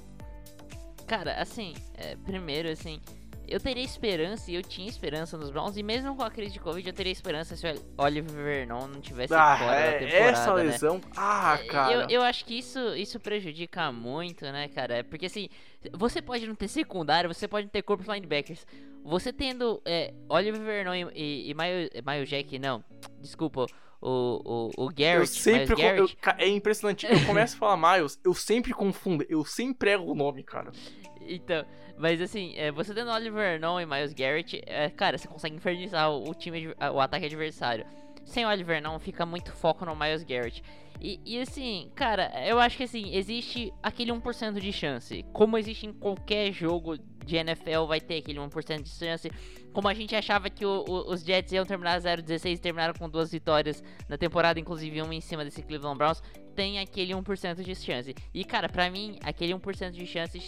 [1.06, 3.00] Cara, assim, é, primeiro, assim,
[3.48, 6.60] eu teria esperança, e eu tinha esperança nos Browns, e mesmo com a crise de
[6.60, 10.30] Covid, eu teria esperança se o Oliver Vernon não tivesse ah, fora é, da temporada,
[10.30, 10.64] Essa né?
[10.64, 11.02] lesão, né?
[11.16, 11.94] ah, cara.
[11.94, 15.04] Eu, eu acho que isso, isso prejudica muito, né, cara?
[15.04, 15.50] Porque assim,
[15.94, 18.66] você pode não ter secundário, você pode não ter corpo linebackers.
[19.04, 22.84] Você tendo é, Oliver Vernon e, e, e Miles, Miles Jack, não,
[23.22, 23.68] desculpa,
[24.02, 25.20] o, o, o Garrett.
[25.20, 25.76] Eu sempre.
[25.76, 26.18] Garrett.
[26.26, 27.06] Eu, é impressionante.
[27.06, 29.26] Eu começo a falar Miles, eu sempre confundo.
[29.30, 30.72] Eu sempre erro o nome, cara.
[31.30, 31.66] Então,
[31.98, 36.12] mas assim, é, você tendo Oliver Non e Miles Garrett, é, cara, você consegue infernizar
[36.12, 37.86] o, time, o ataque adversário.
[38.24, 40.62] Sem Oliver Non, fica muito foco no Miles Garrett.
[41.00, 45.24] E, e, assim, cara, eu acho que assim, existe aquele 1% de chance.
[45.32, 49.32] Como existe em qualquer jogo de NFL, vai ter aquele 1% de chance.
[49.74, 53.08] Como a gente achava que o, o, os Jets iam terminar 0-16 e terminaram com
[53.10, 56.22] duas vitórias na temporada, inclusive uma em cima desse Cleveland Browns,
[56.56, 58.16] tem aquele 1% de chance.
[58.34, 60.40] E cara, pra mim, aquele 1% de chance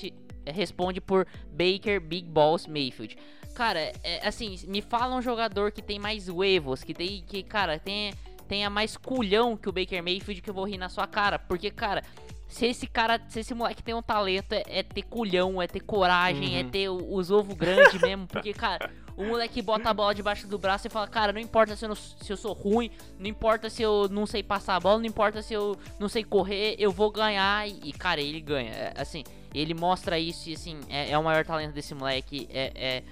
[0.51, 3.17] responde por Baker, Big Balls, Mayfield.
[3.53, 7.77] Cara, é, assim, me fala um jogador que tem mais huevos, que tem, que, cara,
[7.77, 8.13] tem,
[8.47, 11.37] tenha mais culhão que o Baker Mayfield que eu vou rir na sua cara.
[11.37, 12.03] Porque, cara,
[12.47, 15.81] se esse cara, se esse moleque tem um talento, é, é ter culhão, é ter
[15.81, 16.67] coragem, é uhum.
[16.67, 18.27] é ter os ovos grandes mesmo.
[18.27, 18.89] Porque, cara,
[19.19, 21.89] o moleque bota a bola debaixo do braço e fala, cara, não importa se eu,
[21.89, 22.89] não, se eu sou ruim,
[23.19, 26.23] não importa se eu não sei passar a bola, não importa se eu não sei
[26.23, 27.67] correr, eu vou ganhar.
[27.67, 28.71] E, cara, ele ganha.
[28.71, 32.47] É, assim, ele mostra isso e, assim, é, é o maior talento desse moleque.
[32.49, 33.03] É, é,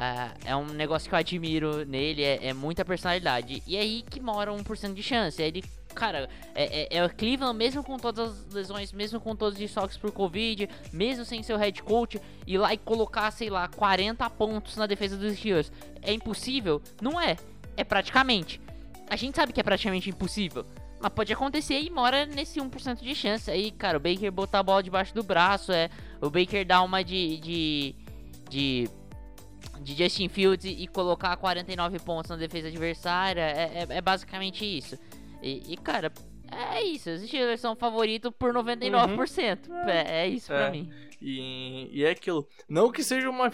[0.00, 3.62] é, é um negócio que eu admiro nele, é, é muita personalidade.
[3.66, 5.42] E é aí que mora 1% de chance.
[5.42, 5.62] Ele
[5.94, 9.60] cara, é, é, é, o Cleveland, mesmo com todas as lesões, mesmo com todos os
[9.60, 14.28] desfalques por Covid, mesmo sem seu head coach, ir lá e colocar, sei lá, 40
[14.30, 15.70] pontos na defesa dos Steelers.
[16.00, 16.80] É impossível?
[17.02, 17.36] Não é.
[17.76, 18.60] É praticamente.
[19.08, 20.64] A gente sabe que é praticamente impossível.
[21.00, 23.50] Mas pode acontecer e mora nesse 1% de chance.
[23.50, 25.90] Aí, cara, o Baker botar a bola debaixo do braço, é.
[26.20, 27.38] O Baker dá uma de.
[27.38, 27.94] de.
[28.48, 28.90] de,
[29.80, 33.40] de Justin Fields e, colocar 49 pontos na defesa adversária.
[33.40, 34.98] É, é, é basicamente isso.
[35.42, 36.12] E, e, cara,
[36.50, 37.10] é isso.
[37.10, 39.68] Os Steelers são favoritos por 99%.
[39.68, 39.76] Uhum.
[39.88, 40.56] É, é isso é.
[40.56, 40.90] pra mim.
[41.20, 42.48] E, e é aquilo.
[42.68, 43.50] Não que seja uma,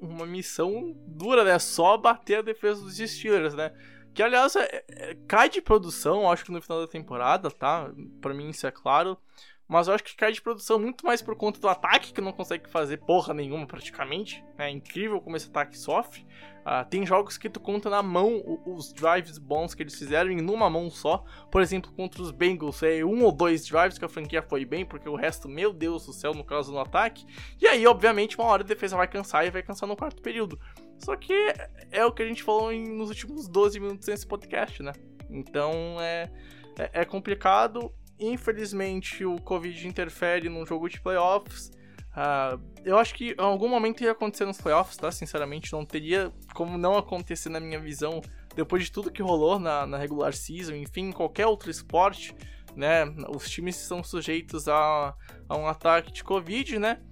[0.00, 1.58] uma missão dura, né?
[1.58, 3.72] Só bater a defesa dos Steelers, né?
[4.12, 7.90] Que aliás é, é, cai de produção, acho que no final da temporada, tá?
[8.20, 9.18] Pra mim isso é claro.
[9.66, 12.32] Mas eu acho que cai de produção muito mais por conta do ataque, que não
[12.32, 14.44] consegue fazer porra nenhuma praticamente.
[14.58, 16.26] É incrível como esse ataque sofre.
[16.60, 20.40] Uh, tem jogos que tu conta na mão os drives bons que eles fizeram em
[20.40, 21.24] numa mão só.
[21.50, 24.84] Por exemplo, contra os Bengals, é um ou dois drives que a franquia foi bem,
[24.84, 27.24] porque o resto, meu Deus do céu, no caso no ataque.
[27.60, 30.58] E aí, obviamente, uma hora a defesa vai cansar e vai cansar no quarto período.
[30.98, 31.34] Só que
[31.90, 34.92] é o que a gente falou em, nos últimos 12 minutos nesse podcast, né?
[35.30, 36.30] Então é,
[36.78, 41.70] é, é complicado Infelizmente, o Covid interfere num jogo de playoffs.
[42.14, 45.10] Uh, eu acho que em algum momento ia acontecer nos playoffs, tá?
[45.10, 48.20] Sinceramente, não teria como não acontecer na minha visão,
[48.54, 52.34] depois de tudo que rolou na, na regular season, enfim, qualquer outro esporte,
[52.76, 53.04] né?
[53.34, 55.14] Os times são sujeitos a,
[55.48, 57.02] a um ataque de Covid, né?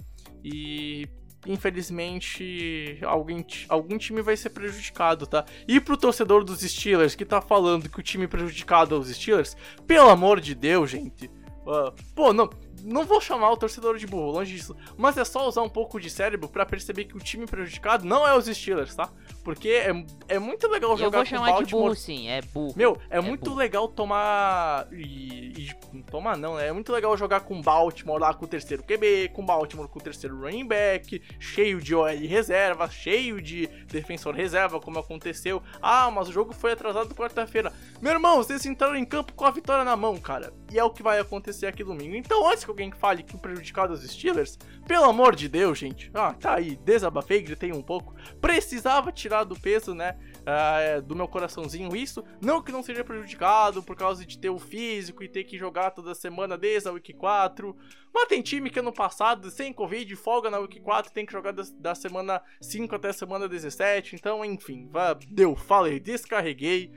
[0.44, 1.08] E
[1.46, 5.44] infelizmente, alguém, algum time vai ser prejudicado, tá?
[5.66, 9.56] E pro torcedor dos Steelers que tá falando que o time prejudicado é os Steelers,
[9.86, 11.30] pelo amor de Deus, gente.
[11.66, 12.50] Uh, pô, não.
[12.82, 16.00] Não vou chamar o torcedor de burro, longe disso, mas é só usar um pouco
[16.00, 19.10] de cérebro para perceber que o time prejudicado não é os Steelers, tá?
[19.44, 19.92] Porque é,
[20.28, 21.66] é muito legal jogar Eu vou com chamar Baltimore.
[21.66, 22.74] de burro sim, é burro.
[22.76, 23.56] Meu, é, É muito burro.
[23.56, 24.86] legal tomar.
[24.92, 26.68] E, e- Tomar não, né?
[26.68, 30.02] É muito legal jogar com Baltimore lá com o terceiro QB, com Baltimore com o
[30.02, 35.62] terceiro running back, cheio de OL reserva, cheio de defensor reserva, como aconteceu.
[35.82, 37.72] Ah, mas o jogo foi atrasado quarta-feira.
[38.00, 40.52] Meu irmão, vocês entraram em campo com a vitória na mão, cara.
[40.70, 42.14] E é o que vai acontecer aqui domingo.
[42.16, 46.10] Então, antes que alguém fale que o prejudicado os Steelers, pelo amor de Deus, gente.
[46.12, 48.14] Ah, tá aí, desabafei, gritei um pouco.
[48.40, 50.16] Precisava tirar do peso, né?
[50.46, 52.24] ah, do meu coraçãozinho isso.
[52.40, 55.90] Não que não seja prejudicado por causa de ter o físico e ter que jogar
[55.90, 57.76] toda semana desde a Week 4.
[58.12, 61.52] Mas tem time que ano passado, sem Covid, folga na Week 4, tem que jogar
[61.52, 64.16] da, da semana 5 até a semana 17.
[64.16, 64.90] Então, enfim,
[65.30, 66.92] deu, falei, descarreguei.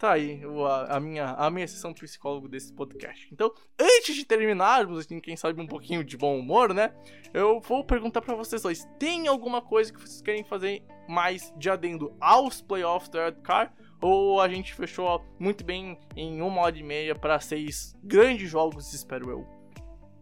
[0.00, 3.28] Tá aí a, a minha, a minha sessão psicólogo desse podcast.
[3.30, 6.94] Então, antes de terminarmos, assim, quem sabe um pouquinho de bom humor, né?
[7.34, 11.68] Eu vou perguntar pra vocês dois: tem alguma coisa que vocês querem fazer mais de
[11.68, 13.74] adendo aos playoffs do Red Car?
[14.00, 18.94] Ou a gente fechou muito bem em uma hora e meia pra seis grandes jogos,
[18.94, 19.46] espero eu?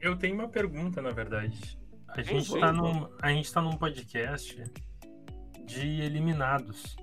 [0.01, 1.79] Eu tenho uma pergunta, na verdade.
[2.09, 2.59] A gente, foi?
[2.59, 4.61] tá num, a gente tá num podcast
[5.65, 6.97] de eliminados.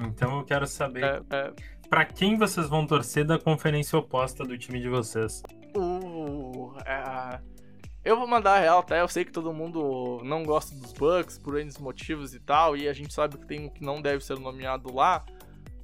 [0.00, 1.52] Então eu quero saber É, é,
[1.88, 5.42] pra quem vocês vão torcer da conferência oposta do time de vocês.
[5.74, 7.40] o, é,
[8.04, 8.96] eu vou mandar a real, tá?
[8.96, 12.88] Eu sei que todo mundo não gosta dos Bucks por N motivos e tal, e
[12.88, 15.24] a gente sabe que tem um que não deve ser nomeado lá.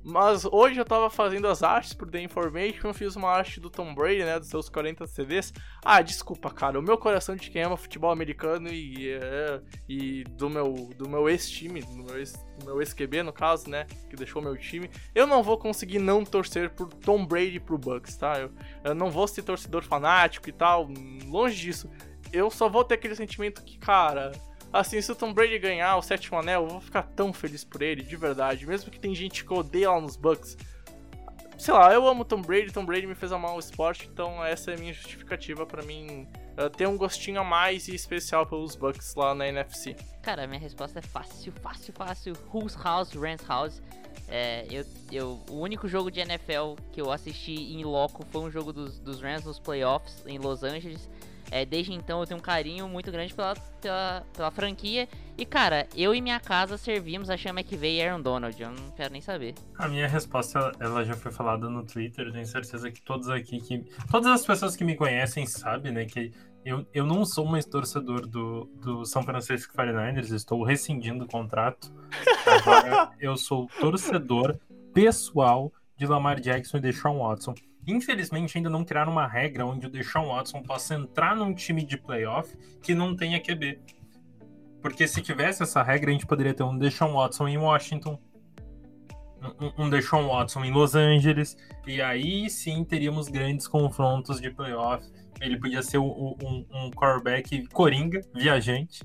[0.05, 3.71] Mas hoje eu tava fazendo as artes por The Information, eu fiz uma arte do
[3.71, 5.51] Tom Brady, né, dos seus 40 CDs.
[5.83, 10.51] Ah, desculpa, cara, o meu coração de quem ama futebol americano e, é, e do
[10.51, 12.35] meu, do meu ex-time, do meu ex-
[12.81, 16.93] ex-QB, no caso, né, que deixou meu time, eu não vou conseguir não torcer por
[16.93, 18.39] Tom Brady pro Bucks, tá?
[18.39, 18.51] Eu,
[18.85, 20.87] eu não vou ser torcedor fanático e tal,
[21.27, 21.91] longe disso.
[22.31, 24.33] Eu só vou ter aquele sentimento que, cara,
[24.75, 27.81] assim, se o Tom Brady ganhar o sétimo anel, eu vou ficar tão feliz por
[27.81, 28.67] ele, de verdade.
[28.67, 30.57] Mesmo que tem gente que odeia lá nos Bucks.
[31.57, 34.73] Sei lá, eu amo Tom Brady, Tom Brady me fez amar o esporte, então essa
[34.73, 36.27] é a minha justificativa pra mim
[36.57, 39.97] eh, ter um gostinho a mais e especial pelos Bucks lá na NFC.
[40.21, 42.37] Cara, minha resposta é fácil, fácil, fácil.
[42.53, 43.81] Whose House, Rams House.
[44.29, 48.51] É, eu, eu, o único jogo de NFL que eu assisti em loco foi um
[48.51, 51.09] jogo dos, dos Rams nos playoffs em Los Angeles.
[51.51, 55.09] É, desde então eu tenho um carinho muito grande pela, pela, pela franquia.
[55.37, 58.61] E cara, eu e minha casa servimos a Chama McVay e Aaron Donald.
[58.61, 59.55] Eu não quero nem saber.
[59.79, 63.85] A minha resposta, ela já foi falada no Twitter, tenho certeza que todos aqui que.
[64.11, 66.33] Todas as pessoas que me conhecem sabem, né, que
[66.65, 71.93] eu, eu não sou mais torcedor do, do São Francisco 49ers, estou rescindindo o contrato.
[72.47, 74.57] Agora eu sou torcedor
[74.95, 77.55] pessoal de Lamar Jackson e Deshaun Watson.
[77.87, 81.99] Infelizmente, ainda não criaram uma regra onde o Deshaun Watson possa entrar num time de
[81.99, 83.79] playoff que não tenha QB.
[84.81, 88.19] Porque se tivesse essa regra, a gente poderia ter um Deshaun Watson em Washington,
[89.61, 91.57] um, um Deshaun Watson em Los Angeles,
[91.87, 95.07] e aí sim teríamos grandes confrontos de playoff.
[95.41, 96.37] Ele podia ser um,
[96.71, 99.03] um quarterback coringa, viajante,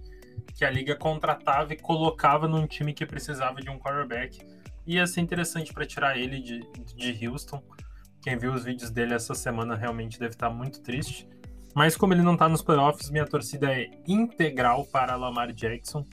[0.55, 4.39] que a liga contratava e colocava num time que precisava de um quarterback.
[4.85, 6.59] Ia ser interessante para tirar ele de,
[6.95, 7.61] de Houston.
[8.29, 11.27] Quem viu os vídeos dele essa semana realmente deve estar muito triste.
[11.73, 16.05] Mas como ele não tá nos playoffs, minha torcida é integral para Lamar Jackson,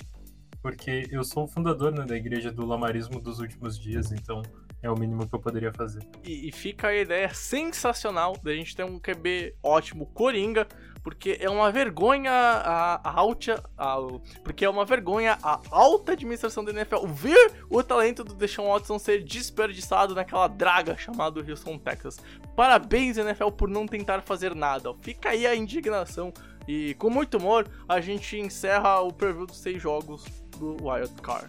[0.62, 4.40] porque eu sou o fundador né, da igreja do lamarismo dos últimos dias, então
[4.82, 6.00] é o mínimo que eu poderia fazer.
[6.24, 10.66] E, e fica a ideia sensacional da gente ter um QB ótimo, Coringa,
[11.06, 13.62] porque é uma vergonha a, a alta.
[13.78, 13.96] a-
[14.42, 18.98] porque é uma vergonha a alta administração da NFL ver o talento do Deshaun Watson
[18.98, 22.18] ser desperdiçado naquela draga chamada Houston, Texas.
[22.56, 24.92] Parabéns, NFL, por não tentar fazer nada.
[25.00, 26.32] Fica aí a indignação.
[26.66, 30.24] E com muito humor, a gente encerra o preview dos seis jogos
[30.58, 31.48] do Wild Card.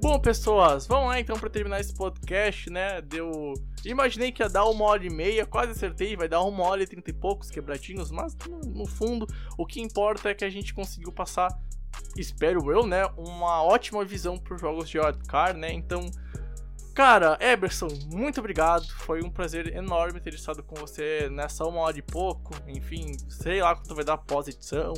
[0.00, 3.02] Bom, pessoas, vamos lá então para terminar esse podcast, né?
[3.02, 3.52] Deu.
[3.84, 6.86] Imaginei que ia dar uma hora e meia, quase acertei, vai dar uma hora e
[6.86, 9.26] trinta e poucos quebradinhos, mas no, fundo,
[9.58, 11.50] o que importa é que a gente conseguiu passar,
[12.16, 13.04] espero eu, né?
[13.14, 15.70] Uma ótima visão para os jogos de Hardcore, né?
[15.70, 16.06] Então,
[16.94, 18.86] cara, Eberson, muito obrigado.
[19.00, 22.54] Foi um prazer enorme ter estado com você nessa uma hora e pouco.
[22.66, 24.94] Enfim, sei lá quanto vai dar pós-edição.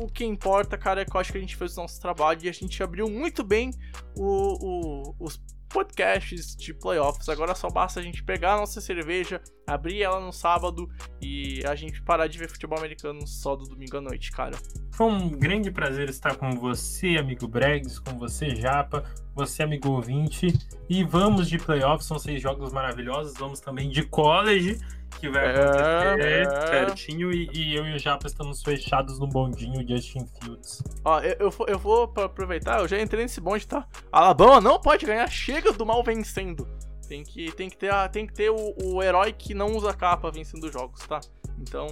[0.00, 2.40] O que importa, cara, é que eu acho que a gente fez o nosso trabalho
[2.44, 3.70] e a gente abriu muito bem
[4.16, 7.28] o- o- os podcasts de playoffs.
[7.28, 10.88] Agora só basta a gente pegar a nossa cerveja, abrir ela no sábado
[11.20, 14.56] e a gente parar de ver futebol americano só do domingo à noite, cara.
[14.92, 20.48] Foi um grande prazer estar com você, amigo Bregs, com você, Japa, você, amigo ouvinte.
[20.88, 23.34] E vamos de playoffs, são seis jogos maravilhosos.
[23.38, 24.78] Vamos também de college,
[25.20, 26.70] que vai acontecer É, é.
[26.70, 27.30] pertinho.
[27.32, 30.82] E, e eu e o Japa estamos fechados no bondinho Justin Fields.
[31.04, 33.86] Ó, eu, eu, vou- eu vou aproveitar, eu já entrei nesse bonde, tá?
[34.10, 36.66] Alabama não pode ganhar, chega do mal vencendo.
[37.08, 39.94] Tem que, tem que ter, a, tem que ter o, o herói que não usa
[39.94, 41.20] capa vencendo jogos, tá?
[41.60, 41.86] Então,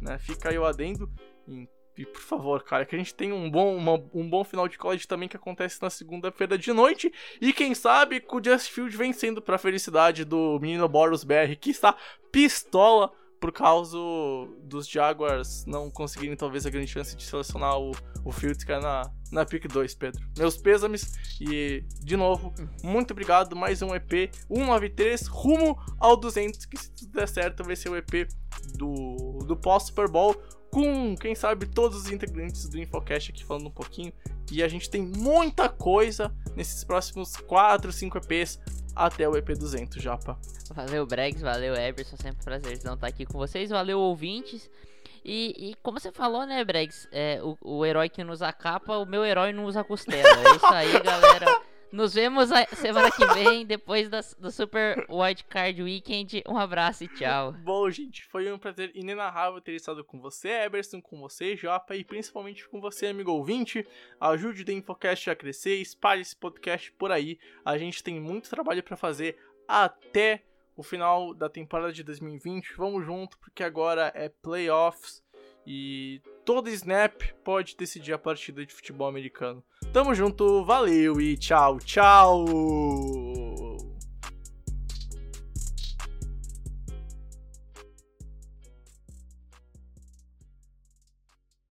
[0.00, 1.08] né, fica aí o adendo.
[1.46, 4.68] E, e, por favor, cara, que a gente tenha um bom, uma- um bom final
[4.68, 7.12] de college também que acontece na segunda-feira de noite.
[7.40, 11.70] E quem sabe com o Just Field vencendo pra felicidade do menino Boros BR, que
[11.70, 11.96] está
[12.32, 13.10] pistola
[13.40, 13.96] por causa
[14.64, 17.92] dos Jaguars não conseguirem talvez a grande chance de selecionar o,
[18.24, 18.30] o
[18.68, 20.22] é na, na pick 2, Pedro.
[20.36, 22.52] Meus pêsames e, de novo,
[22.82, 23.54] muito obrigado.
[23.54, 27.96] Mais um EP 193 rumo ao 200, que se tudo der certo vai ser o
[27.96, 28.28] EP
[28.74, 30.34] do, do pós-Super Bowl.
[30.70, 34.12] Com, quem sabe, todos os integrantes do Infocast aqui falando um pouquinho.
[34.50, 38.60] E a gente tem muita coisa nesses próximos 4, 5 EPs
[38.98, 40.38] até o EP 200, Japa.
[40.74, 42.16] Valeu, Bregs, valeu, Eberson.
[42.16, 43.70] Sempre um prazerzão estar aqui com vocês.
[43.70, 44.68] Valeu, ouvintes.
[45.24, 47.08] E, e como você falou, né, Bregs?
[47.12, 50.28] É, o, o herói que não usa capa, o meu herói não usa costela.
[50.28, 51.60] É isso aí, galera.
[51.90, 56.42] Nos vemos semana que vem, depois das- do Super Wild Card Weekend.
[56.46, 57.52] Um abraço e tchau.
[57.64, 62.04] Bom, gente, foi um prazer inenarrável ter estado com você, Eberson, com você, Japa, e
[62.04, 63.86] principalmente com você, amigo ouvinte.
[64.20, 67.38] Ajude o The Infocast a crescer, espalhe esse podcast por aí.
[67.64, 70.42] A gente tem muito trabalho pra fazer até
[70.76, 72.74] o final da temporada de 2020.
[72.76, 75.22] Vamos junto, porque agora é playoffs
[75.70, 79.62] e todo snap pode decidir a partida de futebol americano.
[79.92, 83.27] Tamo junto, valeu e tchau, tchau!